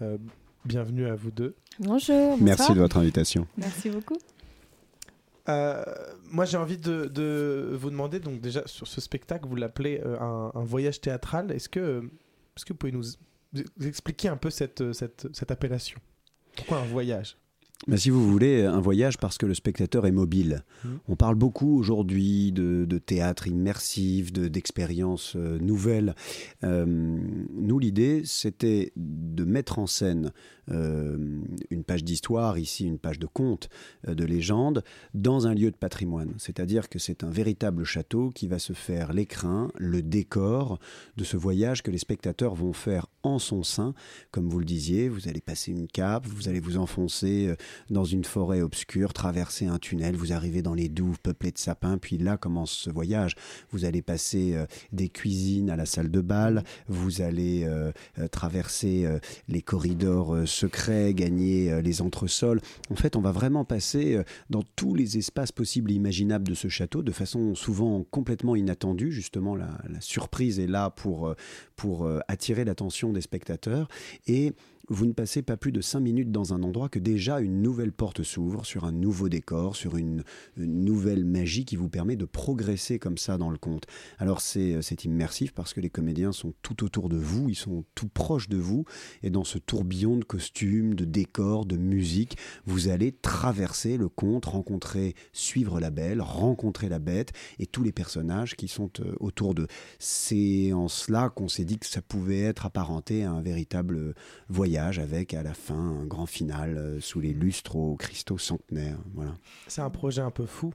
Euh, 0.02 0.18
bienvenue 0.66 1.08
à 1.08 1.16
vous 1.16 1.32
deux. 1.32 1.56
Bonjour. 1.80 2.38
Merci 2.42 2.74
de 2.74 2.80
votre 2.80 2.98
invitation. 2.98 3.48
Merci 3.58 3.90
beaucoup. 3.90 4.18
Euh, 5.48 5.84
moi, 6.24 6.46
j'ai 6.46 6.58
envie 6.58 6.78
de, 6.78 7.72
vous 7.74 7.90
demander, 7.90 8.20
donc 8.20 8.42
déjà 8.42 8.66
sur 8.66 8.88
ce 8.88 9.00
spectacle, 9.02 9.48
vous 9.48 9.56
l'appelez 9.56 10.02
euh, 10.06 10.20
un, 10.20 10.64
voyage 10.64 11.02
théâtral. 11.02 11.52
Est-ce 11.52 11.70
que, 11.70 12.04
est-ce 12.56 12.66
que 12.66 12.74
vous 12.74 12.78
pouvez 12.78 12.92
nous, 12.92 13.04
nous 13.54 13.88
expliquer 13.88 14.28
un 14.30 14.38
peu 14.38 14.50
cette, 14.50 14.94
cette, 14.94 15.28
cette 15.34 15.52
appellation? 15.52 16.00
Pourquoi 16.56 16.80
un 16.80 16.86
voyage? 16.86 17.38
Bah, 17.88 17.98
si 17.98 18.10
vous 18.10 18.28
voulez, 18.32 18.64
un 18.64 18.80
voyage 18.80 19.18
parce 19.18 19.38
que 19.38 19.46
le 19.46 19.54
spectateur 19.54 20.08
est 20.08 20.12
mobile. 20.12 20.64
Mhm. 20.84 21.00
On 21.10 21.16
parle 21.16 21.36
beaucoup 21.36 21.78
aujourd'hui 21.78 22.52
de, 22.52 22.86
de 22.86 22.98
théâtre 22.98 23.48
immersif, 23.48 24.32
de- 24.34 24.48
d'expériences 24.48 25.36
euh, 25.36 25.60
nouvelles. 25.60 26.16
Euh, 26.64 26.86
nous, 26.88 27.78
l'idée, 27.78 28.22
c'était 28.26 28.92
de 28.96 29.44
mettre 29.44 29.78
en 29.78 29.88
scène 29.88 30.32
euh, 30.72 31.18
une 31.70 31.84
page 31.84 32.04
d'histoire, 32.04 32.58
ici 32.58 32.86
une 32.88 32.98
page 32.98 33.20
de 33.20 33.28
conte, 33.28 33.70
euh, 34.08 34.16
de 34.16 34.24
légende, 34.26 34.84
dans 35.14 35.46
un 35.46 35.54
lieu 35.54 35.70
de 35.70 35.76
patrimoine. 35.76 36.34
C'est-à-dire 36.38 36.90
que 36.90 36.98
c'est 36.98 37.24
un 37.24 37.30
véritable 37.30 37.84
château 37.84 38.32
qui 38.32 38.48
va 38.48 38.58
se 38.58 38.74
faire 38.74 39.14
l'écrin, 39.14 39.70
le 39.78 40.02
décor 40.02 40.80
de 41.18 41.24
ce 41.24 41.38
voyage 41.38 41.84
que 41.84 41.92
les 41.92 42.00
spectateurs 42.00 42.56
vont 42.56 42.74
faire 42.74 43.08
en 43.26 43.40
son 43.40 43.64
sein. 43.64 43.94
Comme 44.32 44.50
vous 44.50 44.60
le 44.60 44.66
disiez, 44.66 45.10
vous 45.10 45.28
allez 45.28 45.42
passer 45.42 45.72
une 45.72 45.88
cape, 45.88 46.28
vous 46.28 46.50
allez 46.50 46.60
vous 46.60 46.78
enfoncer 46.78 47.48
euh, 47.48 47.56
dans 47.90 48.04
une 48.04 48.24
forêt 48.24 48.62
obscure, 48.62 49.14
traverser 49.14 49.66
un 49.66 49.78
tunnel, 49.78 50.16
vous 50.16 50.34
arrivez 50.34 50.62
dans 50.62 50.74
les 50.74 50.90
douves 50.90 51.20
peuplées 51.20 51.52
de 51.52 51.58
sapins, 51.58 51.98
puis 51.98 52.18
là 52.18 52.38
commence 52.38 52.72
ce 52.72 52.90
voyage. 52.90 53.36
Vous 53.72 53.86
allez 53.86 54.02
passer 54.02 54.54
euh, 54.56 54.66
des 54.92 55.10
cuisines 55.10 55.70
à 55.70 55.76
la 55.76 55.86
salle 55.86 56.12
de 56.12 56.22
bal, 56.22 56.64
vous 56.88 57.22
allez 57.22 57.64
euh, 57.66 57.92
traverser 58.32 59.08
les 59.48 59.62
corridors 59.62 60.48
secrets, 60.48 61.14
gagner 61.14 61.82
les 61.82 62.02
entresols. 62.02 62.62
En 62.90 62.96
fait, 62.96 63.16
on 63.16 63.22
va 63.22 63.32
vraiment 63.32 63.66
passer 63.66 64.22
dans 64.50 64.64
tous 64.76 64.96
les 64.96 65.18
espaces 65.18 65.52
possibles 65.52 65.92
et 65.92 65.96
imaginables 65.96 66.48
de 66.48 66.54
ce 66.54 66.68
château, 66.68 67.02
de 67.04 67.12
façon 67.12 67.56
souvent 67.56 68.04
complètement 68.04 68.56
inattendue. 68.56 69.12
Justement, 69.12 69.56
la, 69.56 69.70
la 69.90 70.02
surprise 70.02 70.60
est 70.60 70.68
là 70.68 70.90
pour, 70.90 71.34
pour 71.76 72.08
attirer 72.28 72.66
l'attention 72.66 73.14
des 73.16 73.22
spectateurs. 73.22 73.88
Et 74.28 74.54
vous 74.90 75.06
ne 75.06 75.14
passez 75.14 75.42
pas 75.42 75.58
plus 75.58 75.72
de 75.72 75.82
cinq 75.82 76.02
minutes 76.02 76.32
dans 76.32 76.54
un 76.54 76.64
endroit 76.64 76.90
que 76.90 77.00
déjà 77.00 77.40
une 77.40 77.62
nouvelle 77.62 77.92
porte 77.92 78.24
s'ouvre 78.24 78.66
sur 78.66 78.86
un 78.86 78.92
nouveau 78.92 79.30
décor, 79.30 79.76
sur 79.76 79.98
une, 79.98 80.24
nouvelle 80.58 81.26
magie 81.26 81.66
qui 81.66 81.76
vous 81.76 81.90
permet 81.90 82.16
de 82.16 82.26
progresser 82.26 83.00
comme 83.00 83.18
ça 83.18 83.38
dans 83.38 83.50
le 83.50 83.58
conte. 83.58 83.86
Alors 84.20 84.42
c'est 84.42 84.82
c'est 84.82 85.06
immersif 85.06 85.54
parce 85.54 85.74
que 85.74 85.82
les 85.82 85.90
comédiens 85.90 86.32
sont 86.32 86.54
tout 86.62 86.84
autour 86.84 87.10
de 87.10 87.18
vous, 87.18 87.50
ils 87.50 87.56
sont 87.56 87.84
tout 87.96 88.08
proches 88.08 88.50
de 88.50 88.58
vous, 88.58 88.86
et 89.24 89.30
dans 89.30 89.44
ce 89.44 89.58
tourbillon 89.58 90.18
de 90.18 90.24
costumes, 90.24 90.94
de 90.94 91.06
décors, 91.06 91.66
de 91.66 91.78
musique, 91.78 92.38
vous 92.66 92.88
allez 92.90 93.12
traverser 93.12 93.98
le 93.98 94.10
conte, 94.10 94.46
rencontrer, 94.46 95.16
suivre 95.34 95.80
la 95.80 95.90
belle, 95.90 96.22
rencontrer 96.22 96.90
la 96.90 97.00
bête 97.00 97.32
et 97.60 97.66
tous 97.66 97.84
les 97.84 97.92
personnages 97.92 98.56
qui 98.56 98.68
sont 98.68 98.92
euh, 99.00 99.16
autour 99.20 99.56
d'eux. 99.56 99.68
C'est 100.00 100.74
en 100.74 100.88
cela 100.88 101.30
qu'on 101.30 101.48
s'est 101.48 101.66
dit 101.66 101.80
que 101.80 101.86
ça 101.86 102.02
pouvait 102.02 102.42
être 102.42 102.66
apparenté 102.66 103.24
à 103.24 103.32
un 103.32 103.42
véritable 103.42 104.14
voyage 104.50 104.75
avec 104.78 105.34
à 105.34 105.44
la 105.44 105.54
fin 105.54 105.76
un 106.02 106.06
grand 106.06 106.26
final 106.26 106.78
euh, 106.78 107.00
sous 107.00 107.20
les 107.20 107.34
lustres 107.34 107.76
aux 107.76 107.96
cristaux 107.96 108.38
centenaires. 108.38 108.98
Voilà. 109.14 109.36
C'est 109.68 109.82
un 109.82 109.90
projet 109.90 110.22
un 110.22 110.32
peu 110.32 110.46
fou, 110.46 110.74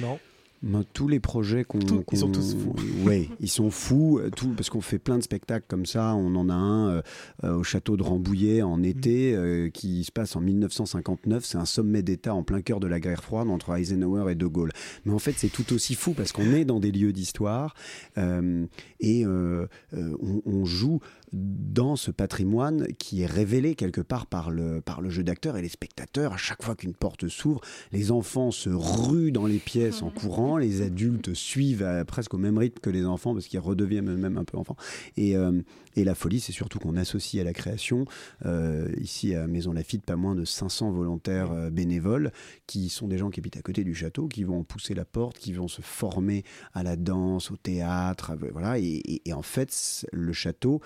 non? 0.00 0.18
Ben, 0.64 0.84
tous 0.92 1.08
les 1.08 1.18
projets 1.18 1.64
qu'on. 1.64 1.80
Tous- 1.80 2.04
ils 2.12 2.18
sont 2.18 2.30
tous 2.30 2.54
fous. 2.54 2.76
Oui, 3.04 3.28
ils 3.40 3.48
sont 3.50 3.68
fous, 3.72 4.20
euh, 4.20 4.30
tout, 4.30 4.50
parce 4.50 4.70
qu'on 4.70 4.80
fait 4.80 5.00
plein 5.00 5.18
de 5.18 5.22
spectacles 5.24 5.66
comme 5.66 5.86
ça. 5.86 6.14
On 6.14 6.36
en 6.36 6.48
a 6.48 6.54
un 6.54 6.88
euh, 6.88 7.02
euh, 7.42 7.56
au 7.56 7.64
château 7.64 7.96
de 7.96 8.04
Rambouillet 8.04 8.62
en 8.62 8.80
été 8.84 9.34
euh, 9.34 9.70
qui 9.70 10.04
se 10.04 10.12
passe 10.12 10.36
en 10.36 10.40
1959. 10.40 11.44
C'est 11.44 11.58
un 11.58 11.64
sommet 11.64 12.02
d'État 12.04 12.32
en 12.32 12.44
plein 12.44 12.62
cœur 12.62 12.78
de 12.78 12.86
la 12.86 13.00
guerre 13.00 13.24
froide 13.24 13.48
entre 13.50 13.76
Eisenhower 13.76 14.30
et 14.30 14.36
De 14.36 14.46
Gaulle. 14.46 14.70
Mais 15.04 15.12
en 15.12 15.18
fait, 15.18 15.32
c'est 15.36 15.48
tout 15.48 15.72
aussi 15.72 15.96
fou 15.96 16.12
parce 16.12 16.30
qu'on 16.30 16.52
est 16.54 16.64
dans 16.64 16.78
des 16.78 16.92
lieux 16.92 17.12
d'histoire 17.12 17.74
euh, 18.18 18.64
et 19.02 19.26
euh, 19.26 19.66
euh, 19.94 20.16
on, 20.22 20.40
on 20.46 20.64
joue 20.64 21.00
dans 21.32 21.96
ce 21.96 22.10
patrimoine 22.10 22.86
qui 22.98 23.22
est 23.22 23.26
révélé 23.26 23.74
quelque 23.74 24.00
part 24.00 24.26
par 24.26 24.50
le, 24.50 24.80
par 24.80 25.00
le 25.02 25.10
jeu 25.10 25.22
d'acteurs 25.24 25.56
et 25.58 25.62
les 25.62 25.68
spectateurs. 25.68 26.32
À 26.32 26.36
chaque 26.38 26.62
fois 26.62 26.74
qu'une 26.74 26.94
porte 26.94 27.28
s'ouvre, 27.28 27.60
les 27.92 28.10
enfants 28.10 28.50
se 28.50 28.70
ruent 28.70 29.32
dans 29.32 29.46
les 29.46 29.58
pièces 29.58 30.02
en 30.02 30.10
courant, 30.10 30.56
les 30.56 30.80
adultes 30.82 31.34
suivent 31.34 31.82
à- 31.82 32.04
presque 32.04 32.32
au 32.32 32.38
même 32.38 32.56
rythme 32.58 32.80
que 32.80 32.90
les 32.90 33.04
enfants 33.04 33.34
parce 33.34 33.46
qu'ils 33.48 33.60
redeviennent 33.60 34.10
eux-mêmes 34.10 34.38
un 34.38 34.44
peu 34.44 34.56
enfants. 34.56 34.76
Et, 35.16 35.36
euh, 35.36 35.60
et 35.96 36.04
la 36.04 36.14
folie, 36.14 36.40
c'est 36.40 36.52
surtout 36.52 36.78
qu'on 36.78 36.96
associe 36.96 37.40
à 37.40 37.44
la 37.44 37.52
création, 37.52 38.04
euh, 38.46 38.88
ici 39.00 39.34
à 39.34 39.46
Maison 39.46 39.72
Lafitte, 39.72 40.04
pas 40.04 40.16
moins 40.16 40.34
de 40.34 40.44
500 40.44 40.90
volontaires 40.92 41.52
euh, 41.52 41.70
bénévoles 41.70 42.32
qui 42.66 42.88
sont 42.88 43.08
des 43.08 43.18
gens 43.18 43.30
qui 43.30 43.40
habitent 43.40 43.56
à 43.56 43.62
côté 43.62 43.84
du 43.84 43.94
château, 43.94 44.28
qui 44.28 44.44
vont 44.44 44.64
pousser 44.64 44.94
la 44.94 45.04
porte, 45.04 45.38
qui 45.38 45.52
vont 45.52 45.68
se 45.68 45.82
former 45.82 46.44
à 46.74 46.82
la 46.82 46.96
danse, 46.96 47.50
au 47.50 47.56
théâtre, 47.56 48.30
à- 48.32 48.36
voilà. 48.36 48.78
Et, 48.78 48.84
et- 48.84 49.28
et 49.28 49.32
en 49.32 49.42
fait, 49.42 50.06
le 50.12 50.32
château 50.32 50.80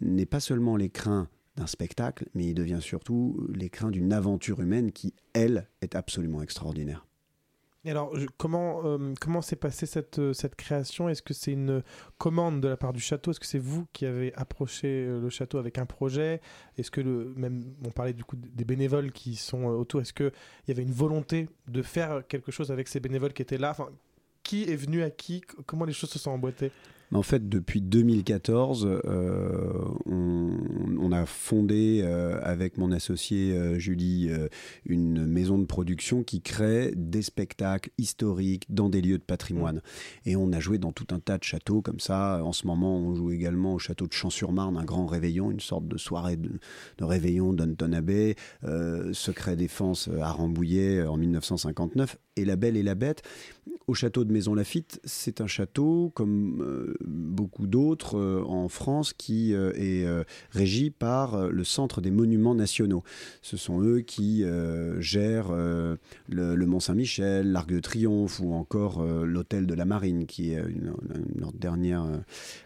n'est 0.00 0.26
pas 0.26 0.40
seulement 0.40 0.76
l'écrin 0.76 1.28
d'un 1.56 1.66
spectacle, 1.66 2.26
mais 2.34 2.46
il 2.46 2.54
devient 2.54 2.78
surtout 2.80 3.46
l'écrin 3.54 3.90
d'une 3.90 4.12
aventure 4.12 4.60
humaine 4.60 4.90
qui, 4.92 5.12
elle, 5.34 5.68
est 5.82 5.94
absolument 5.96 6.42
extraordinaire. 6.42 7.06
Alors, 7.84 8.14
comment 8.36 8.82
euh, 8.84 9.12
comment 9.20 9.42
s'est 9.42 9.56
passée 9.56 9.86
cette, 9.86 10.20
euh, 10.20 10.32
cette 10.32 10.54
création? 10.54 11.08
Est-ce 11.08 11.22
que 11.22 11.34
c'est 11.34 11.50
une 11.50 11.82
commande 12.16 12.60
de 12.60 12.68
la 12.68 12.76
part 12.76 12.92
du 12.92 13.00
château? 13.00 13.32
Est-ce 13.32 13.40
que 13.40 13.46
c'est 13.46 13.58
vous 13.58 13.86
qui 13.92 14.06
avez 14.06 14.32
approché 14.34 14.86
euh, 14.86 15.20
le 15.20 15.28
château 15.30 15.58
avec 15.58 15.78
un 15.78 15.86
projet? 15.86 16.40
Est-ce 16.78 16.92
que 16.92 17.00
le 17.00 17.34
même 17.34 17.74
on 17.84 17.90
parlait 17.90 18.12
du 18.12 18.22
coup 18.22 18.36
des 18.36 18.64
bénévoles 18.64 19.10
qui 19.10 19.34
sont 19.34 19.64
autour 19.64 20.00
Est-ce 20.00 20.12
que 20.12 20.30
il 20.64 20.70
y 20.70 20.70
avait 20.70 20.84
une 20.84 20.92
volonté 20.92 21.48
de 21.66 21.82
faire 21.82 22.24
quelque 22.28 22.52
chose 22.52 22.70
avec 22.70 22.86
ces 22.86 23.00
bénévoles 23.00 23.32
qui 23.32 23.42
étaient 23.42 23.58
là? 23.58 23.70
Enfin, 23.72 23.88
qui 24.44 24.62
est 24.70 24.76
venu 24.76 25.02
à 25.02 25.10
qui? 25.10 25.40
Comment 25.66 25.84
les 25.84 25.92
choses 25.92 26.10
se 26.10 26.20
sont 26.20 26.30
emboîtées? 26.30 26.70
Mais 27.12 27.18
En 27.18 27.22
fait, 27.22 27.48
depuis 27.48 27.82
2014, 27.82 28.88
euh, 29.04 29.72
on, 30.06 30.50
on 30.98 31.12
a 31.12 31.26
fondé 31.26 32.00
euh, 32.02 32.40
avec 32.42 32.78
mon 32.78 32.90
associé 32.90 33.52
euh, 33.52 33.78
Julie 33.78 34.30
une 34.86 35.26
maison 35.26 35.58
de 35.58 35.64
production 35.64 36.22
qui 36.22 36.40
crée 36.40 36.92
des 36.96 37.22
spectacles 37.22 37.90
historiques 37.98 38.64
dans 38.70 38.88
des 38.88 39.02
lieux 39.02 39.18
de 39.18 39.22
patrimoine. 39.22 39.82
Et 40.24 40.36
on 40.36 40.52
a 40.52 40.60
joué 40.60 40.78
dans 40.78 40.92
tout 40.92 41.06
un 41.10 41.20
tas 41.20 41.36
de 41.36 41.44
châteaux 41.44 41.82
comme 41.82 42.00
ça. 42.00 42.42
En 42.42 42.52
ce 42.52 42.66
moment, 42.66 42.96
on 42.96 43.14
joue 43.14 43.30
également 43.30 43.74
au 43.74 43.78
château 43.78 44.06
de 44.06 44.12
Champs-sur-Marne, 44.12 44.78
un 44.78 44.84
grand 44.84 45.06
réveillon, 45.06 45.50
une 45.50 45.60
sorte 45.60 45.86
de 45.86 45.98
soirée 45.98 46.36
de, 46.36 46.50
de 46.98 47.04
réveillon 47.04 47.52
d'Anton 47.52 47.92
Abbey, 47.92 48.36
euh, 48.64 49.12
Secret 49.12 49.56
Défense 49.56 50.08
à 50.20 50.30
Rambouillet 50.32 51.02
en 51.04 51.16
1959, 51.18 52.16
et 52.36 52.44
La 52.44 52.56
Belle 52.56 52.76
et 52.76 52.82
la 52.82 52.94
Bête. 52.94 53.22
Au 53.88 53.94
château 53.94 54.24
de 54.24 54.32
Maison 54.32 54.54
Lafitte, 54.54 55.00
c'est 55.04 55.40
un 55.40 55.46
château, 55.46 56.10
comme 56.14 56.62
euh, 56.62 56.94
beaucoup 57.04 57.66
d'autres 57.66 58.16
euh, 58.18 58.42
en 58.44 58.68
France, 58.68 59.12
qui 59.12 59.54
euh, 59.54 59.72
est 59.74 60.04
régi 60.50 60.90
par 60.90 61.48
le 61.50 61.64
Centre 61.64 62.00
des 62.00 62.10
Monuments 62.10 62.54
Nationaux. 62.54 63.02
Ce 63.42 63.56
sont 63.56 63.82
eux 63.82 64.00
qui 64.00 64.44
gèrent 64.98 65.52
le, 65.52 65.96
le 66.28 66.66
Mont-Saint-Michel, 66.66 67.50
l'Arc 67.52 67.68
de 67.70 67.80
Triomphe 67.80 68.40
ou 68.40 68.52
encore 68.52 69.04
l'Hôtel 69.04 69.66
de 69.66 69.74
la 69.74 69.84
Marine, 69.84 70.26
qui 70.26 70.52
est 70.52 70.58
une- 70.58 70.92
une- 71.14 71.40
leur, 71.40 71.52
dernière, 71.52 72.06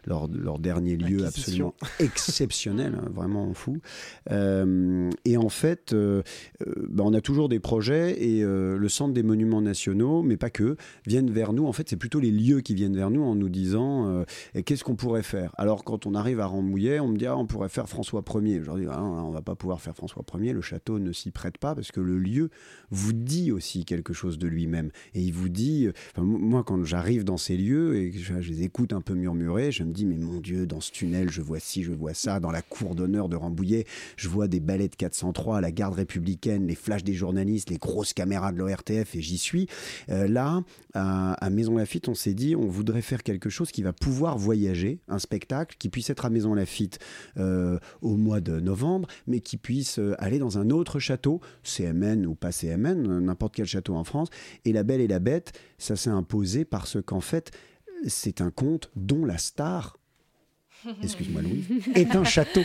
leur, 0.06 0.28
leur 0.28 0.58
dernier 0.58 0.96
lieu 0.96 1.24
absolument 1.24 1.74
exceptionnel, 1.98 2.94
hein, 2.96 3.08
vraiment 3.12 3.52
fou. 3.54 3.78
Et 4.30 5.36
en 5.36 5.48
fait, 5.48 5.94
bah, 5.94 7.02
on 7.04 7.14
a 7.14 7.20
toujours 7.20 7.48
des 7.48 7.60
projets 7.60 8.22
et 8.22 8.42
le 8.42 8.88
Centre 8.88 9.12
des 9.14 9.22
Monuments 9.22 9.62
Nationaux, 9.62 10.22
mais 10.22 10.36
pas 10.36 10.50
que, 10.50 10.76
viennent 11.06 11.30
vers 11.30 11.52
nous. 11.52 11.66
En 11.66 11.72
fait, 11.72 11.88
c'est 11.88 11.96
plutôt 11.96 12.20
les 12.20 12.30
lieux 12.30 12.60
qui 12.60 12.74
viennent 12.74 12.96
vers 12.96 13.10
nous 13.10 13.22
en 13.22 13.34
nous 13.34 13.48
disant 13.48 14.08
euh, 14.08 14.24
qu'est-ce 14.64 14.84
qu'on 14.84 14.96
pourrait 14.96 15.22
faire? 15.22 15.52
Alors, 15.56 15.84
quand 15.84 16.06
on 16.06 16.14
arrive 16.14 16.40
à 16.40 16.46
Rambouillet, 16.46 17.00
on 17.00 17.08
me 17.08 17.16
dit 17.16 17.26
ah, 17.26 17.36
on 17.36 17.46
pourrait 17.46 17.68
faire 17.68 17.88
François 17.88 18.22
1er. 18.22 18.60
Je 18.60 18.66
leur 18.66 18.76
dis 18.76 18.86
ah, 18.90 19.02
on 19.02 19.30
va 19.30 19.42
pas 19.42 19.54
pouvoir 19.54 19.80
faire 19.80 19.94
François 19.94 20.22
1er, 20.22 20.52
le 20.52 20.60
château 20.60 20.98
ne 20.98 21.12
s'y 21.12 21.30
prête 21.30 21.58
pas 21.58 21.74
parce 21.74 21.92
que 21.92 22.00
le 22.00 22.18
lieu 22.18 22.50
vous 22.90 23.12
dit 23.12 23.52
aussi 23.52 23.84
quelque 23.84 24.12
chose 24.12 24.38
de 24.38 24.46
lui-même. 24.46 24.90
Et 25.14 25.22
il 25.22 25.32
vous 25.32 25.48
dit, 25.48 25.86
euh, 25.86 26.22
moi, 26.22 26.64
quand 26.64 26.84
j'arrive 26.84 27.24
dans 27.24 27.36
ces 27.36 27.56
lieux 27.56 27.96
et 27.96 28.10
que 28.10 28.18
je, 28.18 28.40
je 28.40 28.50
les 28.50 28.62
écoute 28.62 28.92
un 28.92 29.00
peu 29.00 29.14
murmurer, 29.14 29.72
je 29.72 29.82
me 29.84 29.92
dis 29.92 30.06
mais 30.06 30.18
mon 30.18 30.40
Dieu, 30.40 30.66
dans 30.66 30.80
ce 30.80 30.92
tunnel, 30.92 31.30
je 31.30 31.42
vois 31.42 31.60
ci, 31.60 31.82
je 31.82 31.92
vois 31.92 32.14
ça, 32.14 32.40
dans 32.40 32.50
la 32.50 32.62
cour 32.62 32.94
d'honneur 32.94 33.28
de 33.28 33.36
Rambouillet, 33.36 33.86
je 34.16 34.28
vois 34.28 34.48
des 34.48 34.60
balais 34.60 34.88
de 34.88 34.96
403, 34.96 35.60
la 35.60 35.72
garde 35.72 35.94
républicaine, 35.94 36.66
les 36.66 36.74
flashs 36.74 37.04
des 37.04 37.14
journalistes, 37.14 37.70
les 37.70 37.78
grosses 37.78 38.12
caméras 38.12 38.52
de 38.52 38.58
l'ORTF 38.58 39.14
et 39.14 39.20
j'y 39.20 39.38
suis. 39.38 39.68
Euh, 40.10 40.28
là, 40.28 40.62
à, 40.94 41.50
Maison 41.50 41.76
Lafitte, 41.76 42.08
on 42.08 42.14
s'est 42.14 42.34
dit, 42.34 42.56
on 42.56 42.66
voudrait 42.66 43.02
faire 43.02 43.22
quelque 43.22 43.50
chose 43.50 43.70
qui 43.70 43.82
va 43.82 43.92
pouvoir 43.92 44.38
voyager, 44.38 45.00
un 45.08 45.18
spectacle 45.18 45.76
qui 45.78 45.88
puisse 45.88 46.08
être 46.10 46.24
à 46.24 46.30
Maison 46.30 46.54
Lafitte 46.54 46.98
euh, 47.36 47.78
au 48.00 48.16
mois 48.16 48.40
de 48.40 48.60
novembre, 48.60 49.08
mais 49.26 49.40
qui 49.40 49.56
puisse 49.58 49.98
euh, 49.98 50.14
aller 50.18 50.38
dans 50.38 50.58
un 50.58 50.70
autre 50.70 50.98
château, 50.98 51.40
CMN 51.62 52.26
ou 52.26 52.34
pas 52.34 52.52
CMN, 52.52 53.20
n'importe 53.20 53.54
quel 53.54 53.66
château 53.66 53.94
en 53.94 54.04
France. 54.04 54.28
Et 54.64 54.72
La 54.72 54.84
Belle 54.84 55.00
et 55.00 55.08
la 55.08 55.18
Bête, 55.18 55.52
ça 55.78 55.96
s'est 55.96 56.10
imposé 56.10 56.64
parce 56.64 56.98
qu'en 57.02 57.20
fait, 57.20 57.50
c'est 58.06 58.40
un 58.40 58.50
conte 58.50 58.90
dont 58.96 59.24
la 59.24 59.38
star 59.38 59.98
excuse-moi 61.02 61.42
Louis, 61.42 61.64
est 61.94 62.14
un 62.16 62.24
château. 62.24 62.62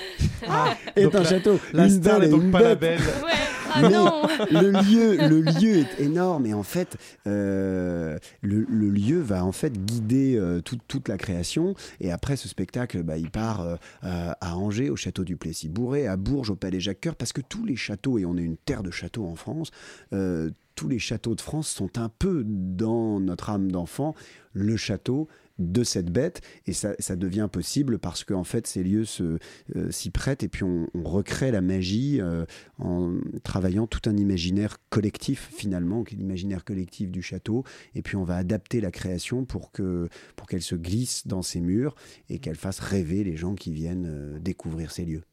est 0.96 1.04
donc 1.04 1.16
un 1.16 1.20
la- 1.24 1.30
château. 1.30 1.60
La 1.74 1.86
Une 1.86 1.90
star 1.92 2.20
belle 2.20 2.30
n'est 2.30 2.36
donc 2.36 2.44
une 2.44 2.52
pas 2.52 2.62
la 2.62 2.76
belle. 2.76 3.00
Ouais. 3.00 3.32
Ah 3.74 3.82
Mais 3.84 3.90
non 3.90 4.22
le 4.52 4.72
lieu, 4.72 5.16
le 5.30 5.40
lieu 5.42 5.78
est 5.78 6.02
énorme 6.02 6.46
et 6.46 6.54
en 6.54 6.64
fait, 6.64 6.98
euh, 7.26 8.18
le, 8.42 8.66
le 8.70 8.90
lieu 8.90 9.20
va 9.22 9.46
en 9.46 9.54
fait 9.54 9.72
guider 9.86 10.36
euh, 10.38 10.60
toute- 10.62 10.82
toute 10.90 11.08
la 11.08 11.18
création. 11.18 11.74
Et 12.02 12.12
après 12.12 12.36
ce 12.36 12.50
spectacle, 12.50 13.02
bah, 13.04 13.18
il 13.18 13.30
part 13.32 13.62
euh, 13.62 13.76
à 14.02 14.58
Angers, 14.58 14.90
au 14.90 14.98
château 14.98 15.24
du 15.24 15.38
Plessis-Bourré, 15.38 16.06
à 16.08 16.18
Bourges, 16.18 16.50
au 16.50 16.56
Palais 16.58 16.82
Jacques-Cœur, 16.82 17.16
parce 17.16 17.32
que 17.32 17.40
tous 17.42 17.66
les 17.66 17.78
châteaux, 17.78 18.18
et 18.18 18.26
on 18.26 18.36
est 18.38 18.42
une 18.44 18.58
terre 18.58 18.84
de 18.84 18.92
châteaux 18.92 19.26
en 19.26 19.36
France, 19.36 19.72
euh, 20.12 20.50
tous 20.76 20.90
les 20.90 21.00
châteaux 21.00 21.36
de 21.36 21.42
France 21.42 21.70
sont 21.70 21.98
un 21.98 22.10
peu 22.10 22.44
dans 22.46 23.20
notre 23.22 23.50
âme 23.52 23.72
d'enfant, 23.72 24.16
le 24.54 24.76
château 24.76 25.28
de 25.62 25.84
cette 25.84 26.12
bête 26.12 26.42
et 26.66 26.74
ça, 26.74 26.94
ça 27.00 27.16
devient 27.16 27.48
possible 27.52 28.00
parce 28.00 28.24
qu'en 28.24 28.44
fait 28.44 28.68
ces 28.68 28.84
lieux 28.84 29.06
se, 29.06 29.38
euh, 29.76 29.92
s'y 29.92 30.10
prêtent 30.10 30.44
et 30.44 30.48
puis 30.48 30.64
on, 30.64 30.88
on 30.94 31.04
recrée 31.04 31.52
la 31.52 31.62
magie 31.62 32.20
euh, 32.20 32.46
en 32.80 33.16
travaillant 33.44 33.88
tout 33.88 34.10
un 34.10 34.18
imaginaire 34.18 34.78
collectif 34.90 35.50
finalement, 35.54 36.04
qui 36.04 36.16
est 36.16 36.18
l'imaginaire 36.18 36.64
collectif 36.64 37.12
du 37.12 37.22
château 37.22 37.64
et 37.96 38.02
puis 38.02 38.16
on 38.16 38.24
va 38.24 38.38
adapter 38.38 38.82
la 38.82 38.92
création 38.92 39.46
pour 39.46 39.72
que 39.72 40.10
pour 40.36 40.48
qu'elle 40.48 40.62
se 40.62 40.76
glisse 40.76 41.28
dans 41.28 41.42
ces 41.42 41.62
murs 41.62 41.96
et 42.30 42.40
qu'elle 42.40 42.56
fasse 42.56 42.80
rêver 42.80 43.24
les 43.24 43.38
gens 43.38 43.56
qui 43.56 43.72
viennent 43.72 44.08
euh, 44.08 44.40
découvrir 44.40 44.92
ces 44.92 45.06
lieux. 45.06 45.24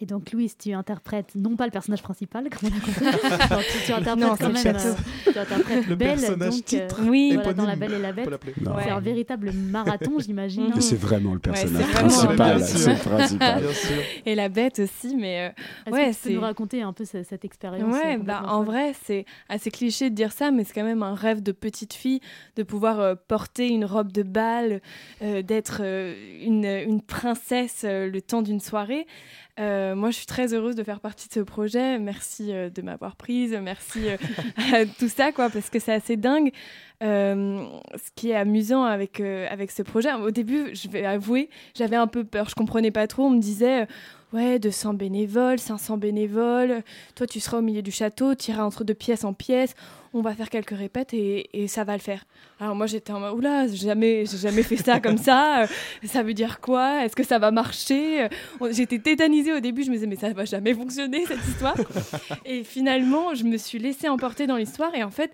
Et 0.00 0.06
donc, 0.06 0.32
Louise, 0.32 0.56
tu 0.58 0.72
interprètes 0.72 1.36
non 1.36 1.54
pas 1.54 1.66
le 1.66 1.70
personnage 1.70 2.02
principal, 2.02 2.48
comme 2.50 2.68
on 2.68 2.76
a 2.76 2.80
compris, 2.80 3.64
tu, 3.78 3.86
tu 3.86 3.92
interprètes 3.92 4.18
Non, 4.28 4.34
quand 4.36 4.50
même. 4.52 4.76
euh, 4.76 4.94
tu 5.32 5.38
interprètes 5.38 5.86
Le 5.86 5.94
Belle, 5.94 6.18
personnage 6.18 6.50
donc, 6.56 6.74
euh. 6.74 6.88
Oui. 7.08 7.30
voilà, 7.34 7.52
dans 7.54 7.64
La 7.64 7.76
Belle 7.76 7.92
et 7.92 7.98
la 8.00 8.12
Bête. 8.12 8.28
C'est 8.58 8.68
Ouais. 8.68 8.90
un 8.90 8.98
véritable 8.98 9.52
marathon, 9.52 10.18
j'imagine. 10.18 10.72
C'est 10.80 10.98
vraiment 10.98 11.32
le 11.34 11.38
personnage 11.38 11.86
vraiment- 11.86 12.08
principal, 12.08 12.56
Bien 12.56 12.66
sûr. 12.66 12.78
c'est 12.80 12.92
le 12.92 12.98
principal. 12.98 13.62
Bien 13.62 13.72
sûr. 13.72 13.96
Et 14.26 14.34
la 14.34 14.48
bête 14.48 14.80
aussi, 14.80 15.14
mais 15.16 15.40
euh, 15.40 15.62
Est-ce 15.86 15.94
Ouais, 15.94 16.10
que 16.10 16.16
tu 16.16 16.28
peux 16.28 16.34
nous 16.34 16.40
raconter 16.40 16.82
un 16.82 16.92
peu 16.92 17.04
ce- 17.04 17.22
cette 17.22 17.44
expérience 17.44 17.94
Ouais, 17.94 18.16
euh, 18.16 18.22
bah, 18.22 18.42
en 18.48 18.64
vrai, 18.64 18.94
c'est 19.04 19.24
assez 19.48 19.70
cliché 19.70 20.10
de 20.10 20.16
dire 20.16 20.32
ça, 20.32 20.50
mais 20.50 20.64
c'est 20.64 20.72
quand 20.74 20.82
même 20.84 21.04
un 21.04 21.14
rêve 21.14 21.40
de 21.40 21.52
petite 21.52 21.94
fille 21.94 22.18
de 22.56 22.64
pouvoir 22.64 22.98
euh, 22.98 23.14
porter 23.28 23.68
une 23.68 23.84
robe 23.84 24.10
de 24.10 24.24
bal, 24.24 24.82
euh, 25.22 25.42
d'être 25.42 25.82
euh, 25.84 26.14
une, 26.42 26.64
une 26.64 27.00
princesse 27.00 27.82
euh, 27.84 28.10
le 28.10 28.20
temps 28.20 28.42
d'une 28.42 28.58
soirée. 28.60 29.06
Euh, 29.60 29.94
moi, 29.94 30.10
je 30.10 30.16
suis 30.16 30.26
très 30.26 30.52
heureuse 30.52 30.74
de 30.74 30.82
faire 30.82 31.00
partie 31.00 31.28
de 31.28 31.34
ce 31.34 31.40
projet. 31.40 31.98
Merci 31.98 32.52
euh, 32.52 32.70
de 32.70 32.82
m'avoir 32.82 33.14
prise, 33.16 33.56
merci 33.62 34.08
euh, 34.08 34.16
à 34.72 34.84
tout 34.84 35.08
ça, 35.08 35.32
quoi, 35.32 35.48
parce 35.48 35.70
que 35.70 35.78
c'est 35.78 35.92
assez 35.92 36.16
dingue. 36.16 36.50
Ce 37.00 38.10
qui 38.14 38.30
est 38.30 38.34
amusant 38.34 38.84
avec, 38.84 39.20
avec 39.20 39.70
ce 39.70 39.82
projet, 39.82 40.12
au 40.14 40.30
début, 40.30 40.74
je 40.74 40.88
vais 40.88 41.04
avouer, 41.04 41.50
j'avais 41.74 41.96
un 41.96 42.06
peu 42.06 42.24
peur. 42.24 42.48
Je 42.48 42.54
comprenais 42.54 42.90
pas 42.90 43.06
trop. 43.06 43.24
On 43.24 43.30
me 43.30 43.40
disait, 43.40 43.86
ouais, 44.34 44.58
200 44.58 44.94
bénévoles, 44.94 45.58
500 45.58 45.96
bénévoles. 45.96 46.82
Toi, 47.14 47.26
tu 47.26 47.40
seras 47.40 47.58
au 47.58 47.62
milieu 47.62 47.82
du 47.82 47.90
château, 47.90 48.34
tu 48.34 48.50
iras 48.50 48.64
entre 48.64 48.84
deux 48.84 48.94
pièce 48.94 49.24
en 49.24 49.32
pièce. 49.32 49.74
On 50.12 50.20
va 50.20 50.34
faire 50.34 50.50
quelques 50.50 50.76
répètes 50.76 51.12
et, 51.12 51.64
et 51.64 51.66
ça 51.66 51.82
va 51.82 51.94
le 51.94 52.00
faire. 52.00 52.24
Alors 52.60 52.76
moi, 52.76 52.86
j'étais 52.86 53.12
en 53.12 53.20
mode, 53.20 53.34
oula, 53.34 53.66
j'ai 53.66 53.88
jamais, 53.88 54.26
j'ai 54.26 54.38
jamais 54.38 54.62
fait 54.62 54.76
ça 54.76 55.00
comme 55.00 55.18
ça. 55.18 55.66
Ça 56.04 56.22
veut 56.22 56.34
dire 56.34 56.60
quoi? 56.60 57.04
Est-ce 57.04 57.16
que 57.16 57.24
ça 57.24 57.38
va 57.38 57.50
marcher? 57.50 58.28
J'étais 58.70 58.98
tétanisée 58.98 59.52
au 59.52 59.60
début. 59.60 59.82
Je 59.82 59.90
me 59.90 59.94
disais, 59.94 60.06
mais 60.06 60.16
ça 60.16 60.32
va 60.32 60.44
jamais 60.44 60.74
fonctionner 60.74 61.26
cette 61.26 61.44
histoire. 61.48 61.74
et 62.44 62.62
finalement, 62.62 63.34
je 63.34 63.44
me 63.44 63.56
suis 63.56 63.78
laissée 63.78 64.08
emporter 64.08 64.46
dans 64.46 64.56
l'histoire 64.56 64.94
et 64.94 65.02
en 65.02 65.10
fait, 65.10 65.32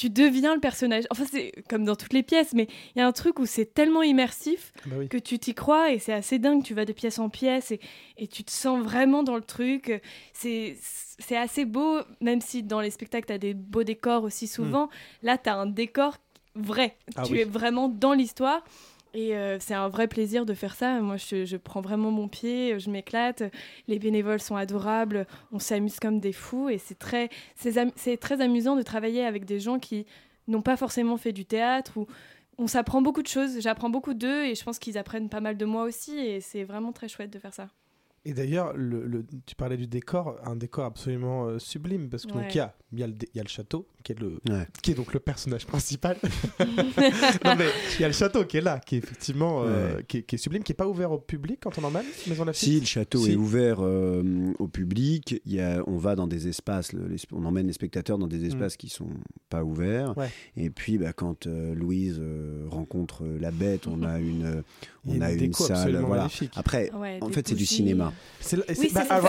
tu 0.00 0.08
deviens 0.08 0.54
le 0.54 0.60
personnage. 0.60 1.04
Enfin, 1.10 1.24
c'est 1.30 1.52
comme 1.68 1.84
dans 1.84 1.94
toutes 1.94 2.14
les 2.14 2.22
pièces, 2.22 2.54
mais 2.54 2.68
il 2.96 3.00
y 3.00 3.02
a 3.02 3.06
un 3.06 3.12
truc 3.12 3.38
où 3.38 3.44
c'est 3.44 3.66
tellement 3.74 4.02
immersif 4.02 4.72
Bah 4.86 4.96
oui. 4.98 5.08
que 5.10 5.18
tu 5.18 5.38
t'y 5.38 5.52
crois 5.52 5.92
et 5.92 5.98
c'est 5.98 6.14
assez 6.14 6.38
dingue. 6.38 6.62
Tu 6.62 6.72
vas 6.72 6.86
de 6.86 6.94
pièce 6.94 7.18
en 7.18 7.28
pièce 7.28 7.70
et, 7.70 7.80
et 8.16 8.26
tu 8.26 8.42
te 8.42 8.50
sens 8.50 8.82
vraiment 8.82 9.22
dans 9.22 9.36
le 9.36 9.42
truc. 9.42 10.00
C'est 10.32 10.76
assez 11.36 11.66
beau, 11.66 11.98
même 12.22 12.40
si 12.40 12.62
dans 12.62 12.80
les 12.80 12.90
spectacles, 12.90 13.26
tu 13.26 13.32
as 13.34 13.38
des 13.38 13.52
beaux 13.52 13.84
décors 13.84 14.24
aussi 14.24 14.46
souvent. 14.48 14.88
Là, 15.22 15.36
tu 15.36 15.50
as 15.50 15.56
un 15.56 15.66
décor 15.66 16.16
vrai. 16.54 16.96
Ah 17.16 17.22
tu 17.24 17.32
oui. 17.34 17.40
es 17.40 17.44
vraiment 17.44 17.88
dans 17.88 18.14
l'histoire. 18.14 18.64
Et 19.12 19.36
euh, 19.36 19.58
c'est 19.58 19.74
un 19.74 19.88
vrai 19.88 20.06
plaisir 20.06 20.46
de 20.46 20.54
faire 20.54 20.74
ça. 20.74 21.00
Moi, 21.00 21.16
je, 21.16 21.44
je 21.44 21.56
prends 21.56 21.80
vraiment 21.80 22.10
mon 22.10 22.28
pied, 22.28 22.78
je 22.78 22.90
m'éclate. 22.90 23.42
Les 23.88 23.98
bénévoles 23.98 24.40
sont 24.40 24.56
adorables, 24.56 25.26
on 25.52 25.58
s'amuse 25.58 25.98
comme 25.98 26.20
des 26.20 26.32
fous. 26.32 26.68
Et 26.68 26.78
c'est 26.78 26.98
très, 26.98 27.28
am- 27.76 27.90
très 28.20 28.40
amusant 28.40 28.76
de 28.76 28.82
travailler 28.82 29.24
avec 29.24 29.44
des 29.44 29.58
gens 29.58 29.78
qui 29.78 30.06
n'ont 30.46 30.62
pas 30.62 30.76
forcément 30.76 31.16
fait 31.16 31.32
du 31.32 31.44
théâtre. 31.44 31.96
Ou 31.96 32.06
on 32.58 32.66
s'apprend 32.68 33.02
beaucoup 33.02 33.22
de 33.22 33.26
choses. 33.28 33.60
J'apprends 33.60 33.90
beaucoup 33.90 34.14
d'eux 34.14 34.44
et 34.44 34.54
je 34.54 34.62
pense 34.62 34.78
qu'ils 34.78 34.96
apprennent 34.98 35.28
pas 35.28 35.40
mal 35.40 35.56
de 35.56 35.64
moi 35.64 35.84
aussi. 35.84 36.16
Et 36.16 36.40
c'est 36.40 36.62
vraiment 36.64 36.92
très 36.92 37.08
chouette 37.08 37.30
de 37.32 37.38
faire 37.40 37.54
ça. 37.54 37.68
Et 38.26 38.34
d'ailleurs, 38.34 38.74
le, 38.76 39.06
le- 39.06 39.24
tu 39.46 39.54
parlais 39.56 39.78
du 39.78 39.86
décor, 39.86 40.36
un 40.44 40.54
décor 40.54 40.84
absolument 40.84 41.46
euh, 41.46 41.58
sublime, 41.58 42.10
parce 42.10 42.26
que 42.26 42.32
donc 42.32 42.42
Ouais. 42.42 42.48
il 42.50 42.56
y 42.56 42.60
a, 42.60 43.06
a 43.06 43.08
y 43.34 43.40
a 43.40 43.42
le 43.42 43.48
château, 43.48 43.88
qui 44.02 44.12
est, 44.12 44.20
le, 44.20 44.38
Ouais. 44.48 44.66
qui 44.82 44.90
est 44.92 44.94
donc 44.94 45.12
le 45.12 45.20
personnage 45.20 45.66
principal. 45.66 46.16
non 47.44 47.56
mais 47.56 47.66
il 47.98 48.02
y 48.02 48.04
a 48.04 48.08
le 48.08 48.12
château 48.14 48.44
qui 48.44 48.56
est 48.58 48.60
là, 48.60 48.80
qui 48.84 48.96
est 48.96 48.98
effectivement 48.98 49.62
euh, 49.64 49.96
Ouais. 49.96 50.04
qui, 50.08 50.18
est, 50.18 50.22
qui 50.22 50.34
est 50.34 50.38
sublime, 50.38 50.62
qui 50.62 50.72
est 50.72 50.74
pas 50.74 50.86
ouvert 50.86 51.12
au 51.12 51.18
public 51.18 51.58
quand 51.62 51.78
on 51.78 51.84
emmène 51.84 52.04
Maison 52.26 52.44
Lafitte. 52.44 52.68
Si 52.68 52.80
le 52.80 52.86
château 52.86 53.18
Si. 53.24 53.32
est 53.32 53.36
ouvert 53.36 53.78
euh, 53.80 54.52
au 54.58 54.68
public, 54.68 55.40
il 55.44 55.52
y 55.54 55.60
a, 55.60 55.82
on 55.86 55.96
va 55.96 56.14
dans 56.16 56.26
des 56.26 56.48
espaces, 56.48 56.92
le- 56.92 57.08
les- 57.08 57.16
on 57.32 57.44
emmène 57.44 57.66
les 57.66 57.72
spectateurs 57.72 58.18
dans 58.18 58.26
des 58.26 58.44
espaces 58.46 58.76
qui 58.76 58.88
sont 58.88 59.08
pas 59.48 59.64
ouverts. 59.64 60.16
Ouais. 60.16 60.30
Et 60.56 60.70
puis, 60.70 60.98
bah, 60.98 61.12
quand 61.12 61.46
euh, 61.46 61.74
Louise 61.74 62.18
euh, 62.20 62.64
rencontre 62.68 63.24
la 63.40 63.50
bête, 63.50 63.86
on 63.86 64.02
a 64.02 64.18
une, 64.18 64.62
on 65.06 65.20
a 65.20 65.26
a 65.26 65.32
une 65.32 65.52
salle. 65.52 65.96
Voilà. 65.96 66.22
magnifique. 66.22 66.52
Après, 66.56 66.90
Ouais, 66.92 67.18
en 67.22 67.28
fait, 67.30 67.46
c'est 67.48 67.54
du 67.54 67.66
cinéma. 67.66 68.12
Oui, 68.52 68.90
bah, 68.92 69.04
bah, 69.08 69.20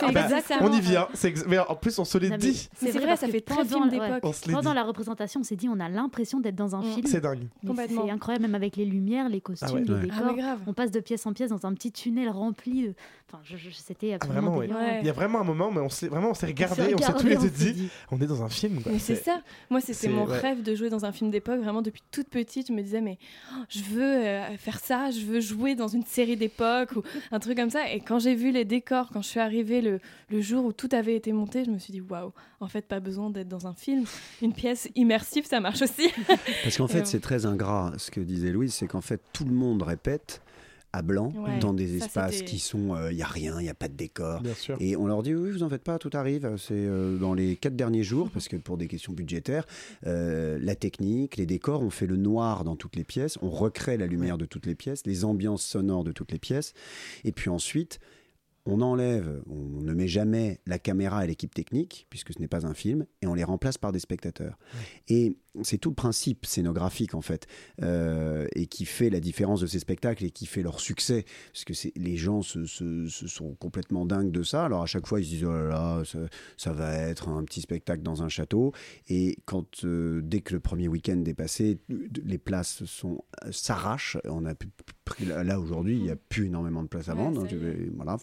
on 0.61 0.71
y 0.73 0.81
vient. 0.81 1.07
ex- 1.23 1.45
Mais 1.47 1.59
en 1.59 1.75
plus, 1.75 1.97
on 1.99 2.05
se 2.05 2.17
l'est 2.17 2.35
dit. 2.37 2.69
C'est 2.75 2.91
vrai, 2.91 3.15
ça 3.17 3.27
fait 3.27 3.41
très 3.41 3.65
film 3.65 3.89
d'époque. 3.89 4.19
On 4.23 4.33
se 4.33 4.47
l'est 4.47 4.60
Pendant 4.63 4.73
la 4.73 4.83
représentation, 4.83 5.41
on 5.41 5.43
s'est 5.43 5.55
dit, 5.55 5.67
on 5.69 5.79
a 5.79 5.89
l'impression 5.89 6.39
d'être 6.39 6.55
dans 6.55 6.75
un 6.75 6.81
Mm. 6.81 6.93
film. 6.93 7.05
C'est 7.07 7.21
dingue. 7.21 7.47
C'est 7.63 8.09
incroyable, 8.11 8.43
même 8.43 8.55
avec 8.55 8.75
les 8.75 8.85
lumières, 8.85 9.29
les 9.29 9.41
costumes, 9.41 9.67
Ah 9.71 9.73
ouais. 9.75 9.81
les 9.83 9.93
Ouais. 9.93 9.99
décors. 10.01 10.17
Ah, 10.29 10.33
grave. 10.33 10.59
On 10.67 10.73
passe 10.73 10.91
de 10.91 10.99
pièce 10.99 11.25
en 11.25 11.33
pièce 11.33 11.49
dans 11.49 11.65
un 11.65 11.73
petit 11.73 11.91
tunnel 11.91 12.29
rempli 12.29 12.83
de. 12.87 12.93
Enfin, 13.27 13.41
je, 13.43 13.55
je- 13.57 13.69
c'était 13.71 14.13
absolument 14.13 14.41
vraiment, 14.41 14.57
ouais. 14.57 14.67
délirant. 14.67 14.85
Ouais. 14.85 14.99
Il 15.01 15.07
y 15.07 15.09
a 15.09 15.13
vraiment 15.13 15.39
un 15.39 15.43
moment, 15.43 15.71
mais 15.71 15.79
on 15.79 15.89
s'est 15.89 16.07
vraiment 16.09 16.31
on 16.31 16.33
s'est 16.33 16.47
regardé, 16.47 16.93
on 16.93 16.97
s'est 16.97 17.13
tous 17.13 17.27
les 17.27 17.37
deux 17.37 17.49
dit, 17.49 17.89
on 18.11 18.19
est 18.19 18.27
dans 18.27 18.43
un 18.43 18.49
film. 18.49 18.81
quoi. 18.81 18.91
Mais 18.91 18.99
c'est 18.99 19.15
ça. 19.15 19.41
Moi, 19.69 19.79
c'est- 19.81 19.93
c'était 19.93 20.13
mon 20.13 20.25
rêve 20.25 20.63
de 20.63 20.75
jouer 20.75 20.89
dans 20.89 21.05
un 21.05 21.11
film 21.11 21.31
d'époque. 21.31 21.59
Vraiment, 21.61 21.81
depuis 21.81 22.03
toute 22.11 22.27
petite, 22.27 22.67
je 22.67 22.73
me 22.73 22.81
disais, 22.81 23.01
mais 23.01 23.17
oh, 23.53 23.63
je 23.69 23.83
veux 23.83 24.01
euh, 24.03 24.57
faire 24.57 24.79
ça, 24.79 25.11
je 25.11 25.25
veux 25.25 25.39
jouer 25.39 25.75
dans 25.75 25.87
une 25.87 26.03
série 26.03 26.35
d'époque 26.35 26.91
ou 26.95 27.03
un 27.31 27.39
truc 27.39 27.57
comme 27.57 27.69
ça. 27.69 27.89
Et 27.91 27.99
quand 28.01 28.19
j'ai 28.19 28.35
vu 28.35 28.51
les 28.51 28.65
décors, 28.65 29.09
quand 29.13 29.21
je 29.21 29.27
suis 29.29 29.39
arrivée 29.39 29.81
le, 29.81 29.99
le 30.29 30.41
jour 30.41 30.65
où 30.65 30.73
tout 30.73 30.89
avait 30.91 31.15
été 31.15 31.31
monté, 31.31 31.63
je 31.65 31.71
me 31.71 31.77
suis 31.79 31.93
dit, 31.93 32.01
waouh, 32.01 32.31
en 32.61 32.67
fait, 32.67 32.87
pas 32.87 32.99
besoin 32.99 33.29
d'être 33.29 33.49
dans 33.49 33.67
un 33.67 33.73
film. 33.73 34.05
Une 34.41 34.53
pièce 34.53 34.89
immersive, 34.95 35.45
ça 35.45 35.59
marche 35.59 35.81
aussi. 35.81 36.09
Parce 36.63 36.77
qu'en 36.77 36.87
fait, 36.87 37.01
euh, 37.01 37.05
c'est 37.05 37.19
très 37.19 37.45
ingrat 37.45 37.93
ce 37.97 38.11
que 38.11 38.21
disait 38.21 38.51
Louise, 38.51 38.73
c'est 38.73 38.87
qu'en 38.87 39.01
fait, 39.01 39.21
tout 39.33 39.45
le 39.45 39.53
monde 39.53 39.81
répète 39.81 40.41
à 40.93 41.01
blanc 41.01 41.31
Ouais, 41.37 41.57
dans 41.59 41.73
des 41.73 41.95
espaces 41.97 42.41
qui 42.41 42.59
sont 42.59 42.97
il 43.09 43.15
y 43.15 43.21
a 43.21 43.25
rien 43.25 43.61
il 43.61 43.65
y 43.65 43.69
a 43.69 43.73
pas 43.73 43.87
de 43.87 43.93
décor 43.93 44.41
Bien 44.41 44.53
sûr. 44.53 44.75
et 44.81 44.97
on 44.97 45.07
leur 45.07 45.23
dit 45.23 45.33
oui 45.33 45.49
vous 45.51 45.63
en 45.63 45.69
faites 45.69 45.83
pas 45.83 45.97
tout 45.97 46.09
arrive 46.13 46.55
c'est 46.57 46.73
euh, 46.73 47.17
dans 47.17 47.33
les 47.33 47.55
quatre 47.55 47.77
derniers 47.77 48.03
jours 48.03 48.29
parce 48.29 48.49
que 48.49 48.57
pour 48.57 48.77
des 48.77 48.89
questions 48.89 49.13
budgétaires 49.13 49.65
euh, 50.05 50.59
la 50.61 50.75
technique 50.75 51.37
les 51.37 51.45
décors 51.45 51.81
on 51.81 51.89
fait 51.91 52.07
le 52.07 52.17
noir 52.17 52.65
dans 52.65 52.75
toutes 52.75 52.97
les 52.97 53.05
pièces 53.05 53.37
on 53.41 53.49
recrée 53.49 53.95
la 53.95 54.05
lumière 54.05 54.37
de 54.37 54.43
toutes 54.43 54.65
les 54.65 54.75
pièces 54.75 55.05
les 55.05 55.23
ambiances 55.23 55.63
sonores 55.63 56.03
de 56.03 56.11
toutes 56.11 56.33
les 56.33 56.39
pièces 56.39 56.73
et 57.23 57.31
puis 57.31 57.49
ensuite 57.49 58.01
on 58.65 58.81
enlève, 58.81 59.41
on 59.49 59.81
ne 59.81 59.93
met 59.93 60.07
jamais 60.07 60.59
la 60.65 60.79
caméra 60.79 61.23
et 61.23 61.27
l'équipe 61.27 61.53
technique, 61.53 62.07
puisque 62.09 62.33
ce 62.33 62.39
n'est 62.39 62.47
pas 62.47 62.65
un 62.65 62.73
film, 62.73 63.05
et 63.21 63.27
on 63.27 63.33
les 63.33 63.43
remplace 63.43 63.77
par 63.77 63.91
des 63.91 63.99
spectateurs. 63.99 64.57
Et 65.07 65.37
c'est 65.63 65.77
tout 65.77 65.89
le 65.89 65.95
principe 65.95 66.45
scénographique, 66.45 67.13
en 67.13 67.21
fait, 67.21 67.45
euh, 67.81 68.47
et 68.55 68.67
qui 68.67 68.85
fait 68.85 69.09
la 69.09 69.19
différence 69.19 69.59
de 69.61 69.67
ces 69.67 69.79
spectacles 69.79 70.23
et 70.23 70.31
qui 70.31 70.45
fait 70.45 70.61
leur 70.61 70.79
succès, 70.79 71.25
parce 71.51 71.65
que 71.65 71.73
les 71.99 72.15
gens 72.17 72.41
se, 72.41 72.65
se- 72.65 73.07
se 73.07 73.27
sont 73.27 73.53
complètement 73.55 74.05
dingues 74.05 74.31
de 74.31 74.43
ça. 74.43 74.65
Alors 74.65 74.81
à 74.83 74.85
chaque 74.85 75.07
fois, 75.07 75.19
ils 75.19 75.25
se 75.25 75.29
disent, 75.31 75.43
oh 75.45 75.51
là 75.51 75.63
là, 75.67 76.01
ça, 76.05 76.19
ça 76.57 76.71
va 76.73 76.93
être 76.95 77.27
un 77.29 77.43
petit 77.43 77.61
spectacle 77.61 78.01
dans 78.01 78.23
un 78.23 78.29
château. 78.29 78.71
Et 79.09 79.37
quand, 79.45 79.83
euh, 79.83 80.21
dès 80.23 80.39
que 80.39 80.53
le 80.53 80.59
premier 80.61 80.87
week-end 80.87 81.21
est 81.25 81.33
passé, 81.33 81.79
les 82.23 82.37
places 82.37 82.85
sont 82.85 83.23
s'arrachent. 83.49 84.17
On 84.25 84.45
a 84.45 84.55
pu- 84.55 84.69
pris 85.03 85.25
là, 85.25 85.59
aujourd'hui, 85.59 85.97
il 85.97 86.03
n'y 86.03 86.09
a 86.11 86.15
plus 86.15 86.45
énormément 86.45 86.83
de 86.83 86.87
places 86.87 87.09
à 87.09 87.13
vendre. 87.13 87.41
Donc, 87.41 87.51
euh, 87.51 87.89
voilà, 87.95 88.17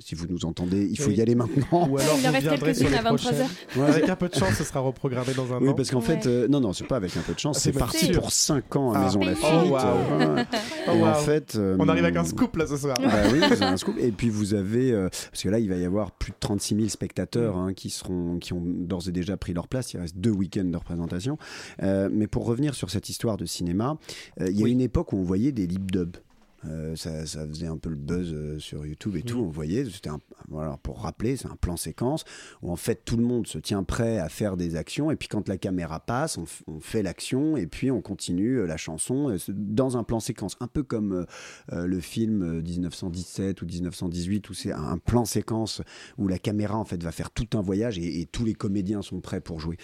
si 0.00 0.14
vous 0.16 0.26
nous 0.26 0.44
entendez, 0.44 0.86
il 0.90 0.98
faut 0.98 1.10
Oui. 1.10 1.16
y 1.16 1.20
aller 1.22 1.34
maintenant. 1.36 1.88
Ou 1.88 1.98
alors 1.98 2.16
Il 2.20 2.26
en 2.26 2.32
reste 2.32 2.48
quelques-unes 2.48 2.94
à 2.94 3.02
23 3.02 3.16
prochaines. 3.16 3.40
heures. 3.42 3.50
Ouais. 3.76 3.82
Avec 3.88 4.08
un 4.08 4.16
peu 4.16 4.28
de 4.28 4.34
chance, 4.34 4.54
ce 4.54 4.64
sera 4.64 4.80
reprogrammé 4.80 5.32
dans 5.34 5.52
un 5.52 5.60
Oui, 5.60 5.68
an. 5.68 5.74
parce 5.74 5.90
qu'en 5.90 6.00
fait, 6.00 6.24
Ouais. 6.24 6.26
euh, 6.26 6.47
non, 6.48 6.60
non, 6.60 6.72
c'est 6.72 6.86
pas 6.86 6.96
avec 6.96 7.16
un 7.16 7.20
peu 7.20 7.34
de 7.34 7.38
chance, 7.38 7.56
Ah, 7.58 7.60
c'est 7.60 7.72
parti 7.72 8.10
pour 8.12 8.32
5 8.32 8.76
ans 8.76 8.92
à 8.92 8.98
Ah. 8.98 9.04
Maison 9.04 9.20
Oh, 9.22 9.24
Lafitte. 9.24 9.44
euh. 9.44 10.44
Oh, 10.88 10.90
Et 10.92 11.02
en 11.02 11.14
fait, 11.14 11.54
euh, 11.56 11.76
On 11.78 11.88
arrive 11.88 12.04
avec 12.04 12.16
un 12.16 12.24
scoop 12.24 12.56
là 12.56 12.66
ce 12.66 12.76
soir. 12.76 12.96
Bah 13.02 13.12
oui, 13.32 13.38
vous 13.38 13.44
avez 13.44 13.64
un 13.64 13.76
scoop. 13.76 13.96
Et 13.98 14.10
puis 14.12 14.30
vous 14.30 14.54
avez, 14.54 14.90
euh, 14.92 15.08
parce 15.30 15.42
que 15.42 15.48
là, 15.48 15.58
il 15.58 15.68
va 15.68 15.76
y 15.76 15.84
avoir 15.84 16.10
plus 16.12 16.32
de 16.32 16.36
36 16.40 16.74
000 16.76 16.88
spectateurs 16.88 17.56
hein, 17.56 17.72
qui 17.74 17.90
seront, 17.90 18.38
qui 18.38 18.52
ont 18.52 18.62
d'ores 18.64 19.08
et 19.08 19.12
déjà 19.12 19.36
pris 19.36 19.52
leur 19.52 19.68
place. 19.68 19.92
Il 19.92 20.00
reste 20.00 20.16
deux 20.16 20.30
week-ends 20.30 20.64
de 20.64 20.76
représentation. 20.76 21.38
Euh, 21.82 22.08
mais 22.12 22.26
pour 22.26 22.44
revenir 22.46 22.74
sur 22.74 22.90
cette 22.90 23.08
histoire 23.08 23.36
de 23.36 23.44
cinéma, 23.44 23.96
euh, 24.40 24.48
il 24.50 24.56
y 24.58 24.62
a 24.62 24.64
Oui. 24.64 24.72
une 24.72 24.80
époque 24.80 25.12
où 25.12 25.18
on 25.18 25.22
voyait 25.24 25.52
des 25.52 25.66
lip 25.66 25.90
dubs. 25.90 26.16
Euh, 26.64 26.96
ça, 26.96 27.24
ça 27.26 27.46
faisait 27.46 27.66
un 27.66 27.76
peu 27.76 27.90
le 27.90 27.96
buzz 27.96 28.32
euh, 28.32 28.58
sur 28.58 28.84
YouTube 28.84 29.16
et 29.16 29.22
tout. 29.22 29.38
Mm. 29.38 29.46
On 29.46 29.50
voyait, 29.50 29.84
c'était 29.84 30.10
un, 30.10 30.20
voilà, 30.48 30.76
pour 30.82 31.00
rappeler, 31.02 31.36
c'est 31.36 31.46
un 31.48 31.56
plan 31.56 31.76
séquence 31.76 32.24
où 32.62 32.72
en 32.72 32.76
fait 32.76 33.04
tout 33.04 33.16
le 33.16 33.22
monde 33.22 33.46
se 33.46 33.58
tient 33.58 33.84
prêt 33.84 34.18
à 34.18 34.28
faire 34.28 34.56
des 34.56 34.74
actions 34.74 35.10
et 35.10 35.16
puis 35.16 35.28
quand 35.28 35.48
la 35.48 35.56
caméra 35.56 36.00
passe, 36.00 36.38
on, 36.38 36.80
fait 36.80 37.02
l'action 37.02 37.56
et 37.56 37.66
puis 37.66 37.90
on 37.90 38.00
continue 38.00 38.58
euh, 38.58 38.66
la 38.66 38.76
chanson 38.76 39.36
dans 39.48 39.96
un 39.96 40.04
plan 40.04 40.20
séquence, 40.20 40.56
un 40.60 40.66
peu 40.66 40.82
comme 40.82 41.26
le 41.72 42.00
film 42.00 42.42
euh, 42.42 42.62
1917 42.62 43.62
ou 43.62 43.66
1918 43.66 44.48
où 44.50 44.54
c'est 44.54 44.72
un 44.72 44.98
plan 44.98 45.24
séquence 45.24 45.82
où 46.16 46.28
la 46.28 46.38
caméra 46.38 46.76
en 46.76 46.84
fait 46.84 47.02
va 47.02 47.12
faire 47.12 47.30
tout 47.30 47.48
un 47.56 47.62
voyage 47.62 47.98
et, 47.98 48.20
et 48.20 48.26
tous 48.26 48.44
les 48.44 48.54
comédiens 48.54 49.02
sont 49.02 49.20
prêts 49.20 49.40
pour 49.40 49.60
jouer. 49.60 49.76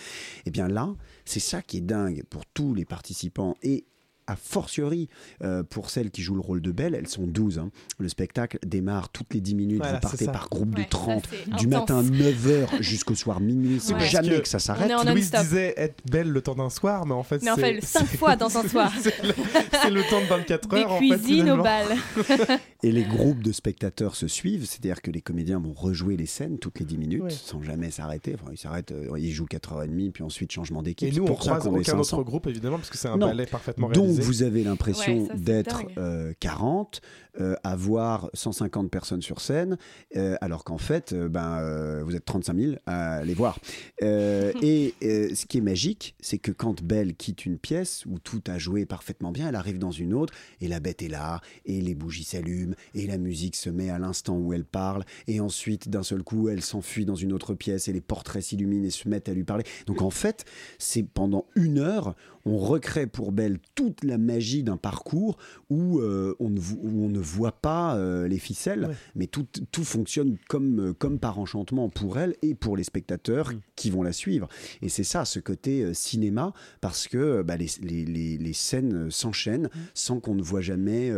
Et 0.47 0.51
bien 0.51 0.69
là, 0.69 0.95
c'est 1.25 1.41
ça 1.41 1.63
qui 1.63 1.79
est 1.79 1.83
dingue 1.83 2.25
pour 2.31 2.47
tous 2.47 2.75
les 2.75 2.85
participants 2.85 3.57
et 3.63 3.85
a 4.27 4.37
fortiori 4.37 5.09
euh, 5.43 5.63
pour 5.63 5.91
celles 5.91 6.11
qui 6.11 6.23
jouent 6.23 6.35
le 6.35 6.41
rôle 6.41 6.61
de 6.63 6.73
Belle, 6.73 6.95
elles 6.95 7.09
sont 7.09 7.27
12. 7.27 7.59
hein. 7.59 7.71
Le 7.99 8.09
spectacle 8.09 8.59
démarre 8.67 9.09
toutes 9.11 9.35
les 9.35 9.41
10 9.41 9.55
minutes, 9.55 9.79
Voilà, 9.79 9.95
vous 9.95 10.01
partez 10.01 10.25
ça. 10.25 10.33
par 10.33 10.49
groupe 10.49 10.75
Ouais, 10.77 10.85
de 10.85 10.89
30, 10.89 11.25
ça, 11.27 11.31
c'est 11.45 11.51
du 11.57 11.75
intense. 11.75 11.91
matin 11.91 12.03
9h 12.03 12.67
jusqu'au 12.83 13.15
soir 13.15 13.41
minuit, 13.41 13.79
c'est 13.81 13.95
Ouais. 13.95 14.07
jamais 14.09 14.29
que 14.37 14.41
que 14.43 14.49
ça 14.49 14.59
s'arrête. 14.59 14.91
on 14.93 15.07
en 15.07 15.13
Louise 15.13 15.31
disait 15.31 15.75
être 15.77 16.01
belle 16.11 16.29
le 16.31 16.41
temps 16.41 16.55
d'un 16.55 16.71
soir, 16.71 17.07
mais 17.07 17.15
en 17.15 17.23
fait, 17.23 17.43
Mais 17.43 17.51
en 17.51 17.57
c'est- 17.57 17.75
fait, 17.75 17.85
cinq 17.85 18.07
fois 18.17 18.37
dans 18.37 18.57
un 18.57 18.67
soir. 18.69 18.93
c'est 19.03 19.23
le, 19.23 19.95
le 19.95 20.03
temps 20.11 20.21
de 20.21 20.27
24 20.27 20.69
Des 20.69 20.77
heures. 20.79 20.93
en 20.93 20.99
fait, 20.99 21.09
cuisines 21.09 21.51
au 21.51 21.63
bal. 21.63 21.87
Et 22.83 22.93
les 22.93 23.05
groupes 23.05 23.43
de 23.43 23.53
spectateurs 23.53 24.15
se 24.17 24.29
suivent, 24.29 24.67
c'est-à-dire 24.67 25.01
que 25.03 25.11
les 25.11 25.21
comédiens 25.23 25.59
vont 25.59 25.73
rejouer 25.73 26.17
les 26.17 26.27
scènes 26.27 26.59
toutes 26.59 26.79
les 26.81 26.85
10 26.85 26.99
minutes 26.99 27.23
Ouais. 27.23 27.31
sans 27.31 27.63
jamais 27.63 27.91
s'arrêter. 27.91 28.35
Enfin, 28.35 28.51
ils 28.53 28.59
s'arrêtent, 28.59 28.93
euh, 28.93 29.09
ils 29.19 29.33
jouent 29.33 29.47
4h30, 29.47 30.13
puis 30.13 30.23
ensuite 30.23 30.53
changement 30.53 30.83
d'équipe. 30.83 31.09
Et 31.09 31.13
C'est 31.13 31.19
nous, 31.19 31.25
on 31.25 31.29
pour 31.29 31.43
ça 31.43 31.51
croise 31.53 31.65
qu'on 31.65 31.77
est 31.77 31.81
aucun 31.81 31.93
500. 31.99 32.19
autre 32.19 32.27
groupe, 32.27 32.47
évidemment, 32.47 32.77
parce 32.77 32.91
que 32.91 32.99
c'est 32.99 33.09
un 33.09 33.17
Non. 33.17 33.29
ballet 33.29 33.47
parfaitement 33.47 33.89
Donc 33.89 34.14
vous 34.21 34.43
avez 34.43 34.65
l'impression 34.65 35.25
Ouais, 35.25 35.37
d'être 35.37 35.83
euh, 35.99 36.33
40, 36.41 37.01
euh, 37.41 37.57
avoir 37.65 38.31
150 38.35 38.91
personnes 38.91 39.23
sur 39.23 39.41
scène, 39.41 39.77
euh, 40.17 40.37
alors 40.41 40.63
qu'en 40.65 40.79
fait, 40.79 41.13
euh, 41.13 41.29
ben, 41.29 41.59
euh, 41.59 42.03
vous 42.05 42.15
êtes 42.15 42.25
35 42.25 42.57
000 42.57 42.75
à 42.87 43.25
les 43.25 43.35
voir. 43.35 43.59
Euh, 44.03 44.53
et 44.63 44.95
euh, 45.03 45.35
ce 45.35 45.47
qui 45.47 45.59
est 45.59 45.63
magique, 45.63 46.15
c'est 46.21 46.39
que 46.39 46.53
quand 46.53 46.83
Belle 46.83 47.15
quitte 47.15 47.45
une 47.45 47.59
pièce 47.59 48.05
où 48.07 48.19
tout 48.19 48.43
a 48.47 48.59
joué 48.59 48.87
parfaitement 48.87 49.33
bien, 49.33 49.49
elle 49.49 49.57
arrive 49.57 49.79
dans 49.79 49.91
une 49.91 50.15
autre, 50.15 50.33
et 50.61 50.69
la 50.69 50.81
bête 50.81 51.03
est 51.03 51.09
là, 51.09 51.41
et 51.65 51.81
les 51.81 51.95
bougies 51.95 52.25
s'allument, 52.25 52.75
et 52.95 53.07
la 53.07 53.19
musique 53.19 53.57
se 53.57 53.71
met 53.71 53.91
à 53.91 53.99
l'instant 53.99 54.37
où 54.37 54.53
elle 54.53 54.65
parle, 54.65 55.05
et 55.27 55.41
ensuite, 55.41 55.89
d'un 55.89 56.03
seul 56.05 56.23
coup, 56.23 56.49
elle 56.49 56.63
s'enfuit 56.63 57.05
dans 57.05 57.17
une 57.17 57.33
autre 57.33 57.55
pièce, 57.55 57.89
et 57.89 57.93
les 57.93 58.01
portraits 58.01 58.43
s'illuminent 58.43 58.87
et 58.87 58.91
se 58.91 59.09
mettent 59.09 59.29
à 59.29 59.35
lui 59.35 59.45
parler. 59.45 59.65
Donc 59.87 60.03
en 60.03 60.11
fait, 60.11 60.45
c'est 60.79 61.03
pendant 61.03 61.47
une 61.57 61.79
heure, 61.79 62.15
on 62.47 62.59
recrée 62.59 63.07
pour 63.07 63.33
Belle 63.33 63.59
toute 63.75 64.05
la 64.05 64.19
magie 64.19 64.63
d'un 64.63 64.77
parcours 64.77 65.39
où, 65.71 66.01
euh, 66.01 66.35
on, 66.41 66.51
ne, 66.51 66.61
vo- 66.61 66.79
où 66.83 67.05
on 67.05 67.09
ne 67.09 67.19
voit 67.19 67.53
pas 67.53 67.97
euh, 67.97 68.29
les 68.29 68.39
ficelles, 68.39 68.87
Ouais. 68.87 68.95
mais 69.15 69.27
tout, 69.27 69.47
tout 69.73 69.85
fonctionne 69.85 70.37
comme, 70.49 70.81
euh, 70.91 70.93
comme 70.93 71.19
par 71.19 71.39
enchantement 71.39 71.89
pour 71.89 72.19
elle 72.19 72.37
et 72.43 72.55
pour 72.55 72.77
les 72.77 72.85
spectateurs 72.85 73.51
Mm. 73.53 73.61
qui 73.77 73.91
vont 73.91 74.03
la 74.03 74.13
suivre. 74.13 74.49
Et 74.83 74.89
c'est 74.89 75.05
ça, 75.05 75.25
ce 75.25 75.39
côté 75.41 75.93
cinéma, 75.95 76.53
parce 76.81 77.09
que 77.09 77.43
bah, 77.43 77.57
les, 77.57 77.69
les- 77.83 78.05
les- 78.05 78.37
les 78.39 78.53
scènes 78.53 79.11
s'enchaînent 79.11 79.71
Mm. 79.75 79.79
sans 79.95 80.21
qu'on 80.21 80.35
ne 80.35 80.43
voit 80.43 80.61
jamais 80.61 81.11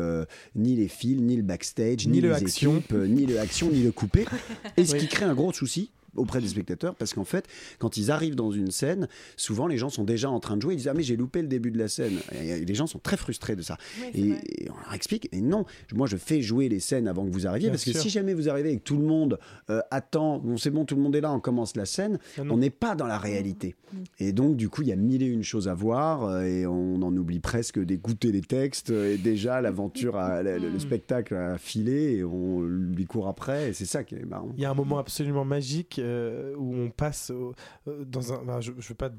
ni 0.55 0.77
les 0.77 0.89
fils, 0.89 1.21
ni 1.21 1.37
le 1.37 1.43
backstage, 1.43 2.07
Ni 2.07 2.13
ni, 2.15 2.21
le 2.21 2.29
les 2.31 2.35
action. 2.37 2.77
équipes, 2.79 2.93
ni 2.95 3.27
le 3.27 3.41
action, 3.41 3.71
ni 3.71 3.83
le 3.83 3.93
coupé. 3.93 4.25
Et 4.77 4.85
ce 4.85 4.93
Oui. 4.93 4.99
qui 5.01 5.09
crée 5.09 5.25
un 5.25 5.35
gros 5.35 5.53
souci 5.53 5.91
auprès 6.17 6.41
des 6.41 6.49
spectateurs 6.49 6.95
parce 6.95 7.15
qu'en 7.15 7.25
fait 7.25 7.47
quand 7.79 7.97
ils 7.97 8.11
arrivent 8.11 8.35
dans 8.35 8.51
une 8.51 8.71
scène 8.71 9.09
souvent 9.37 9.67
les 9.67 9.79
gens 9.79 9.89
sont 9.89 10.05
déjà 10.05 10.31
en 10.31 10.41
train 10.41 10.57
de 10.57 10.63
jouer. 10.63 10.75
Ils 10.75 10.79
disent 10.79 10.89
ah 10.89 10.95
mais 10.95 11.03
j'ai 11.03 11.17
loupé 11.17 11.43
le 11.43 11.49
début 11.49 11.71
de 11.71 11.79
la 11.79 11.89
scène. 11.89 12.19
Et 12.35 12.65
les 12.65 12.75
gens 12.75 12.87
sont 12.87 12.99
très 12.99 13.17
frustrés 13.17 13.57
de 13.57 13.63
ça. 13.63 13.77
Et, 14.15 14.29
et 14.31 14.71
on 14.71 14.77
leur 14.85 14.95
explique 14.95 15.29
et 15.33 15.41
non 15.41 15.65
moi 15.95 16.07
je 16.07 16.17
fais 16.17 16.43
jouer 16.43 16.69
les 16.69 16.81
scènes 16.81 17.09
avant 17.09 17.25
que 17.25 17.31
vous 17.31 17.47
arriviez 17.47 17.69
Bien 17.69 17.73
parce 17.75 17.85
que 17.85 17.93
si 18.03 18.11
jamais 18.11 18.35
vous 18.35 18.49
arrivez 18.49 18.73
et 18.73 18.77
que 18.79 18.83
tout 18.83 18.97
le 18.99 19.05
monde 19.07 19.39
euh, 19.71 19.81
attend 19.91 20.39
bon 20.39 20.57
c'est 20.57 20.71
bon 20.71 20.85
tout 20.85 20.97
le 20.97 21.03
monde 21.03 21.15
est 21.17 21.21
là 21.21 21.33
on 21.33 21.41
commence 21.41 21.77
la 21.77 21.87
scène 21.87 22.19
Ah 22.39 22.43
on 22.51 22.59
n'est 22.59 22.71
pas 22.71 22.95
dans 22.95 23.07
la 23.07 23.19
réalité. 23.19 23.75
Et 24.19 24.33
donc 24.33 24.57
du 24.57 24.69
coup 24.69 24.83
il 24.83 24.89
y 24.89 24.93
a 24.93 24.97
mille 24.97 25.23
et 25.23 25.27
une 25.27 25.43
choses 25.43 25.69
à 25.69 25.75
voir 25.75 26.25
euh, 26.25 26.43
et 26.43 26.67
on 26.67 26.97
en 27.03 27.17
oublie 27.17 27.41
presque 27.41 27.79
d'écouter 27.79 28.33
les 28.33 28.41
textes 28.41 28.91
euh, 28.91 29.15
et 29.15 29.19
déjà 29.19 29.61
l'aventure 29.61 30.17
le, 30.19 30.59
le- 30.59 30.71
le 30.71 30.79
spectacle 30.79 31.35
a 31.35 31.59
filé 31.59 32.17
et 32.17 32.25
on 32.25 32.63
lui 32.63 33.05
court 33.07 33.29
après 33.29 33.71
et 33.71 33.73
c'est 33.73 33.85
ça 33.87 34.05
qui 34.05 34.15
est 34.17 34.25
marrant. 34.25 34.51
Il 34.57 34.63
y 34.63 34.65
a 34.65 34.71
un 34.71 34.75
moment 34.75 34.99
absolument 34.99 35.45
magique 35.45 35.99
euh, 36.07 36.55
où 36.57 36.75
on 36.75 36.91
passe 36.91 37.31
au- 37.31 37.55
euh, 37.89 38.05
dans 38.05 38.33
un. 38.33 38.43
ben, 38.45 38.61
je, 38.61 38.73
je 38.79 38.89
veux 38.89 38.95
pas 38.95 39.11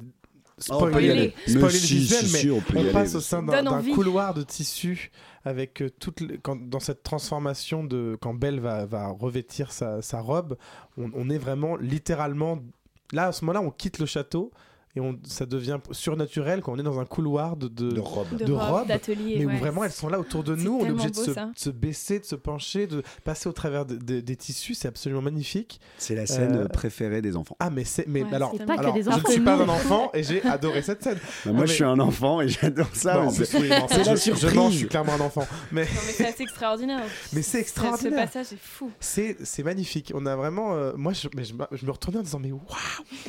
Oh, 0.71 0.87
y 0.87 0.89
spoiler, 0.89 1.33
le 1.45 1.67
visuel, 1.67 2.25
si, 2.25 2.33
mais 2.33 2.39
si, 2.39 2.49
on 2.49 2.61
peut 2.61 2.77
y 2.77 2.79
aller, 2.79 2.91
passe 2.91 3.13
au 3.13 3.19
sein 3.19 3.43
d'un 3.43 3.61
couloir 3.93 4.33
de 4.33 4.41
tissu 4.41 5.11
avec 5.45 5.83
euh, 5.83 5.89
toute 5.99 6.23
quand, 6.41 6.55
dans 6.55 6.79
cette 6.79 7.03
transformation 7.03 7.83
de 7.83 8.17
quand 8.19 8.33
Belle 8.33 8.59
va, 8.59 8.87
va 8.87 9.09
revêtir 9.09 9.71
sa, 9.71 10.01
sa 10.01 10.19
robe, 10.19 10.57
on, 10.97 11.11
on 11.13 11.29
est 11.29 11.37
vraiment 11.37 11.75
littéralement 11.77 12.57
là 13.13 13.27
à 13.27 13.31
ce 13.33 13.45
moment-là 13.45 13.63
on 13.63 13.69
quitte 13.69 13.99
le 13.99 14.07
château 14.07 14.51
et 14.97 14.99
on, 14.99 15.17
ça 15.25 15.45
devient 15.45 15.77
surnaturel 15.91 16.61
quand 16.61 16.73
on 16.73 16.77
est 16.79 16.83
dans 16.83 16.99
un 16.99 17.05
couloir 17.05 17.55
de, 17.55 17.67
de, 17.67 17.91
de 17.91 17.99
robe 17.99 18.27
De 18.35 18.45
de 18.45 18.51
robes, 18.53 18.87
d'atelier, 18.87 19.35
mais 19.39 19.45
ouais. 19.45 19.53
où 19.55 19.57
vraiment 19.57 19.83
elles 19.83 19.91
sont 19.91 20.09
là 20.09 20.19
autour 20.19 20.43
de 20.43 20.55
nous, 20.55 20.79
on 20.81 20.85
est 20.85 20.91
obligé 20.91 21.09
de 21.09 21.15
se, 21.15 21.31
de 21.31 21.37
se 21.55 21.69
baisser, 21.69 22.19
de 22.19 22.25
se 22.25 22.35
pencher, 22.35 22.87
de 22.87 23.03
passer 23.23 23.47
au 23.49 23.51
travers 23.53 23.85
de- 23.85 23.95
de- 23.95 24.19
des 24.19 24.35
tissus, 24.35 24.73
c'est 24.73 24.87
absolument 24.87 25.21
magnifique. 25.21 25.79
c'est 25.97 26.15
la 26.15 26.25
scène 26.25 26.55
Euh, 26.57 26.67
préférée 26.67 27.21
des 27.21 27.35
enfants 27.35 27.55
Ah 27.59 27.69
mais 27.69 27.83
c'est 27.83 28.07
mais 28.07 28.23
Ouais, 28.23 28.33
alors, 28.33 28.53
c'est 28.57 28.65
pas 28.65 28.75
que 28.75 28.79
alors, 28.79 28.93
des 28.93 29.03
je 29.03 29.09
ne 29.09 29.31
suis 29.31 29.39
pas 29.41 29.55
un 29.55 29.69
enfant 29.69 30.09
et 30.13 30.23
j'ai 30.23 30.41
adoré 30.43 30.81
cette 30.81 31.03
scène. 31.03 31.17
Bah, 31.45 31.51
moi 31.51 31.61
mais- 31.61 31.67
je 31.67 31.73
suis 31.73 31.83
un 31.83 31.99
enfant 31.99 32.41
et 32.41 32.47
j'adore 32.49 32.87
ça 32.93 33.19
Bon, 33.19 33.29
oui, 33.29 33.69
non, 33.69 33.87
c'est 33.89 33.97
la 34.03 34.03
je- 34.03 34.09
Je, 34.11 34.15
surprise. 34.15 34.71
je 34.71 34.77
suis 34.77 34.87
clairement 34.87 35.13
un 35.13 35.19
enfant. 35.21 35.45
Mais, 35.71 35.83
Non, 35.83 35.87
mais 36.07 36.11
c'est 36.13 36.27
assez 36.27 36.43
extraordinaire. 36.43 37.03
mais 37.33 37.41
c'est 37.41 37.57
Ce 37.57 37.61
extraordinaire. 37.61 38.25
passage 38.25 38.53
est 38.53 38.59
fou. 38.61 38.91
C'est, 38.99 39.37
c'est 39.43 39.63
magnifique. 39.63 40.11
On 40.15 40.25
a 40.25 40.35
vraiment. 40.35 40.73
euh, 40.73 40.93
moi, 40.95 41.13
je, 41.13 41.27
mais 41.35 41.43
je, 41.43 41.53
me- 41.53 41.67
je 41.71 41.85
me 41.85 41.91
retournais 41.91 42.19
en 42.19 42.23
disant 42.23 42.39
Mais 42.39 42.51
waouh, 42.51 42.61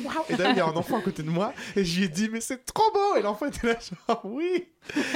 waouh 0.03 0.15
Et 0.29 0.35
d'ailleurs, 0.35 0.53
il 0.53 0.57
y 0.57 0.61
a 0.61 0.65
un 0.65 0.75
enfant 0.75 0.97
à 0.97 1.01
côté 1.01 1.23
de 1.23 1.29
moi 1.29 1.53
et 1.75 1.83
je 1.83 1.97
lui 1.99 2.05
ai 2.05 2.09
dit 2.09 2.29
Mais 2.31 2.41
c'est 2.41 2.65
trop 2.65 2.91
beau 2.93 3.17
Et 3.17 3.21
l'enfant 3.21 3.47
était 3.47 3.67
là, 3.67 3.75
genre 4.07 4.21
Oui 4.25 4.67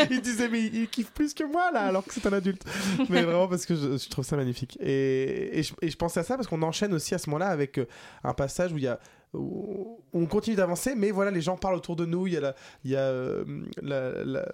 Il 0.09 0.21
disait 0.21 0.49
Mais 0.49 0.61
il, 0.61 0.87
kiffe 0.87 1.11
plus 1.11 1.33
que 1.33 1.43
moi 1.43 1.71
là, 1.71 1.81
alors 1.81 2.03
que 2.03 2.13
c'est 2.13 2.25
un 2.25 2.33
adulte. 2.33 2.63
Mais 3.09 3.23
vraiment, 3.23 3.47
parce 3.47 3.65
que 3.65 3.75
je, 3.75 4.09
trouve 4.09 4.25
ça 4.25 4.35
magnifique. 4.35 4.77
Et, 4.81 5.59
et, 5.59 5.63
je, 5.63 5.97
pensais 5.97 6.19
à 6.19 6.23
ça 6.23 6.35
parce 6.35 6.47
qu'on 6.47 6.61
enchaîne 6.61 6.93
aussi 6.93 7.15
à 7.15 7.17
ce 7.17 7.29
moment-là 7.29 7.47
avec 7.47 7.77
euh, 7.77 7.87
un 8.23 8.33
passage 8.33 8.73
où 8.73 8.77
il 8.77 8.83
y 8.83 8.87
a. 8.87 8.99
on 9.33 10.25
continue 10.29 10.55
d'avancer, 10.55 10.95
mais 10.95 11.11
voilà, 11.11 11.31
les 11.31 11.41
gens 11.41 11.57
parlent 11.57 11.75
autour 11.75 11.95
de 11.95 12.05
nous. 12.05 12.27
Il 12.27 12.33
y 12.33 12.37
a 12.37 12.41
la, 12.41 12.55
il 12.83 12.91
y 12.91 12.95
a, 12.95 13.01
euh, 13.01 13.43
la, 13.81 14.23
la- 14.23 14.45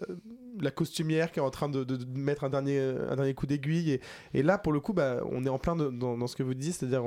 la 0.61 0.71
costumière 0.71 1.31
qui 1.31 1.39
est 1.39 1.43
en 1.43 1.49
train 1.49 1.69
de, 1.69 1.85
mettre 2.15 2.43
un 2.43 2.49
dernier, 2.49 2.79
un 2.79 3.15
dernier 3.15 3.33
coup 3.33 3.45
d'aiguille. 3.45 3.91
Et, 3.91 4.01
et 4.33 4.43
là, 4.43 4.57
pour 4.57 4.73
le 4.73 4.79
coup, 4.79 4.93
bah, 4.93 5.21
on 5.31 5.45
est 5.45 5.49
en 5.49 5.57
plein 5.57 5.75
dans, 5.75 6.17
dans 6.17 6.27
ce 6.27 6.35
que 6.35 6.43
vous 6.43 6.53
disiez, 6.53 6.73
c'est-à-dire 6.73 7.03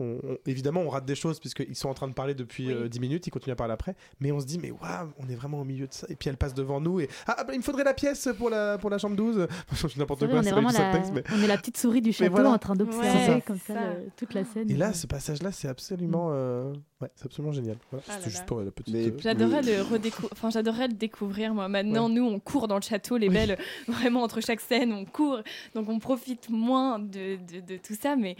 on- 0.00 0.18
on- 0.24 0.38
évidemment, 0.46 0.80
on 0.80 0.88
rate 0.88 1.04
des 1.04 1.14
choses 1.14 1.38
puisqu'ils 1.40 1.76
sont 1.76 1.88
en 1.88 1.94
train 1.94 2.08
de 2.08 2.12
parler 2.14 2.34
depuis 2.34 2.72
euh, 2.72 2.88
10 2.88 3.00
minutes, 3.00 3.26
ils 3.26 3.30
continuent 3.30 3.52
à 3.52 3.56
parler 3.56 3.74
après, 3.74 3.94
mais 4.20 4.32
on 4.32 4.40
se 4.40 4.46
dit, 4.46 4.58
mais 4.58 4.70
waouh, 4.70 5.10
on 5.18 5.28
est 5.28 5.34
vraiment 5.34 5.60
au 5.60 5.64
milieu 5.64 5.86
de 5.86 5.92
ça. 5.92 6.06
Et 6.08 6.16
puis 6.16 6.28
elle 6.30 6.36
passe 6.36 6.54
devant 6.54 6.80
nous 6.80 7.00
et 7.00 7.08
ah, 7.26 7.36
ah, 7.38 7.44
bah, 7.44 7.52
il 7.54 7.58
me 7.58 7.62
faudrait 7.62 7.84
la 7.84 7.94
pièce 7.94 8.28
pour 8.38 8.50
la, 8.50 8.78
pour 8.78 8.90
la 8.90 8.98
chambre 8.98 9.16
12. 9.16 9.46
Je 9.72 9.86
dis 9.86 9.98
n'importe 9.98 10.26
quoi, 10.28 10.42
c'est 10.42 10.50
la, 10.50 10.92
texte, 10.92 11.12
mais- 11.14 11.22
on 11.32 11.42
est 11.42 11.46
la 11.46 11.56
petite 11.58 11.76
souris 11.76 12.00
du 12.02 12.12
château 12.12 12.32
voilà. 12.32 12.50
en 12.50 12.58
train 12.58 12.74
d'observer 12.74 13.42
comme 13.46 13.58
ça, 13.58 13.74
Ça. 13.74 13.80
le- 13.94 14.10
toute 14.16 14.34
la 14.34 14.44
scène. 14.44 14.70
Et 14.70 14.74
là, 14.76 14.92
ce 14.92 15.06
passage-là, 15.06 15.52
c'est 15.52 15.68
absolument, 15.68 16.30
euh, 16.32 16.72
ouais, 17.00 17.08
c'est 17.14 17.26
absolument 17.26 17.52
génial. 17.52 17.76
Voilà, 17.90 18.04
Ah 18.08 18.12
là 18.12 18.18
C'était 18.18 18.30
juste 18.30 18.42
là. 18.42 18.46
pour 18.46 18.60
la 18.60 18.70
petite. 18.70 18.94
Mais- 18.94 19.06
euh, 19.08 19.16
J'adorerais 19.18 19.62
le 19.62 19.82
redécou- 19.82 20.28
enfin 20.32 20.50
j'adorerais 20.50 20.88
le 20.88 20.94
découvrir 20.94 21.54
moi. 21.54 21.68
Maintenant 21.68 22.08
nous 22.08 22.24
on 22.24 22.38
court 22.38 22.68
dans 22.68 22.76
le 22.76 22.82
château 22.82 23.16
les 23.16 23.28
belles 23.28 23.58
vraiment 23.88 24.22
entre 24.22 24.40
chaque 24.40 24.60
scène 24.60 24.92
on 24.92 25.04
court 25.04 25.40
donc 25.74 25.88
on 25.88 25.98
profite 25.98 26.48
moins 26.50 26.98
de, 26.98 27.36
de, 27.36 27.60
de 27.66 27.76
tout 27.76 27.94
ça 28.00 28.16
mais 28.16 28.36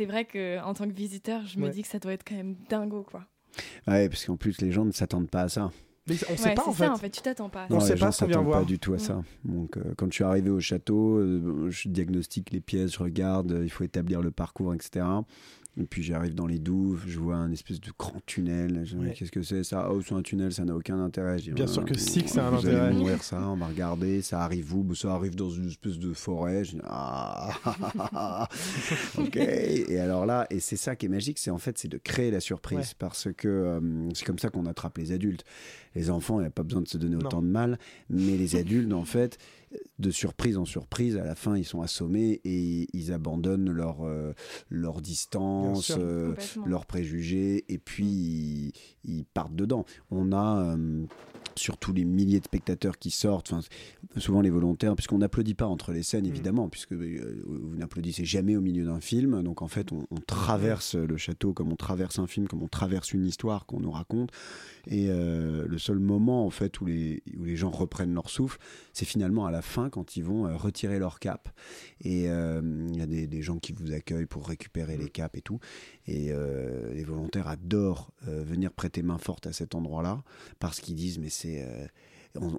c'est 0.00 0.06
vrai 0.06 0.24
que 0.24 0.58
en 0.64 0.72
tant 0.72 0.86
que 0.88 0.94
visiteur 0.94 1.44
je 1.44 1.58
me 1.58 1.68
dis 1.68 1.82
que 1.82 1.88
ça 1.88 1.98
doit 1.98 2.14
être 2.14 2.24
quand 2.26 2.34
même 2.36 2.56
dingo 2.70 3.02
quoi. 3.02 3.26
Ouais, 3.86 4.08
parce 4.08 4.24
qu'en 4.24 4.36
plus, 4.36 4.60
les 4.62 4.70
gens 4.72 4.84
ne 4.86 4.92
s'attendent 4.92 5.28
pas 5.28 5.42
à 5.42 5.48
ça. 5.50 5.70
Mais 6.06 6.14
on 6.30 6.36
sait 6.38 6.48
Ouais, 6.48 6.54
pas 6.54 6.66
en 6.66 6.72
fait. 6.72 6.86
ça 6.86 6.92
en 6.92 6.96
fait 6.96 7.10
tu 7.10 7.20
t'attends 7.20 7.50
pas. 7.50 7.66
On 7.68 7.74
Non, 7.74 7.80
sait 7.80 7.92
les 7.94 8.00
pas 8.00 8.06
gens 8.06 8.12
ce 8.12 8.24
vient 8.24 8.32
s'attendent 8.34 8.46
voir. 8.46 8.60
pas 8.60 8.64
du 8.64 8.78
tout 8.78 8.94
à 8.94 8.96
Mm. 8.96 9.00
ça. 9.00 9.22
Donc, 9.44 9.76
euh, 9.76 9.82
quand 9.98 10.06
je 10.06 10.14
suis 10.14 10.24
arrivé 10.24 10.48
au 10.48 10.58
château, 10.60 11.18
euh, 11.18 11.68
je 11.70 11.88
diagnostique 11.88 12.50
les 12.52 12.60
pièces, 12.60 12.94
je 12.94 12.98
regarde, 13.00 13.52
euh, 13.52 13.62
il 13.64 13.68
faut 13.70 13.84
établir 13.84 14.22
le 14.22 14.30
parcours, 14.30 14.72
etc. 14.72 15.04
Et 15.76 15.84
puis 15.84 16.02
j'arrive 16.02 16.34
dans 16.34 16.46
les 16.48 16.58
douves, 16.58 17.04
je 17.06 17.18
vois 17.18 17.36
un 17.36 17.52
espèce 17.52 17.80
de 17.80 17.90
grand 17.98 18.20
tunnel. 18.26 18.82
Je 18.84 18.96
me 18.96 19.02
dis, 19.02 19.06
Ouais. 19.08 19.14
Qu'est-ce 19.14 19.30
que 19.30 19.42
c'est 19.42 19.62
ça? 19.62 19.88
Oh, 19.90 20.00
c'est 20.02 20.14
un 20.14 20.22
tunnel, 20.22 20.52
ça 20.52 20.64
n'a 20.64 20.74
aucun 20.74 20.98
intérêt. 21.00 21.38
Je 21.38 21.44
dis, 21.44 21.50
Bien 21.52 21.66
Ah, 21.68 21.72
sûr 21.72 21.84
que 21.84 21.96
si, 21.96 22.24
que 22.24 22.28
ça 22.30 22.46
a 22.46 22.50
un 22.50 22.54
intérêt. 22.58 22.92
mourir 22.92 23.22
ça, 23.22 23.48
on 23.48 23.56
va 23.56 23.66
regarder, 23.68 24.20
ça 24.20 24.42
arrive 24.42 24.74
où? 24.74 24.82
Bah, 24.82 24.94
Ça 24.96 25.14
arrive 25.14 25.36
dans 25.36 25.48
une 25.50 25.68
espèce 25.68 25.98
de 25.98 26.12
forêt. 26.12 26.64
Je 26.64 26.72
dis, 26.72 26.80
ah, 26.84 27.50
ok. 29.18 29.36
Et 29.36 29.98
alors 29.98 30.26
là, 30.26 30.46
et 30.50 30.60
c'est 30.60 30.76
ça 30.76 30.96
qui 30.96 31.06
est 31.06 31.08
magique, 31.08 31.38
c'est 31.38 31.50
en 31.50 31.58
fait, 31.58 31.78
c'est 31.78 31.88
de 31.88 31.98
créer 31.98 32.30
la 32.30 32.40
surprise 32.40 32.78
Ouais. 32.78 32.84
parce 32.98 33.28
que 33.36 33.48
euh, 33.48 34.08
c'est 34.14 34.24
comme 34.24 34.38
ça 34.38 34.50
qu'on 34.50 34.66
attrape 34.66 34.98
les 34.98 35.12
adultes. 35.12 35.44
Les 35.94 36.10
enfants, 36.10 36.38
il 36.38 36.42
n'y 36.42 36.46
a 36.46 36.50
pas 36.50 36.62
besoin 36.62 36.82
de 36.82 36.88
se 36.88 36.98
donner 36.98 37.16
Non. 37.16 37.26
autant 37.26 37.42
de 37.42 37.48
mal, 37.48 37.78
mais 38.08 38.36
les 38.36 38.56
adultes, 38.56 38.92
en 38.92 39.04
fait, 39.04 39.38
de 39.98 40.10
surprise 40.10 40.56
en 40.56 40.64
surprise, 40.64 41.16
à 41.16 41.24
la 41.24 41.34
fin, 41.34 41.56
ils 41.56 41.64
sont 41.64 41.82
assommés 41.82 42.40
et 42.44 42.88
ils 42.92 43.12
abandonnent 43.12 43.70
leur, 43.70 44.04
euh, 44.04 44.32
leur 44.68 45.00
distance, 45.00 45.92
euh, 45.96 46.34
leurs 46.66 46.86
préjugés, 46.86 47.64
et 47.68 47.78
puis 47.78 48.06
ils, 48.06 48.72
ils 49.04 49.24
partent 49.24 49.54
dedans. 49.54 49.84
On 50.10 50.32
a 50.32 50.74
euh, 50.74 51.04
surtout 51.56 51.92
les 51.92 52.04
milliers 52.04 52.40
de 52.40 52.44
spectateurs 52.44 52.98
qui 52.98 53.10
sortent, 53.10 53.52
enfin, 53.52 53.66
souvent 54.18 54.40
les 54.40 54.50
volontaires, 54.50 54.94
puisqu'on 54.94 55.18
n'applaudit 55.18 55.54
pas 55.54 55.66
entre 55.66 55.92
les 55.92 56.02
scènes, 56.02 56.24
Mm. 56.24 56.28
évidemment, 56.30 56.68
puisque 56.68 56.92
euh, 56.92 57.42
vous 57.46 57.76
n'applaudissez 57.76 58.24
jamais 58.24 58.56
au 58.56 58.60
milieu 58.60 58.84
d'un 58.84 59.00
film. 59.00 59.42
Donc 59.42 59.62
en 59.62 59.68
fait, 59.68 59.92
on, 59.92 60.06
on 60.10 60.20
traverse 60.20 60.94
le 60.94 61.16
château 61.16 61.52
comme 61.52 61.72
on 61.72 61.76
traverse 61.76 62.18
un 62.18 62.26
film, 62.26 62.46
comme 62.48 62.62
on 62.62 62.68
traverse 62.68 63.12
une 63.12 63.26
histoire 63.26 63.66
qu'on 63.66 63.80
nous 63.80 63.90
raconte. 63.90 64.30
Et 64.86 65.06
euh, 65.08 65.66
le 65.66 65.78
seul 65.78 65.98
moment 65.98 66.46
en 66.46 66.50
fait 66.50 66.80
où 66.80 66.86
les, 66.86 67.22
où 67.38 67.44
les 67.44 67.56
gens 67.56 67.70
reprennent 67.70 68.14
leur 68.14 68.30
souffle, 68.30 68.58
c'est 68.92 69.04
finalement 69.04 69.46
à 69.46 69.50
la 69.50 69.62
fin 69.62 69.90
quand 69.90 70.16
ils 70.16 70.24
vont 70.24 70.46
euh, 70.46 70.56
retirer 70.56 70.98
leur 70.98 71.18
cape. 71.18 71.48
Et 72.02 72.24
il 72.24 72.96
y 72.96 73.02
a 73.02 73.06
des, 73.06 73.26
des 73.26 73.42
gens 73.42 73.58
qui 73.58 73.72
vous 73.72 73.92
accueillent 73.92 74.26
pour 74.26 74.48
récupérer 74.48 74.96
les 74.96 75.08
capes 75.08 75.36
et 75.36 75.42
tout. 75.42 75.58
Et 76.10 76.32
euh, 76.32 76.92
les 76.92 77.04
volontaires 77.04 77.46
adorent 77.46 78.10
euh, 78.26 78.42
venir 78.42 78.72
prêter 78.72 79.00
main 79.00 79.18
forte 79.18 79.46
à 79.46 79.52
cet 79.52 79.76
endroit-là 79.76 80.24
parce 80.58 80.80
qu'ils 80.80 80.96
disent 80.96 81.20
mais 81.20 81.28
c'est 81.28 81.62
euh, 81.62 81.86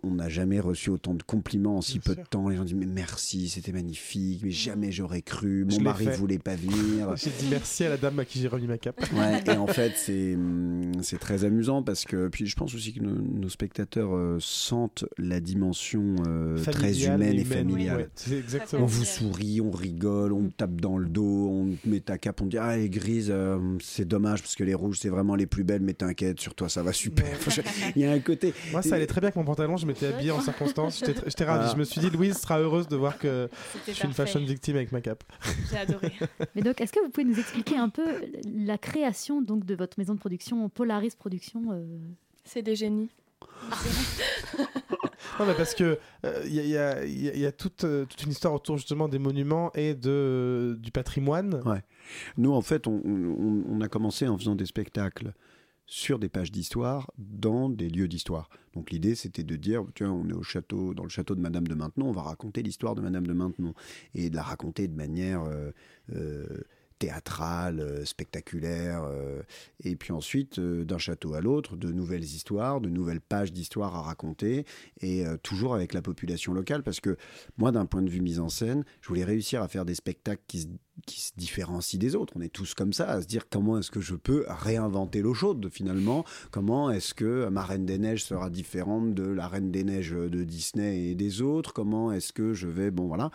on 0.03 0.11
n'a 0.11 0.27
jamais 0.29 0.59
reçu 0.59 0.89
autant 0.89 1.13
de 1.13 1.23
compliments 1.23 1.77
en 1.77 1.81
si 1.81 1.93
Bien 1.93 2.01
peu 2.05 2.13
sûr. 2.13 2.23
de 2.23 2.27
temps. 2.27 2.49
Les 2.49 2.57
gens 2.57 2.65
disent 2.65 2.75
mais 2.75 2.85
merci, 2.85 3.47
c'était 3.49 3.71
magnifique, 3.71 4.41
mais 4.43 4.51
jamais 4.51 4.91
j'aurais 4.91 5.21
cru. 5.21 5.65
Je 5.69 5.73
Mon 5.75 5.77
l'ai 5.77 5.83
mari 5.83 6.07
voulait 6.17 6.39
pas 6.39 6.55
venir. 6.55 7.15
J'ai 7.15 7.29
dit 7.29 7.47
merci 7.49 7.85
à 7.85 7.89
la 7.89 7.97
dame 7.97 8.19
à 8.19 8.25
qui 8.25 8.39
j'ai 8.39 8.47
remis 8.47 8.67
ma 8.67 8.77
cape. 8.77 9.01
Ouais, 9.13 9.41
et 9.45 9.57
en 9.57 9.67
fait, 9.67 9.93
c'est 9.95 10.35
hum, 10.35 10.91
c'est 11.01 11.19
très 11.19 11.45
amusant 11.45 11.83
parce 11.83 12.03
que 12.05 12.27
puis 12.27 12.47
je 12.47 12.55
pense 12.55 12.75
aussi 12.75 12.93
que 12.93 12.99
nos, 13.01 13.15
nos 13.15 13.49
spectateurs 13.49 14.13
euh, 14.15 14.37
sentent 14.39 15.05
la 15.17 15.39
dimension 15.39 16.15
euh, 16.27 16.57
très 16.63 17.03
humaine 17.05 17.21
et, 17.33 17.41
humaine, 17.41 17.45
familiale. 17.45 18.09
ouais. 18.29 18.61
On 18.73 18.85
vous 18.85 19.05
sourit, 19.05 19.61
on 19.61 19.71
rigole, 19.71 20.33
on 20.33 20.49
te 20.49 20.55
tape 20.57 20.81
dans 20.81 20.97
le 20.97 21.07
dos, 21.07 21.47
on 21.49 21.89
met 21.89 21.99
ta 22.01 22.17
cape, 22.17 22.41
on 22.41 22.45
dit 22.47 22.57
ah 22.57 22.75
les 22.75 22.89
grises, 22.89 23.29
euh, 23.31 23.57
c'est 23.81 24.07
dommage 24.07 24.41
parce 24.41 24.55
que 24.55 24.63
les 24.63 24.73
rouges 24.73 24.99
c'est 24.99 25.09
vraiment 25.09 25.35
les 25.35 25.45
plus 25.45 25.63
belles, 25.63 25.81
mais 25.81 25.93
t'inquiète, 25.93 26.39
sur 26.41 26.55
toi 26.55 26.67
ça 26.67 26.83
va 26.83 26.91
super. 26.93 27.37
Il 27.95 28.01
y 28.01 28.05
a 28.05 28.11
un 28.11 28.19
côté. 28.19 28.53
Moi, 28.71 28.81
ça 28.81 28.95
allait 28.95 29.07
très 29.07 29.21
bien 29.21 29.27
avec 29.27 29.35
mon 29.35 29.43
pantalon. 29.43 29.60
Je 29.77 29.85
m'étais 29.85 30.07
habillé 30.07 30.31
en 30.31 30.41
circonstance. 30.41 30.99
J'étais 30.99 31.13
tr- 31.19 31.23
J'étais 31.25 31.43
ravi. 31.45 31.59
Voilà. 31.59 31.73
Je 31.73 31.77
me 31.79 31.83
suis 31.83 32.01
dit, 32.01 32.09
Louise 32.09 32.37
sera 32.37 32.59
heureuse 32.59 32.87
de 32.87 32.95
voir 32.95 33.17
que 33.17 33.49
je 33.87 33.91
suis 33.93 34.05
une 34.07 34.13
fashion 34.13 34.39
victime 34.39 34.75
avec 34.75 34.91
ma 34.91 35.01
cape. 35.01 35.23
J'ai 35.71 35.77
adoré. 35.77 36.11
Mais 36.55 36.61
donc, 36.61 36.79
est-ce 36.81 36.91
que 36.91 36.99
vous 37.03 37.09
pouvez 37.09 37.25
nous 37.25 37.39
expliquer 37.39 37.77
un 37.77 37.89
peu 37.89 38.03
la 38.55 38.77
création 38.77 39.41
donc 39.41 39.65
de 39.65 39.75
votre 39.75 39.97
maison 39.99 40.13
de 40.15 40.19
production, 40.19 40.67
Polaris 40.69 41.11
Production 41.17 41.61
euh, 41.71 41.83
C'est 42.43 42.61
des 42.61 42.75
génies. 42.75 43.09
Non, 45.39 45.45
mais 45.47 45.53
parce 45.53 45.73
que 45.75 45.97
euh, 46.25 46.41
il 46.45 46.53
y 46.53 46.59
a, 46.59 46.63
il 46.63 46.69
y 46.69 46.77
a- 46.77 47.05
il 47.05 47.21
y 47.23 47.29
a- 47.29 47.33
il 47.33 47.39
y 47.39 47.45
a 47.45 47.51
toute, 47.51 47.83
euh, 47.83 48.05
toute 48.05 48.21
une 48.23 48.31
histoire 48.31 48.53
autour 48.53 48.77
justement 48.77 49.07
des 49.07 49.17
monuments 49.17 49.71
et 49.73 49.93
de, 49.95 50.77
du 50.79 50.91
patrimoine. 50.91 51.61
Ouais. 51.65 51.81
Nous, 52.37 52.51
en 52.53 52.61
fait, 52.61 52.85
on, 52.85 53.01
on- 53.05 53.63
on 53.69 53.81
a 53.81 53.87
commencé 53.87 54.27
en 54.27 54.37
faisant 54.37 54.55
des 54.55 54.65
spectacles 54.65 55.33
sur 55.91 56.19
des 56.19 56.29
pages 56.29 56.53
d'histoire 56.53 57.11
dans 57.17 57.69
des 57.69 57.89
lieux 57.89 58.07
d'histoire. 58.07 58.49
Donc 58.73 58.91
l'idée, 58.91 59.13
c'était 59.13 59.43
de 59.43 59.57
dire, 59.57 59.83
tiens, 59.93 60.09
on 60.09 60.29
est 60.29 60.33
au 60.33 60.41
château, 60.41 60.93
dans 60.93 61.03
le 61.03 61.09
château 61.09 61.35
de 61.35 61.41
Madame 61.41 61.67
de 61.67 61.75
Maintenon, 61.75 62.07
on 62.07 62.13
va 62.13 62.21
raconter 62.21 62.63
l'histoire 62.63 62.95
de 62.95 63.01
Madame 63.01 63.27
de 63.27 63.33
Maintenon 63.33 63.73
et 64.15 64.29
de 64.29 64.35
la 64.37 64.41
raconter 64.41 64.87
de 64.87 64.95
manière 64.95 65.43
euh, 65.43 65.71
euh, 66.15 66.47
théâtrale, 66.97 67.81
euh, 67.81 68.05
spectaculaire. 68.05 69.05
et 69.83 69.97
puis 69.97 70.13
ensuite, 70.13 70.61
d'un 70.61 70.97
château 70.97 71.33
à 71.33 71.41
l'autre, 71.41 71.75
de 71.75 71.91
nouvelles 71.91 72.23
histoires, 72.23 72.79
de 72.79 72.87
nouvelles 72.87 73.19
pages 73.19 73.51
d'histoire 73.51 73.93
à 73.93 74.01
raconter, 74.01 74.65
et 75.01 75.25
toujours 75.43 75.75
avec 75.75 75.93
la 75.93 76.01
population 76.01 76.53
locale, 76.53 76.83
parce 76.83 77.01
que 77.01 77.17
moi, 77.57 77.73
d'un 77.73 77.85
point 77.85 78.01
de 78.01 78.09
vue 78.09 78.21
mise 78.21 78.39
en 78.39 78.47
scène, 78.47 78.85
je 79.01 79.09
voulais 79.09 79.25
réussir 79.25 79.61
à 79.61 79.67
faire 79.67 79.83
des 79.83 79.95
spectacles 79.95 80.43
qui 80.47 80.61
se, 80.61 80.67
qui 81.05 81.21
se 81.21 81.31
différencient 81.35 81.99
des 81.99 82.15
autres. 82.15 82.33
On 82.35 82.41
est 82.41 82.53
tous 82.53 82.73
comme 82.73 82.93
ça, 82.93 83.09
à 83.09 83.21
se 83.21 83.27
dire 83.27 83.49
comment 83.49 83.77
est-ce 83.77 83.91
que 83.91 84.01
je 84.01 84.15
peux 84.15 84.45
réinventer 84.47 85.21
l'eau 85.21 85.33
chaude 85.33 85.69
finalement, 85.71 86.25
comment 86.51 86.91
est-ce 86.91 87.13
que 87.13 87.47
ma 87.49 87.63
Reine 87.63 87.85
des 87.85 87.97
Neiges 87.97 88.23
sera 88.23 88.49
différente 88.49 89.13
de 89.13 89.23
la 89.23 89.47
Reine 89.47 89.71
des 89.71 89.83
Neiges 89.83 90.11
de 90.11 90.43
Disney 90.43 91.09
et 91.09 91.15
des 91.15 91.41
autres, 91.41 91.73
comment 91.73 92.11
est-ce 92.11 92.33
que 92.33 92.53
je 92.53 92.67
vais, 92.67 92.91
bon 92.91 93.07
voilà. 93.07 93.31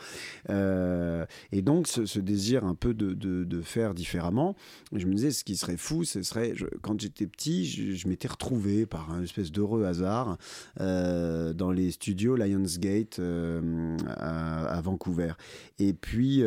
Euh, 0.50 1.26
et 1.52 1.62
donc 1.62 1.88
ce, 1.88 2.18
désir 2.20 2.64
un 2.64 2.74
peu 2.74 2.94
de, 2.94 3.12
de- 3.14 3.62
faire 3.62 3.94
différemment, 3.94 4.54
je 4.92 5.06
me 5.06 5.14
disais 5.14 5.30
ce 5.30 5.42
qui 5.42 5.56
serait 5.56 5.78
fou, 5.78 6.04
ce 6.04 6.22
serait, 6.22 6.52
quand 6.82 7.00
j'étais 7.00 7.26
petit, 7.26 7.64
je, 7.66 8.06
m'étais 8.06 8.28
retrouvé 8.28 8.86
par 8.86 9.10
un 9.12 9.22
espèce 9.22 9.50
d'heureux 9.50 9.84
hasard 9.84 10.36
euh, 10.80 11.52
dans 11.52 11.72
les 11.72 11.90
studios 11.90 12.36
Lionsgate 12.36 13.18
euh, 13.18 13.96
à, 14.06 14.80
Vancouver. 14.82 15.32
Et 15.78 15.94
puis, 15.94 16.44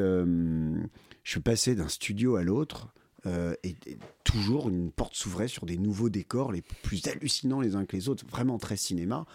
je 1.24 1.32
suis 1.32 1.42
d'un 1.76 1.88
studio 1.88 2.36
à 2.36 2.44
l'autre. 2.44 2.88
euh, 3.26 3.54
et, 3.64 3.76
et 3.86 3.98
toujours 4.24 4.70
une 4.70 4.92
porte 4.92 5.16
s'ouvrait 5.16 5.50
sur 5.50 5.66
des 5.66 5.78
nouveaux 5.78 6.10
décors 6.10 6.52
les 6.52 6.62
plus 6.62 7.06
hallucinants 7.08 7.60
les 7.60 7.76
uns 7.76 7.86
que 7.86 7.98
les 7.98 8.08
autres, 8.08 8.26
vraiment 8.28 8.58
très 8.58 8.78
cinéma. 8.78 9.26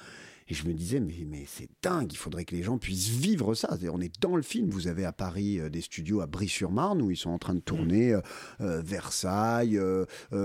Et 0.49 0.55
je 0.55 0.66
me 0.68 0.74
disais, 0.74 1.01
mais, 1.01 1.24
mais 1.26 1.45
c'est 1.47 1.68
dingue, 1.82 2.12
il 2.12 2.16
faudrait 2.16 2.45
que 2.45 2.55
les 2.55 2.62
gens 2.62 2.76
puissent 2.76 3.09
vivre 3.09 3.55
ça. 3.55 3.78
On 3.90 4.01
est 4.01 4.20
dans 4.20 4.36
le 4.36 4.42
film. 4.42 4.68
Vous 4.68 4.88
avez 4.88 5.05
à 5.07 5.12
Paris 5.12 5.59
euh, 5.59 5.70
des 5.70 5.80
studios 5.80 6.20
à 6.20 6.26
Brie-sur-Marne 6.26 7.01
où 7.01 7.11
ils 7.11 7.16
sont 7.16 7.30
en 7.30 7.38
train 7.38 7.55
de 7.55 7.61
tourner 7.61 8.12
euh, 8.12 8.20
euh, 8.61 8.82
Versailles, 8.84 9.80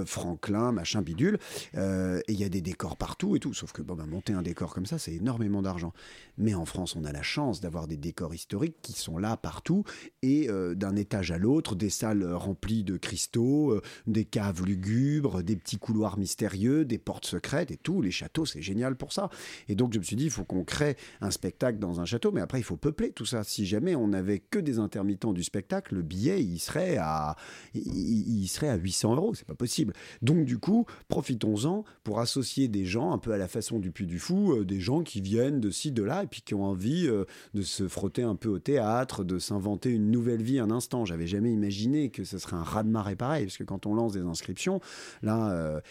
Franklin, 0.06 0.72
machin 0.72 1.02
bidule. 1.02 1.38
Et 1.74 2.22
il 2.28 2.40
y 2.40 2.44
a 2.44 2.50
des 2.50 2.62
décors 2.62 2.96
partout 2.96 3.36
et 3.36 3.40
tout. 3.40 3.54
Sauf 3.54 3.72
que 3.72 3.82
bon, 3.82 3.96
bah, 3.96 4.06
monter 4.06 4.34
un 4.34 4.42
décor 4.42 4.74
comme 4.74 4.86
ça, 4.86 4.98
c'est 4.98 5.14
énormément 5.14 5.62
d'argent. 5.62 5.94
Mais 6.38 6.54
en 6.54 6.66
France, 6.66 6.96
on 6.96 7.04
a 7.04 7.12
la 7.12 7.22
chance 7.22 7.60
d'avoir 7.60 7.88
des 7.88 7.98
décors 7.98 8.34
historiques 8.34 8.78
qui 8.82 8.94
sont 8.94 9.18
là 9.18 9.36
partout 9.36 9.84
et 10.22 10.48
d'un 10.76 10.96
étage 10.96 11.32
à 11.32 11.38
l'autre, 11.38 11.76
des 11.76 11.90
salles 11.90 12.24
remplies 12.34 12.84
de 12.84 12.98
cristaux, 12.98 13.80
des 14.08 14.26
caves 14.26 14.64
lugubres, 14.64 15.44
des 15.44 15.56
petits 15.56 15.78
couloirs 15.78 16.18
mystérieux, 16.18 16.86
des 16.86 16.98
portes 16.98 17.26
secrètes 17.26 17.72
et 17.72 17.78
tout. 17.78 18.02
Les 18.02 18.12
châteaux, 18.12 18.46
c'est 18.46 18.62
génial 18.62 18.96
pour 18.96 19.14
ça. 19.14 19.30
Et 19.68 19.76
donc, 19.76 19.89
je 19.94 20.00
me 20.00 20.04
suis 20.04 20.16
dit, 20.16 20.26
il 20.26 20.32
faut 20.32 20.44
qu'on 20.44 20.64
crée 20.64 20.96
un 21.22 21.32
spectacle 21.32 21.80
dans 21.80 22.00
un 22.00 22.06
château, 22.06 22.32
mais 22.32 22.42
après, 22.42 22.60
il 22.60 22.64
faut 22.64 22.78
peupler 22.78 23.12
tout 23.12 23.26
ça. 23.26 23.44
Si 23.44 23.66
jamais 23.66 23.96
on 23.96 24.08
n'avait 24.08 24.40
que 24.40 24.60
des 24.60 24.80
intermittents 24.80 25.34
du 25.34 25.44
spectacle, 25.44 25.96
le 25.96 26.02
billet, 26.02 26.44
il 26.44 26.60
serait 26.60 26.98
à, 26.98 27.36
il, 27.74 28.48
serait 28.48 28.70
à 28.70 28.76
800 28.76 29.16
euros. 29.16 29.34
C'est 29.34 29.48
pas 29.48 29.56
possible. 29.56 29.94
Donc, 30.22 30.46
du 30.46 30.58
coup, 30.58 30.86
profitons-en 31.08 31.84
pour 32.04 32.20
associer 32.20 32.68
des 32.68 32.86
gens, 32.86 33.12
un 33.12 33.18
peu 33.18 33.32
à 33.32 33.38
la 33.38 33.48
façon 33.48 33.80
du 33.80 33.92
Puy 33.92 34.06
du 34.06 34.20
Fou, 34.20 34.54
euh, 34.54 34.66
des 34.66 34.80
gens 34.80 35.04
qui 35.04 35.22
viennent 35.22 35.60
de 35.60 35.70
ci, 35.70 35.92
de 35.92 36.04
là, 36.04 36.24
et 36.24 36.28
puis 36.28 36.42
qui 36.42 36.54
ont 36.54 36.64
envie 36.64 37.08
euh, 37.08 37.26
de 37.54 37.62
se 37.62 37.88
frotter 37.88 38.24
un 38.24 38.36
peu 38.36 38.50
au 38.50 38.60
théâtre, 38.60 39.24
de 39.24 39.40
s'inventer 39.40 39.92
une 39.92 40.12
nouvelle 40.12 40.42
vie 40.42 40.60
un 40.60 40.72
instant. 40.72 41.06
J'avais 41.06 41.28
jamais 41.28 41.52
imaginé 41.52 42.10
que 42.10 42.24
ce 42.24 42.38
serait 42.38 42.56
un 42.56 42.64
raz-de-marée 42.64 43.16
pareil, 43.16 43.46
parce 43.46 43.58
que 43.58 43.64
quand 43.64 43.86
on 43.86 43.94
lance 43.94 44.14
des 44.14 44.22
inscriptions, 44.22 44.80
là, 45.22 45.52
euh, 45.52 45.82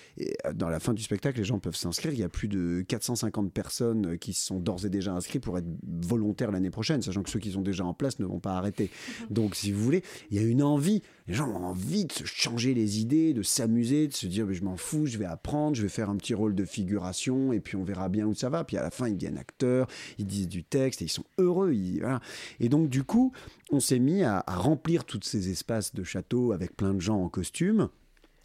dans 0.54 0.68
la 0.68 0.80
fin 0.80 0.94
du 0.94 1.02
spectacle, 1.02 1.38
les 1.38 1.44
gens 1.44 1.58
peuvent 1.58 1.76
s'inscrire. 1.76 2.12
Il 2.12 2.18
y 2.18 2.24
a 2.24 2.28
plus 2.28 2.48
de 2.48 2.84
450 2.86 3.52
personnes 3.52 3.87
personnes 3.88 4.18
qui 4.18 4.32
sont 4.32 4.58
d'ores 4.60 4.84
et 4.84 4.90
déjà 4.90 5.12
inscrits 5.14 5.38
pour 5.38 5.58
être 5.58 5.66
volontaires 5.86 6.50
l'année 6.50 6.70
prochaine, 6.70 7.02
sachant 7.02 7.22
que 7.22 7.30
ceux 7.30 7.38
qui 7.38 7.52
sont 7.52 7.62
déjà 7.62 7.84
en 7.84 7.94
place 7.94 8.18
ne 8.18 8.26
vont 8.26 8.40
pas 8.40 8.52
arrêter. 8.52 8.90
Donc, 9.30 9.54
si 9.54 9.72
vous 9.72 9.82
voulez, 9.82 10.02
il 10.30 10.36
y 10.36 10.40
a 10.40 10.42
une 10.46 10.62
envie. 10.62 11.02
Les 11.26 11.34
gens 11.34 11.48
ont 11.48 11.64
envie 11.64 12.04
de 12.04 12.12
se 12.12 12.24
changer 12.24 12.74
les 12.74 13.00
idées, 13.00 13.34
de 13.34 13.42
s'amuser, 13.42 14.08
de 14.08 14.14
se 14.14 14.26
dire, 14.26 14.46
mais 14.46 14.54
je 14.54 14.64
m'en 14.64 14.76
fous, 14.76 15.06
je 15.06 15.18
vais 15.18 15.24
apprendre, 15.24 15.76
je 15.76 15.82
vais 15.82 15.88
faire 15.88 16.10
un 16.10 16.16
petit 16.16 16.34
rôle 16.34 16.54
de 16.54 16.64
figuration, 16.64 17.52
et 17.52 17.60
puis 17.60 17.76
on 17.76 17.84
verra 17.84 18.08
bien 18.08 18.26
où 18.26 18.34
ça 18.34 18.48
va. 18.48 18.64
Puis 18.64 18.76
à 18.76 18.82
la 18.82 18.90
fin, 18.90 19.08
ils 19.08 19.14
deviennent 19.14 19.38
acteurs, 19.38 19.86
ils 20.18 20.26
disent 20.26 20.48
du 20.48 20.64
texte, 20.64 21.02
et 21.02 21.06
ils 21.06 21.10
sont 21.10 21.24
heureux. 21.38 21.72
ils- 21.72 22.00
voilà. 22.00 22.20
Et 22.60 22.68
donc, 22.68 22.88
du 22.88 23.04
coup, 23.04 23.32
on 23.70 23.80
s'est 23.80 23.98
mis 23.98 24.22
à, 24.22 24.42
à 24.46 24.56
remplir 24.56 25.04
tous 25.04 25.20
ces 25.22 25.50
espaces 25.50 25.94
de 25.94 26.02
château 26.02 26.52
avec 26.52 26.76
plein 26.76 26.94
de 26.94 27.00
gens 27.00 27.22
en 27.22 27.28
costume 27.28 27.88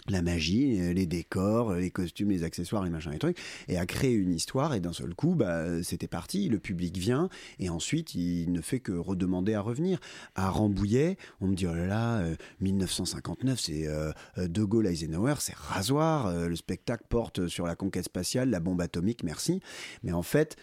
la 0.09 0.21
magie, 0.21 0.79
euh, 0.79 0.93
les 0.93 1.05
décors, 1.05 1.71
euh, 1.71 1.79
les 1.79 1.91
costumes, 1.91 2.29
les 2.29 2.43
accessoires, 2.43 2.83
les 2.83 2.89
machins, 2.89 3.11
les 3.11 3.19
trucs, 3.19 3.37
et 3.67 3.77
à 3.77 3.85
créer 3.85 4.13
une 4.13 4.33
histoire. 4.33 4.73
Et 4.73 4.79
d'un 4.79 4.93
seul 4.93 5.13
coup, 5.15 5.35
bah, 5.35 5.83
c'était 5.83 6.07
parti. 6.07 6.49
Le 6.49 6.59
public 6.59 6.97
vient, 6.97 7.29
et 7.59 7.69
ensuite, 7.69 8.15
il 8.15 8.51
ne 8.51 8.61
fait 8.61 8.79
que 8.79 8.91
redemander 8.91 9.53
à 9.53 9.61
revenir. 9.61 9.99
À 10.35 10.49
Rambouillet, 10.49 11.17
on 11.41 11.47
me 11.47 11.55
dit 11.55 11.67
oh 11.67 11.73
là 11.73 11.85
là, 11.85 12.17
euh, 12.19 12.35
1959, 12.61 13.59
c'est 13.59 13.87
euh, 13.87 14.11
euh, 14.37 14.47
De 14.47 14.63
Gaulle, 14.63 14.87
Eisenhower, 14.87 15.35
c'est 15.39 15.55
rasoir. 15.55 16.33
le 16.47 16.55
spectacle 16.55 17.03
porte 17.09 17.47
sur 17.47 17.65
la 17.65 17.75
conquête 17.75 18.05
spatiale, 18.05 18.49
la 18.49 18.59
bombe 18.59 18.81
atomique, 18.81 19.23
merci. 19.23 19.61
Mais 20.03 20.11
en 20.11 20.23
fait, 20.23 20.55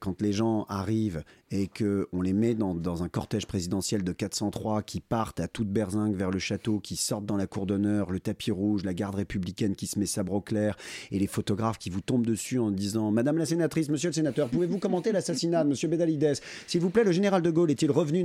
quand 0.00 0.20
les 0.20 0.32
gens 0.32 0.64
arrivent 0.68 1.22
et 1.50 1.68
que 1.68 2.08
on 2.12 2.22
les 2.22 2.32
met 2.32 2.54
dans, 2.54 2.74
dans 2.74 3.04
un 3.04 3.08
cortège 3.08 3.46
présidentiel 3.46 4.02
de 4.02 4.12
403 4.12 4.82
qui 4.82 5.00
partent 5.00 5.38
à 5.38 5.46
toute 5.46 5.68
berzingue 5.68 6.14
vers 6.14 6.30
le 6.30 6.40
château, 6.40 6.80
qui 6.80 6.96
sortent 6.96 7.26
dans 7.26 7.36
la 7.36 7.46
cour 7.46 7.66
d'honneur, 7.66 8.10
le 8.10 8.18
tapis 8.18 8.50
rouge, 8.50 8.63
la 8.84 8.94
garde 8.94 9.14
républicaine 9.16 9.74
qui 9.76 9.86
se 9.86 9.98
met 9.98 10.06
sabre 10.06 10.32
au 10.32 10.40
clair 10.40 10.76
et 11.10 11.18
les 11.18 11.26
photographes 11.26 11.78
qui 11.78 11.90
vous 11.90 12.00
tombent 12.00 12.26
dessus 12.26 12.58
en 12.58 12.70
disant 12.70 13.10
Madame 13.10 13.38
la 13.38 13.46
sénatrice, 13.46 13.88
Monsieur 13.88 14.08
le 14.08 14.14
sénateur, 14.14 14.48
pouvez-vous 14.48 14.78
commenter 14.78 15.12
l'assassinat 15.12 15.64
de 15.64 15.68
Monsieur 15.70 15.88
Bédalides 15.88 16.34
S'il 16.66 16.80
vous 16.80 16.90
plaît, 16.90 17.04
le 17.04 17.12
général 17.12 17.42
de 17.42 17.50
Gaulle 17.50 17.70
est-il 17.70 17.90
revenu 17.90 18.24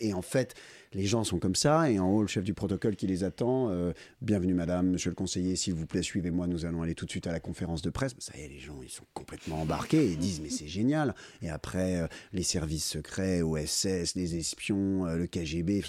Et 0.00 0.12
en 0.12 0.22
fait, 0.22 0.54
les 0.92 1.04
gens 1.04 1.24
sont 1.24 1.38
comme 1.38 1.54
ça, 1.54 1.90
et 1.90 1.98
en 1.98 2.08
haut, 2.10 2.22
le 2.22 2.28
chef 2.28 2.44
du 2.44 2.54
protocole 2.54 2.96
qui 2.96 3.06
les 3.06 3.24
attend. 3.24 3.70
euh, 3.70 3.92
Bienvenue, 4.22 4.54
madame, 4.54 4.88
monsieur 4.90 5.10
le 5.10 5.14
conseiller, 5.16 5.56
s'il 5.56 5.74
vous 5.74 5.86
plaît, 5.86 6.02
suivez-moi, 6.02 6.46
nous 6.46 6.64
allons 6.64 6.82
aller 6.82 6.94
tout 6.94 7.04
de 7.04 7.10
suite 7.10 7.26
à 7.26 7.32
la 7.32 7.40
conférence 7.40 7.82
de 7.82 7.90
presse. 7.90 8.14
Ça 8.18 8.32
y 8.38 8.42
est, 8.42 8.48
les 8.48 8.58
gens, 8.58 8.78
ils 8.82 8.88
sont 8.88 9.04
complètement 9.12 9.60
embarqués 9.60 10.10
et 10.10 10.16
disent, 10.16 10.40
mais 10.40 10.50
c'est 10.50 10.68
génial. 10.68 11.14
Et 11.42 11.50
après, 11.50 11.96
euh, 11.96 12.06
les 12.32 12.42
services 12.42 12.84
secrets, 12.86 13.42
OSS, 13.42 14.14
les 14.14 14.36
espions, 14.36 15.06
euh, 15.06 15.16
le 15.16 15.26
KGB. 15.26 15.82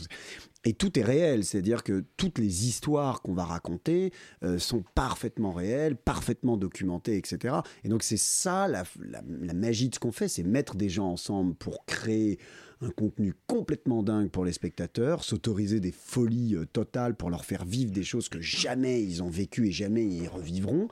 Et 0.68 0.74
tout 0.74 1.00
est 1.00 1.04
réel, 1.04 1.46
c'est-à-dire 1.46 1.82
que 1.82 2.04
toutes 2.18 2.40
les 2.40 2.68
histoires 2.68 3.22
qu'on 3.22 3.34
va 3.34 3.46
raconter 3.46 4.12
euh, 4.44 4.60
sont 4.60 4.84
parfaitement 4.96 5.54
réelles, 5.54 5.96
parfaitement 5.96 6.58
documentées, 6.58 7.16
etc. 7.16 7.56
Et 7.86 7.88
donc 7.88 8.04
c'est 8.04 8.18
ça 8.18 8.68
la, 8.68 8.84
la- 9.00 9.24
la 9.42 9.54
magie 9.54 9.88
de 9.88 9.96
ce 9.96 10.00
qu'on 10.02 10.12
fait, 10.12 10.28
c'est 10.28 10.44
mettre 10.44 10.76
des 10.76 10.90
gens 10.90 11.08
ensemble 11.08 11.56
pour 11.56 11.86
créer 11.86 12.38
un 12.82 12.90
contenu 12.92 13.34
complètement 13.48 14.04
dingue 14.04 14.30
pour 14.30 14.46
les 14.46 14.54
spectateurs, 14.54 15.24
s'autoriser 15.24 15.80
des 15.80 15.92
folies 15.92 16.56
euh, 16.56 16.66
totales 16.66 17.16
pour 17.16 17.30
leur 17.30 17.44
faire 17.46 17.66
vivre 17.66 17.92
des 17.92 18.04
choses 18.04 18.30
que 18.30 18.40
jamais 18.42 19.02
ils 19.04 19.24
ont 19.24 19.30
vécues 19.30 19.68
et 19.68 19.72
jamais 19.72 20.06
ils 20.06 20.28
revivront. 20.28 20.88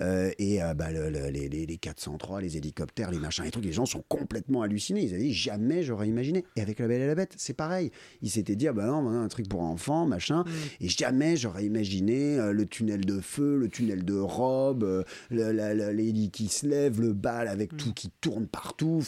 Euh, 0.00 0.30
et 0.38 0.62
euh, 0.62 0.74
bah, 0.74 0.90
le- 0.90 1.10
le- 1.10 1.28
les, 1.28 1.48
les- 1.48 1.66
les 1.66 1.76
403, 1.76 2.40
les 2.40 2.56
hélicoptères, 2.56 3.10
les 3.10 3.18
machins, 3.18 3.44
les 3.44 3.50
trucs, 3.50 3.64
les 3.64 3.72
gens 3.72 3.86
sont 3.86 4.02
complètement 4.08 4.62
hallucinés. 4.62 5.02
Ils 5.04 5.14
avaient 5.14 5.22
dit 5.22 5.32
jamais 5.34 5.82
j'aurais 5.82 6.08
imaginé. 6.08 6.44
Et 6.56 6.60
avec 6.60 6.78
La 6.80 6.88
Belle 6.88 7.02
et 7.02 7.06
la 7.06 7.14
Bête, 7.14 7.34
c'est 7.36 7.54
pareil. 7.54 7.90
Ils 8.22 8.30
s'étaient 8.30 8.56
dit 8.56 8.66
ah 8.68 8.72
bah 8.72 8.86
non, 8.86 9.08
un 9.08 9.28
truc 9.28 9.48
pour 9.48 9.60
enfants, 9.62 10.06
machin. 10.06 10.44
Et 10.80 10.88
jamais 10.88 11.36
j'aurais 11.36 11.64
imaginé 11.64 12.38
le 12.52 12.66
tunnel 12.66 13.04
de 13.04 13.20
feu, 13.20 13.56
le 13.56 13.68
tunnel 13.68 14.04
de 14.04 14.14
robe, 14.18 14.82
euh, 14.84 15.02
le- 15.30 15.52
la- 15.52 15.74
la- 15.74 15.92
l'héli 15.92 16.30
qui 16.30 16.48
se 16.48 16.66
lève, 16.66 17.00
le 17.00 17.12
bal 17.12 17.48
avec 17.48 17.76
tout 17.76 17.92
qui 17.92 18.10
tourne 18.20 18.46
partout. 18.46 19.02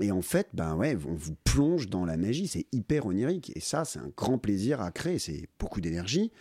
Et 0.00 0.12
en 0.12 0.22
fait, 0.22 0.48
ben 0.54 0.76
ouais, 0.76 0.96
on 1.08 1.14
vous 1.14 1.34
plonge 1.52 1.88
dans 1.88 2.04
la 2.04 2.16
magie. 2.16 2.46
C'est 2.46 2.66
hyper 2.72 3.06
onirique. 3.06 3.52
Et 3.56 3.60
ça, 3.60 3.84
c'est 3.84 3.98
un 3.98 4.10
grand 4.16 4.38
plaisir 4.38 4.80
à 4.80 4.90
créer. 4.90 5.18
C'est 5.18 5.48
beaucoup 5.58 5.80
d'énergie. 5.80 6.32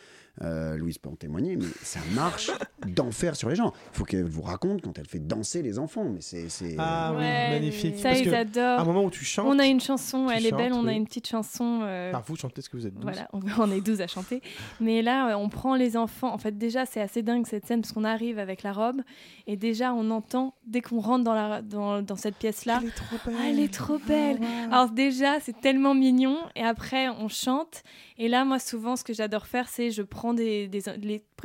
Euh, 0.44 0.78
Louise 0.78 0.98
peut 1.00 1.10
en 1.10 1.16
témoigner, 1.16 1.56
mais 1.56 1.66
ça 1.82 2.00
marche 2.14 2.52
d'enfer 2.88 3.36
sur 3.36 3.50
les 3.50 3.56
gens. 3.56 3.74
Il 3.94 3.98
faut 3.98 4.04
qu'elle 4.06 4.24
vous 4.26 4.44
raconte 4.44 4.82
quand 4.82 4.98
elle 5.00 5.08
fait 5.08 5.20
danser 5.20 5.62
les 5.64 5.80
enfants. 5.80 6.06
Mais 6.06 6.22
c'est. 6.22 6.50
c'est, 6.50 6.76
Ah 6.78 7.12
oui, 7.14 7.20
Ouais, 7.22 7.50
magnifique. 7.52 7.98
Ça, 7.98 8.10
Parce 8.10 8.20
ils 8.22 8.30
que 8.30 8.36
adorent. 8.36 8.80
À 8.80 8.82
un 8.82 8.86
moment 8.86 9.04
où 9.04 9.10
tu 9.10 9.26
chantes, 9.26 9.48
On 9.50 9.58
a 9.60 9.66
une 9.66 9.80
chanson, 9.82 10.30
elle 10.30 10.46
est 10.46 10.52
belle, 10.52 10.74
on 10.74 10.86
a 10.88 10.94
une 10.94 11.06
petite 11.06 11.28
chanson. 11.28 11.80
euh, 11.84 12.12
Enfin, 12.12 12.24
vous 12.28 12.36
chantez 12.36 12.62
ce 12.62 12.70
que 12.70 12.78
vous 12.78 12.86
êtes 12.86 12.94
douce. 12.94 13.04
Voilà, 13.04 13.28
on, 13.34 13.40
on 13.58 13.72
est 13.72 13.82
12 13.82 14.02
à 14.02 14.08
chanter. 14.08 14.42
Mais 14.80 15.02
là, 15.02 15.32
euh, 15.32 15.36
on 15.36 15.50
prend 15.50 15.76
les 15.76 15.98
enfants. 15.98 16.32
En 16.34 16.38
fait, 16.38 16.58
déjà, 16.58 16.86
c'est 16.86 17.02
assez 17.02 17.24
dingue 17.24 17.46
cette 17.48 17.66
scène 17.66 17.82
parce 17.82 17.94
qu'on 17.94 18.04
arrive 18.04 18.38
avec 18.40 18.62
la 18.64 18.74
robe 18.74 19.02
et 19.48 19.58
déjà, 19.58 19.94
on 19.94 20.12
entend, 20.12 20.54
dès 20.68 20.82
qu'on 20.82 21.00
rentre 21.00 21.24
dans, 21.24 21.34
la, 21.34 21.62
dans, 21.62 22.02
dans 22.02 22.16
cette 22.16 22.36
pièce-là, 22.36 22.80
Elle 22.82 22.88
est 22.90 22.92
trop 22.96 23.18
belle. 23.26 23.36
Ah, 23.40 23.50
elle 23.50 23.60
est 23.60 23.74
trop 23.74 23.98
belle. 24.08 24.40
Alors 24.72 24.90
déjà, 24.92 25.40
c'est 25.40 25.60
tellement 25.60 25.96
mignon. 25.96 26.38
Et 26.56 26.64
après, 26.64 27.10
on 27.10 27.28
chante. 27.28 27.82
Et 28.18 28.28
là, 28.28 28.46
moi, 28.46 28.60
souvent, 28.60 28.96
ce 28.96 29.04
que 29.04 29.14
j'adore 29.14 29.46
faire, 29.46 29.70
c'est 29.70 29.92
je 29.92 30.02
prends 30.02 30.34
des, 30.34 30.70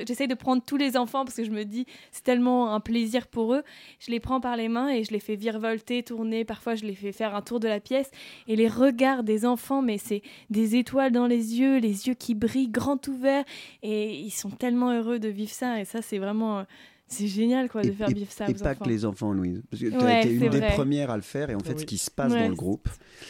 j'essaye 0.07 0.29
de 0.29 0.35
prendre 0.35 0.63
tous 0.65 0.77
les 0.77 0.97
enfants 0.97 1.25
parce 1.25 1.37
que 1.37 1.45
je 1.45 1.51
me 1.51 1.65
dis 1.65 1.87
c'est 2.11 2.25
tellement 2.25 2.75
un 2.75 2.81
plaisir 2.81 3.27
pour 3.27 3.55
eux. 3.55 3.63
Je 3.99 4.11
les 4.11 4.21
prends 4.21 4.41
par 4.41 4.57
les 4.57 4.69
mains 4.69 4.89
et 4.89 5.05
je 5.05 5.13
les 5.13 5.21
fais 5.21 5.37
virevolter, 5.37 6.03
tourner. 6.03 6.45
Parfois, 6.45 6.75
je 6.75 6.85
les 6.85 6.95
fais 6.95 7.13
faire 7.13 7.35
un 7.35 7.43
tour 7.43 7.61
de 7.61 7.69
la 7.69 7.81
pièce. 7.81 8.11
Et 8.49 8.57
les 8.57 8.69
regards 8.69 9.23
des 9.23 9.45
enfants, 9.45 9.83
mais 9.83 9.99
c'est 9.99 10.23
des 10.51 10.77
étoiles 10.77 11.13
dans 11.13 11.27
les 11.27 11.59
yeux, 11.59 11.79
les 11.79 12.09
yeux 12.09 12.15
qui 12.15 12.35
brillent, 12.35 12.69
grands 12.69 13.01
ouverts. 13.09 13.45
Et 13.83 14.19
ils 14.19 14.31
sont 14.31 14.51
tellement 14.51 14.93
heureux 14.93 15.19
de 15.19 15.29
vivre 15.29 15.53
ça. 15.53 15.81
Et 15.81 15.85
ça, 15.85 16.01
c'est 16.03 16.19
vraiment, 16.19 16.65
c'est 17.13 17.29
génial, 17.29 17.69
quoi, 17.69 17.83
de 17.83 17.89
et, 17.89 17.93
faire 17.93 18.09
et- 18.11 18.15
vivre 18.15 18.33
ça 18.33 18.49
et 18.49 18.53
aux 18.53 18.55
pas 18.59 18.71
enfants. 18.73 18.85
que 18.85 18.89
les 18.91 19.05
enfants, 19.05 19.33
Louise. 19.33 19.63
Parce 19.71 19.83
que 19.83 19.89
tu 19.89 19.95
as 19.95 20.05
Ouais, 20.05 20.21
été 20.25 20.33
une 20.35 20.49
des 20.51 20.61
premières 20.61 21.11
à 21.11 21.17
le 21.17 21.23
faire. 21.23 21.51
Et 21.51 21.55
en 21.55 21.61
fait, 21.61 21.75
Oui. 21.75 21.81
ce 21.81 21.85
qui 21.87 21.99
se 21.99 22.11
passe 22.11 22.33
Ouais, 22.33 22.43
dans 22.43 22.49
le 22.49 22.55
groupe, 22.55 22.89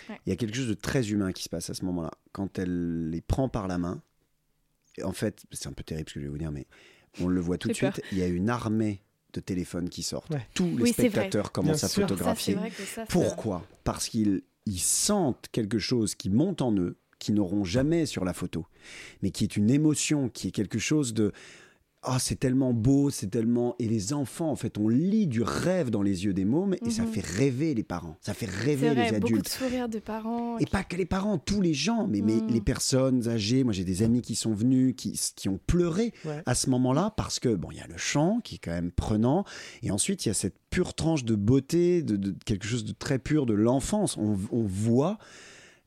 Ouais. 0.08 0.18
il 0.26 0.30
y 0.30 0.32
a 0.32 0.36
quelque 0.36 0.54
chose 0.56 0.68
de 0.68 0.74
très 0.74 1.10
humain 1.10 1.32
qui 1.32 1.42
se 1.42 1.48
passe 1.48 1.68
à 1.70 1.74
ce 1.74 1.84
moment-là. 1.84 2.10
Quand 2.32 2.58
elle 2.58 3.10
les 3.10 3.20
prend 3.20 3.48
par 3.48 3.68
la 3.68 3.78
main, 3.78 4.00
et 4.98 5.02
en 5.04 5.12
fait, 5.12 5.42
c'est 5.52 5.68
un 5.68 5.72
peu 5.72 5.82
terrible 5.82 6.08
ce 6.08 6.14
que 6.14 6.20
je 6.20 6.24
vais 6.26 6.30
vous 6.30 6.38
dire, 6.38 6.52
mais 6.52 6.66
on 7.20 7.28
le 7.28 7.40
voit 7.40 7.58
tout 7.58 7.68
de 7.68 7.74
suite. 7.74 8.00
Il 8.12 8.18
y 8.18 8.22
a 8.22 8.26
une 8.28 8.48
armée 8.50 9.02
de 9.32 9.40
téléphones 9.40 9.88
qui 9.88 10.02
sortent. 10.02 10.30
Ouais. 10.34 10.46
Tous 10.54 10.66
les 10.66 10.82
Oui, 10.82 10.92
spectateurs 10.92 11.52
commencent 11.52 11.78
Bien 11.80 11.86
à 11.86 11.90
sûr. 11.90 12.02
Photographier. 12.02 12.54
ça, 12.76 12.84
ça- 12.84 13.06
Pourquoi? 13.08 13.66
Parce 13.84 14.08
qu'ils 14.08 14.42
ils 14.66 14.78
sentent 14.78 15.46
quelque 15.50 15.78
chose 15.78 16.14
qui 16.14 16.28
monte 16.30 16.62
en 16.62 16.72
eux, 16.76 16.96
qui 17.18 17.32
n'auront 17.32 17.64
jamais 17.64 18.04
sur 18.06 18.24
la 18.24 18.32
photo, 18.34 18.66
mais 19.22 19.30
qui 19.30 19.44
est 19.44 19.56
une 19.56 19.70
émotion, 19.70 20.28
qui 20.28 20.48
est 20.48 20.50
quelque 20.50 20.78
chose 20.78 21.14
de 21.14 21.32
ah 22.04 22.18
c'est 22.18 22.34
tellement 22.36 22.72
beau, 22.72 23.10
c'est 23.10 23.28
tellement 23.28 23.76
et 23.78 23.86
les 23.88 24.12
enfants 24.12 24.50
en 24.50 24.56
fait 24.56 24.76
on 24.78 24.88
lit 24.88 25.26
du 25.28 25.42
rêve 25.42 25.90
dans 25.90 26.02
les 26.02 26.24
yeux 26.24 26.32
des 26.34 26.44
mômes 26.44 26.74
et 26.84 26.90
ça 26.90 27.02
Mhm. 27.04 27.08
fait 27.12 27.24
rêver 27.24 27.74
les 27.74 27.84
parents, 27.84 28.16
ça 28.20 28.34
fait 28.34 28.48
rêver 28.50 28.90
vrai, 28.90 29.10
les 29.12 29.18
beaucoup 29.20 29.32
de 29.32 29.38
adultes. 29.38 29.48
sourires 29.48 29.88
de 29.88 29.98
parents. 30.00 30.58
Et 30.58 30.66
pas 30.66 30.82
que 30.82 30.96
les 30.96 31.06
parents, 31.06 31.38
tous 31.38 31.60
les 31.60 31.74
gens, 31.74 32.06
mais, 32.08 32.20
mais 32.20 32.36
Mm. 32.36 32.48
les 32.48 32.60
personnes 32.60 33.28
âgées. 33.28 33.62
Moi, 33.64 33.72
j'ai 33.72 33.84
des 33.84 34.02
amis 34.02 34.20
qui 34.20 34.34
sont 34.34 34.52
venus, 34.52 34.94
qui, 34.96 35.12
qui 35.36 35.48
ont 35.48 35.60
pleuré 35.66 36.12
Ouais. 36.24 36.42
à 36.46 36.54
ce 36.54 36.68
moment-là 36.70 37.12
parce 37.16 37.38
que, 37.38 37.54
bon, 37.54 37.70
il 37.70 37.78
y 37.78 37.80
a 37.80 37.86
le 37.86 37.96
chant 37.96 38.40
qui 38.42 38.56
est 38.56 38.58
quand 38.58 38.72
même 38.72 38.90
prenant, 38.90 39.44
et 39.82 39.90
ensuite, 39.90 40.24
il 40.26 40.28
y 40.28 40.30
a 40.30 40.34
cette 40.34 40.56
pure 40.70 40.94
tranche 40.94 41.24
de 41.24 41.34
beauté, 41.36 42.02
de, 42.02 42.16
de 42.16 42.34
quelque 42.44 42.66
chose 42.66 42.84
de 42.84 42.92
très 42.92 43.18
pur 43.18 43.46
de 43.46 43.54
l'enfance. 43.54 44.16
On, 44.16 44.36
on 44.50 44.62
voit 44.64 45.18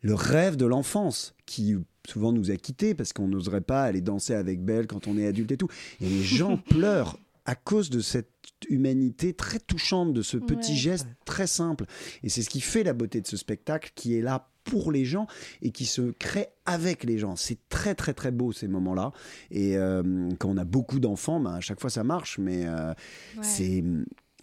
le 0.02 0.14
rêve 0.14 0.56
de 0.56 0.66
l'enfance 0.66 1.34
qui 1.46 1.76
souvent 2.08 2.32
nous 2.32 2.52
a 2.52 2.56
quittés 2.58 2.94
parce 2.96 3.14
qu'on 3.14 3.28
n'oserait 3.28 3.62
pas 3.62 3.84
aller 3.84 4.02
danser 4.02 4.34
avec 4.34 4.62
Belle 4.64 4.88
quand 4.88 5.08
on 5.08 5.18
est 5.18 5.28
adulte 5.28 5.52
et 5.52 5.58
tout. 5.58 5.70
Et 6.02 6.08
les 6.10 6.24
gens 6.24 6.58
pleurent 6.70 7.18
à 7.46 7.56
cause 7.56 7.90
de 7.90 8.00
cette 8.00 8.32
humanité 8.70 9.34
très 9.34 9.60
touchante, 9.60 10.14
de 10.14 10.22
ce 10.24 10.38
petit 10.38 10.72
Ouais. 10.72 10.78
geste 10.78 11.08
très 11.26 11.46
simple. 11.48 11.86
Et 12.24 12.30
c'est 12.30 12.42
ce 12.42 12.50
qui 12.50 12.62
fait 12.62 12.84
la 12.84 12.94
beauté 12.94 13.22
de 13.22 13.28
ce 13.28 13.38
spectacle 13.38 13.92
qui 13.96 14.16
est 14.18 14.22
là 14.22 14.50
pour 14.64 14.92
les 14.92 15.06
gens 15.06 15.28
et 15.62 15.70
qui 15.70 15.86
se 15.86 16.10
crée 16.14 16.48
avec 16.66 17.04
les 17.04 17.20
gens. 17.20 17.36
C'est 17.36 17.60
très 17.70 17.94
très 17.94 18.16
très 18.16 18.32
beau 18.32 18.52
ces 18.52 18.68
moments-là. 18.68 19.12
Et 19.52 19.78
euh, 19.78 20.30
quand 20.40 20.50
on 20.50 20.58
a 20.58 20.64
beaucoup 20.64 21.00
d'enfants, 21.00 21.40
ben, 21.40 21.54
à 21.54 21.62
chaque 21.62 21.80
fois 21.80 21.92
ça 21.92 22.04
marche, 22.04 22.40
mais 22.40 22.66
euh, 22.66 22.94
Ouais. 23.38 23.44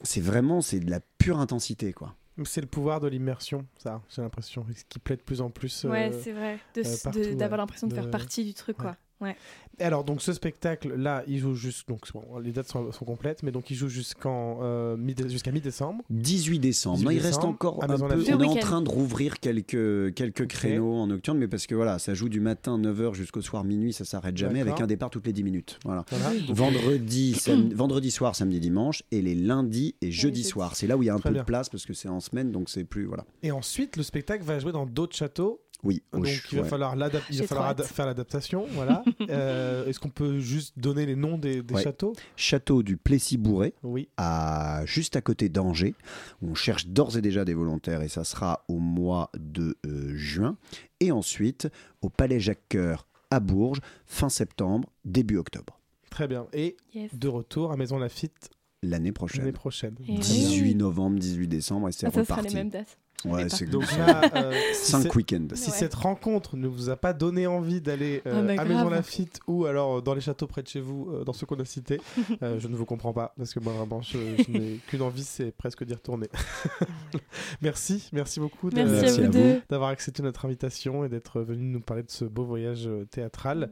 c'est 0.05 0.21
vraiment 0.21 0.61
c'est 0.61 0.79
de 0.79 0.91
la 0.91 1.01
pure 1.19 1.41
intensité 1.41 1.93
quoi. 1.93 2.15
C'est 2.45 2.61
le 2.63 2.67
pouvoir 2.67 2.99
de 3.01 3.09
l'immersion, 3.09 3.67
ça, 3.77 4.01
j'ai 4.09 4.23
l'impression. 4.23 4.65
Ce 4.75 4.85
qui 4.89 4.99
plaît 4.99 5.17
de 5.17 5.23
plus 5.23 5.41
en 5.43 5.51
plus. 5.51 5.85
Ouais, 5.85 6.11
euh, 6.13 6.21
c'est 6.23 6.33
vrai. 6.33 6.59
De- 6.75 6.81
euh, 6.81 7.35
D'avoir 7.35 7.53
ouais. 7.53 7.57
l'impression 7.59 7.87
de, 7.87 7.95
De- 7.95 8.01
faire 8.01 8.11
partie 8.11 8.45
du 8.45 8.55
truc, 8.55 8.79
ouais. 8.79 8.85
quoi. 8.87 8.97
Ouais. 9.23 9.37
Alors, 9.81 10.05
donc 10.05 10.21
ce 10.21 10.33
spectacle-là, 10.35 11.25
il 11.27 11.39
joue 11.39 11.55
juste. 11.55 11.89
Donc, 11.89 12.01
bon, 12.13 12.39
les 12.39 12.53
dates 12.53 12.69
sont, 12.69 12.93
sont 12.93 13.05
complètes, 13.07 13.43
mais 13.43 13.51
donc 13.53 13.71
il 13.71 13.75
joue 13.75 13.89
jusqu'en 13.89 14.59
euh, 14.63 14.97
mi- 14.97 15.15
jusqu'à 15.29 15.51
mi-décembre. 15.51 16.03
18 16.11 16.59
décembre. 16.59 16.97
18 16.99 17.05
non, 17.07 17.11
il 17.11 17.19
reste 17.21 17.45
encore 17.45 17.83
un 17.83 17.87
peu. 17.87 18.03
On 18.05 18.41
est 18.41 18.45
en 18.45 18.55
train 18.57 18.83
de 18.83 18.89
rouvrir 18.91 19.41
quelques, 19.41 20.13
quelques 20.15 20.47
créneaux 20.47 20.93
en 20.95 21.07
nocturne, 21.07 21.39
mais 21.39 21.49
parce 21.49 21.67
que 21.67 21.75
voilà, 21.75 21.99
ça 21.99 22.13
joue 22.15 22.29
du 22.29 22.41
matin 22.41 22.79
9h 22.79 23.15
jusqu'au 23.15 23.41
soir 23.41 23.65
minuit, 23.65 23.93
ça 23.95 24.05
s'arrête 24.05 24.37
jamais 24.37 24.61
avec 24.61 24.81
un 24.81 24.87
départ 24.87 25.09
toutes 25.11 25.27
les 25.27 25.33
10 25.33 25.45
minutes. 25.45 25.79
Voilà. 25.85 26.05
Vendredi, 26.49 27.35
sam- 27.35 27.71
vendredi 27.75 28.11
soir, 28.11 28.37
samedi, 28.37 28.61
dimanche, 28.61 29.03
et 29.11 29.23
les 29.23 29.35
lundis 29.35 29.95
et 30.03 30.11
jeudi 30.11 30.45
soir. 30.45 30.77
C'est 30.77 30.87
là 30.87 30.97
où 30.97 31.03
il 31.03 31.07
y 31.07 31.11
a 31.11 31.15
un 31.15 31.19
Très 31.19 31.31
peu 31.31 31.35
bien. 31.35 31.43
de 31.43 31.47
place 31.47 31.69
parce 31.69 31.87
que 31.87 31.95
c'est 31.95 32.09
en 32.09 32.21
semaine, 32.21 32.53
donc 32.53 32.69
c'est 32.69 32.85
plus 32.85 33.05
voilà. 33.07 33.25
Et 33.43 33.51
ensuite, 33.53 33.97
le 33.97 34.03
spectacle 34.03 34.45
va 34.45 34.59
jouer 34.59 34.73
dans 34.73 34.87
d'autres 34.87 35.17
châteaux. 35.17 35.61
Oui, 35.85 36.01
au 36.13 36.19
Donc 36.19 36.29
il 36.53 36.57
va 36.59 36.63
ouais. 36.63 36.69
falloir, 36.69 36.95
il 37.31 37.39
va 37.41 37.47
falloir 37.47 37.77
faire 37.81 38.07
l'adaptation. 38.07 38.67
Voilà. 38.71 39.03
Euh, 39.31 39.87
Est-ce 39.87 39.99
qu'on 39.99 40.11
peut 40.11 40.39
juste 40.39 40.79
donner 40.79 41.07
les 41.07 41.17
noms 41.17 41.39
des, 41.39 41.63
des 41.63 41.75
Ouais. 41.75 41.83
châteaux? 41.83 42.13
Château 42.37 42.83
du 42.83 42.97
Plessis-Bourré, 42.97 43.75
Oui. 43.83 44.09
à, 44.17 44.83
juste 44.87 45.17
à 45.17 45.21
côté 45.21 45.49
d'Angers. 45.49 45.95
On 46.43 46.55
cherche 46.55 46.87
d'ores 46.87 47.17
et 47.17 47.21
déjà 47.23 47.45
des 47.45 47.55
volontaires 47.55 48.03
et 48.03 48.09
ça 48.09 48.25
sera 48.25 48.65
au 48.69 48.79
mois 48.79 49.31
de 49.37 49.77
euh, 49.87 50.13
juin. 50.17 50.57
Et 51.01 51.11
ensuite 51.13 51.69
au 52.01 52.09
Palais 52.11 52.39
Jacques-Cœur 52.41 53.07
à 53.31 53.41
Bourges, 53.41 53.81
fin 54.07 54.29
septembre, 54.29 54.89
début 55.05 55.37
octobre, 55.39 55.79
Très 56.11 56.29
bien. 56.29 56.47
Et 56.53 56.77
Yes. 56.95 57.15
de 57.15 57.29
retour 57.29 57.73
à 57.73 57.77
Maison 57.77 57.99
Lafitte 57.99 58.51
l'année 58.83 58.91
l'année 58.91 59.13
prochaine. 59.13 59.53
prochaine. 59.53 59.95
Et 60.09 60.19
18 60.19 60.75
novembre, 60.75 61.19
18 61.19 61.49
décembre 61.49 61.89
et 61.89 61.93
c'est 61.93 62.07
Ah, 62.07 62.11
ça 62.11 62.25
sera 62.25 62.37
reparti. 62.37 62.55
les 62.55 62.61
mêmes 62.63 62.71
dates. 62.71 62.99
Ouais, 63.25 63.47
Donc 63.71 63.85
là, 63.97 64.21
euh, 64.37 64.53
si, 64.75 64.91
5 64.93 65.03
c'est- 65.03 65.17
week-ends. 65.17 65.47
si 65.55 65.71
Ouais. 65.71 65.77
cette 65.77 65.95
rencontre 65.95 66.57
ne 66.57 66.67
vous 66.67 66.91
a 66.91 66.97
pas 66.97 67.13
donné 67.13 67.47
envie 67.47 67.81
d'aller 67.81 68.23
euh, 68.27 68.33
Ah 68.39 68.43
bah 68.43 68.53
à 68.53 68.55
grave. 68.57 68.69
Maison 68.69 68.91
Lafitte 68.91 69.41
ou 69.47 69.65
alors 69.67 69.99
euh, 69.99 70.01
dans 70.01 70.15
les 70.15 70.21
châteaux 70.21 70.47
près 70.47 70.63
de 70.63 70.69
chez 70.69 70.81
vous, 70.81 71.09
euh, 71.13 71.25
dans 71.25 71.33
ceux 71.33 71.47
qu'on 71.47 71.59
a 71.61 71.65
cités, 71.65 72.01
euh, 72.43 72.59
je 72.59 72.69
ne 72.69 72.77
vous 72.77 72.85
comprends 72.85 73.13
pas 73.13 73.35
parce 73.39 73.55
que 73.55 73.61
moi 73.61 73.73
vraiment 73.73 74.01
je, 74.03 74.19
je 74.45 74.51
n'ai 74.51 74.79
qu'une 74.89 75.03
envie, 75.03 75.25
c'est 75.25 75.53
presque 75.53 75.85
d'y 75.85 75.95
retourner. 75.95 76.29
merci, 77.63 78.09
merci 78.13 78.41
beaucoup 78.41 78.71
Merci, 78.75 79.21
à 79.21 79.25
à 79.25 79.29
deux. 79.29 79.63
d'avoir 79.69 79.91
accepté 79.91 80.23
notre 80.23 80.45
invitation 80.45 81.05
et 81.05 81.09
d'être 81.09 81.41
venu 81.41 81.65
nous 81.65 81.81
parler 81.81 82.03
de 82.03 82.11
ce 82.11 82.25
beau 82.25 82.45
voyage 82.45 82.87
euh, 82.87 83.05
théâtral. 83.11 83.71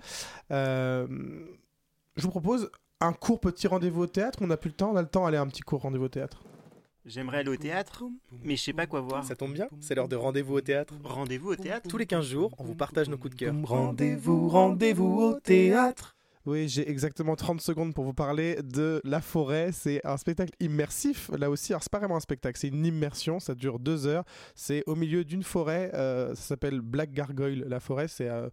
Euh, 0.50 1.06
je 2.16 2.22
vous 2.22 2.30
propose 2.30 2.70
un 3.00 3.12
court 3.12 3.40
petit 3.40 3.66
rendez-vous 3.66 4.02
au 4.02 4.06
théâtre. 4.06 4.38
On 4.42 4.46
n'a 4.48 4.56
plus 4.56 4.68
le 4.70 4.74
temps, 4.76 4.90
on 4.92 4.96
a 4.96 5.02
le 5.02 5.08
temps 5.08 5.24
d'aller 5.24 5.38
à 5.38 5.42
un 5.42 5.46
petit 5.46 5.62
court 5.62 5.80
rendez-vous 5.82 6.04
au 6.04 6.08
théâtre. 6.08 6.42
J'aimerais 7.06 7.38
aller 7.38 7.48
au 7.50 7.56
théâtre, 7.56 8.04
mais 8.44 8.56
je 8.56 8.62
sais 8.62 8.72
pas 8.72 8.86
quoi 8.86 9.00
voir. 9.00 9.24
Ça 9.24 9.34
tombe 9.34 9.54
bien, 9.54 9.68
c'est 9.80 9.94
l'heure 9.94 10.08
de 10.08 10.16
rendez-vous 10.16 10.54
au 10.54 10.60
théâtre. 10.60 10.94
Rendez-vous 11.02 11.50
au 11.52 11.56
théâtre 11.56 11.88
Tous 11.88 11.96
les 11.96 12.06
15 12.06 12.24
jours, 12.26 12.54
on 12.58 12.64
vous 12.64 12.74
partage 12.74 13.08
nos 13.08 13.16
coups 13.16 13.34
de 13.34 13.38
cœur. 13.40 13.54
Rendez-vous, 13.64 14.48
rendez-vous 14.48 15.20
au 15.20 15.40
théâtre. 15.40 16.16
Oui, 16.46 16.68
j'ai 16.68 16.88
exactement 16.90 17.36
30 17.36 17.60
secondes 17.60 17.92
pour 17.94 18.04
vous 18.04 18.14
parler 18.14 18.56
de 18.62 19.00
La 19.04 19.20
Forêt. 19.20 19.72
C'est 19.72 20.00
un 20.06 20.16
spectacle 20.16 20.52
immersif. 20.58 21.30
Là 21.38 21.50
aussi, 21.50 21.72
alors 21.72 21.82
c'est 21.82 21.92
pas 21.92 21.98
vraiment 21.98 22.16
un 22.16 22.20
spectacle, 22.20 22.58
c'est 22.58 22.68
une 22.68 22.86
immersion. 22.86 23.40
Ça 23.40 23.54
dure 23.54 23.78
deux 23.78 24.06
heures. 24.06 24.24
C'est 24.54 24.82
au 24.86 24.94
milieu 24.96 25.22
d'une 25.24 25.42
forêt. 25.42 25.90
euh, 25.94 26.34
ça 26.34 26.42
s'appelle 26.42 26.80
Black 26.80 27.12
Gargoyle. 27.12 27.64
La 27.68 27.78
forêt, 27.80 28.08
c'est. 28.08 28.28
euh, 28.28 28.48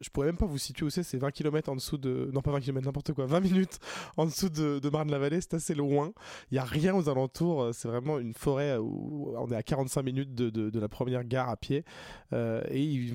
je 0.00 0.10
pourrais 0.10 0.26
même 0.26 0.36
pas 0.36 0.46
vous 0.46 0.58
situer 0.58 0.84
où 0.84 0.90
c'est, 0.90 1.02
c'est 1.02 1.18
20 1.18 1.30
km 1.30 1.70
en 1.70 1.76
dessous 1.76 1.98
de. 1.98 2.30
Non, 2.32 2.40
pas 2.42 2.50
20 2.52 2.60
km, 2.60 2.84
n'importe 2.84 3.12
quoi, 3.12 3.26
20 3.26 3.40
minutes 3.40 3.78
en 4.16 4.26
dessous 4.26 4.48
de, 4.48 4.88
Marne-la-Vallée, 4.88 5.40
c'est 5.40 5.54
assez 5.54 5.74
loin. 5.74 6.12
Il 6.50 6.56
y 6.56 6.58
a 6.58 6.64
rien 6.64 6.94
aux 6.94 7.08
alentours, 7.08 7.62
euh, 7.62 7.72
c'est 7.72 7.88
vraiment 7.88 8.18
une 8.18 8.34
forêt 8.34 8.76
où 8.76 9.34
on 9.36 9.50
est 9.50 9.56
à 9.56 9.62
45 9.62 10.02
minutes 10.02 10.34
de, 10.34 10.78
la 10.78 10.88
première 10.88 11.24
gare 11.24 11.48
à 11.48 11.56
pied. 11.56 11.84
Euh, 12.32 12.62
et 12.68 12.82
ils, 12.82 13.14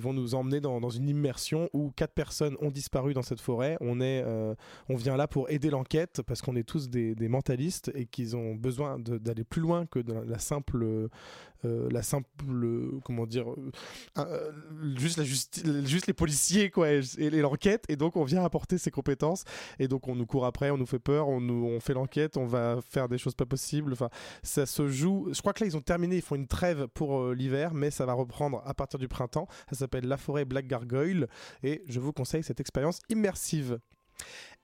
vont- 0.00 0.14
nous 0.14 0.34
emmener 0.34 0.60
dans, 0.60 0.90
une 0.90 1.08
immersion 1.08 1.68
où 1.72 1.90
quatre 1.90 2.14
personnes 2.14 2.56
ont 2.60 2.70
disparu 2.70 3.14
dans 3.14 3.22
cette 3.22 3.40
forêt. 3.40 3.76
On, 3.80 4.00
est, 4.00 4.22
euh, 4.24 4.54
on 4.88 4.96
vient 4.96 5.16
là 5.16 5.26
pour 5.26 5.50
aider 5.50 5.70
l'enquête 5.70 6.22
parce 6.22 6.40
qu'on 6.40 6.56
est 6.56 6.62
tous 6.62 6.88
des, 6.88 7.14
mentalistes 7.28 7.90
et 7.94 8.06
qu'ils 8.06 8.36
ont 8.36 8.54
besoin 8.54 8.98
d'aller 8.98 9.44
plus 9.44 9.60
loin 9.60 9.86
que 9.86 9.98
la 9.98 10.38
simple. 10.38 11.08
Euh, 11.64 11.88
la 11.90 12.02
simple 12.02 12.26
comment 13.04 13.26
dire 13.26 13.50
euh, 13.50 13.70
euh, 14.18 14.52
juste 14.96 15.18
la 15.18 15.24
juste 15.24 16.06
les 16.06 16.12
policiers 16.12 16.70
quoi 16.70 16.88
et, 16.90 17.30
l'enquête. 17.30 17.84
Et 17.88 17.96
donc 17.96 18.16
on 18.16 18.24
vient 18.24 18.44
apporter 18.44 18.78
ses 18.78 18.90
compétences. 18.90 19.44
Et 19.78 19.88
donc 19.88 20.08
on 20.08 20.14
nous 20.14 20.26
court 20.26 20.46
après 20.46 20.70
on 20.70 20.78
nous 20.78 20.86
fait 20.86 20.98
peur 20.98 21.28
on 21.28 21.40
nous 21.40 21.66
on 21.66 21.80
fait 21.80 21.94
l'enquête 21.94 22.36
on 22.36 22.46
va 22.46 22.80
faire 22.88 23.08
des 23.08 23.18
choses 23.18 23.34
pas 23.34 23.46
possibles. 23.46 23.92
Enfin 23.92 24.10
ça 24.42 24.66
se 24.66 24.88
joue. 24.88 25.28
Je 25.32 25.40
crois 25.40 25.52
que 25.52 25.64
là 25.64 25.66
ils 25.66 25.76
ont 25.76 25.82
terminé 25.82 26.16
ils 26.16 26.22
font 26.22 26.36
une 26.36 26.48
trêve 26.48 26.86
pour 26.88 27.32
l'hiver 27.32 27.74
mais 27.74 27.90
ça 27.90 28.06
va 28.06 28.12
reprendre 28.12 28.62
à 28.64 28.74
partir 28.74 28.98
du 28.98 29.08
printemps. 29.08 29.48
Ça 29.70 29.76
s'appelle 29.76 30.06
La 30.06 30.16
Forêt 30.16 30.44
Black 30.44 30.66
Gargoyle. 30.66 31.28
Et 31.62 31.82
je 31.88 32.00
vous 32.00 32.12
conseille 32.12 32.42
cette 32.42 32.60
expérience 32.60 33.00
immersive 33.08 33.78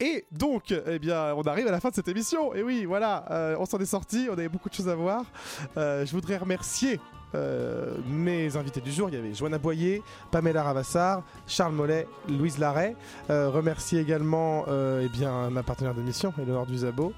et 0.01 0.25
donc, 0.33 0.75
eh 0.87 0.99
bien, 0.99 1.35
on 1.35 1.43
arrive 1.43 1.69
à 1.69 1.71
la 1.71 1.79
fin 1.79 1.91
de 1.91 1.95
cette 1.95 2.09
émission. 2.09 2.55
Et 2.55 2.63
oui, 2.63 2.87
voilà, 2.87 3.27
euh, 3.31 3.57
on 3.59 3.67
s'en 3.67 3.79
est 3.79 3.87
sorti, 3.87 4.29
on 4.31 4.33
avait 4.33 4.49
beaucoup 4.49 4.71
de 4.71 4.75
choses 4.75 4.89
à 4.89 4.95
voir. 4.95 5.25
Euh, 5.77 6.07
je 6.07 6.13
voudrais 6.13 6.39
remercier 6.39 6.99
euh, 7.35 7.97
mes 8.09 8.57
invités 8.57 8.81
du 8.81 8.91
jour. 8.91 9.11
Il 9.11 9.15
y 9.15 9.19
avait 9.19 9.35
Joanna 9.35 9.59
Boyer, 9.59 10.03
Pamela 10.31 10.63
Ravassar, 10.63 11.23
Charles 11.47 11.75
Mollet, 11.75 12.09
Louise 12.29 12.59
Larrey. 12.59 12.97
Remercier 13.29 14.01
également 14.01 14.65
eh 14.69 15.09
bien, 15.09 15.51
ma 15.51 15.63
partenaire 15.63 15.95
d'émission, 15.95 16.33
Eleonore 16.41 16.67
Duzabo. 16.67 17.13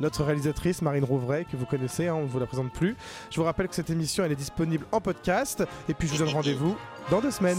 Notre 0.00 0.24
réalisatrice 0.24 0.80
Marine 0.80 1.04
Rouvray, 1.04 1.44
que 1.44 1.58
vous 1.58 1.66
connaissez, 1.66 2.08
hein, 2.08 2.14
on 2.14 2.22
ne 2.22 2.26
vous 2.26 2.40
la 2.40 2.46
présente 2.46 2.72
plus. 2.72 2.96
Je 3.30 3.36
vous 3.36 3.44
rappelle 3.44 3.68
que 3.68 3.74
cette 3.74 3.90
émission 3.90 4.24
elle 4.24 4.32
est 4.32 4.36
disponible 4.36 4.86
en 4.92 5.00
podcast. 5.00 5.62
Et 5.88 5.94
puis 5.94 6.08
je 6.08 6.14
vous 6.14 6.24
donne 6.24 6.34
rendez-vous 6.34 6.74
dans 7.10 7.20
deux 7.20 7.30
semaines. 7.30 7.58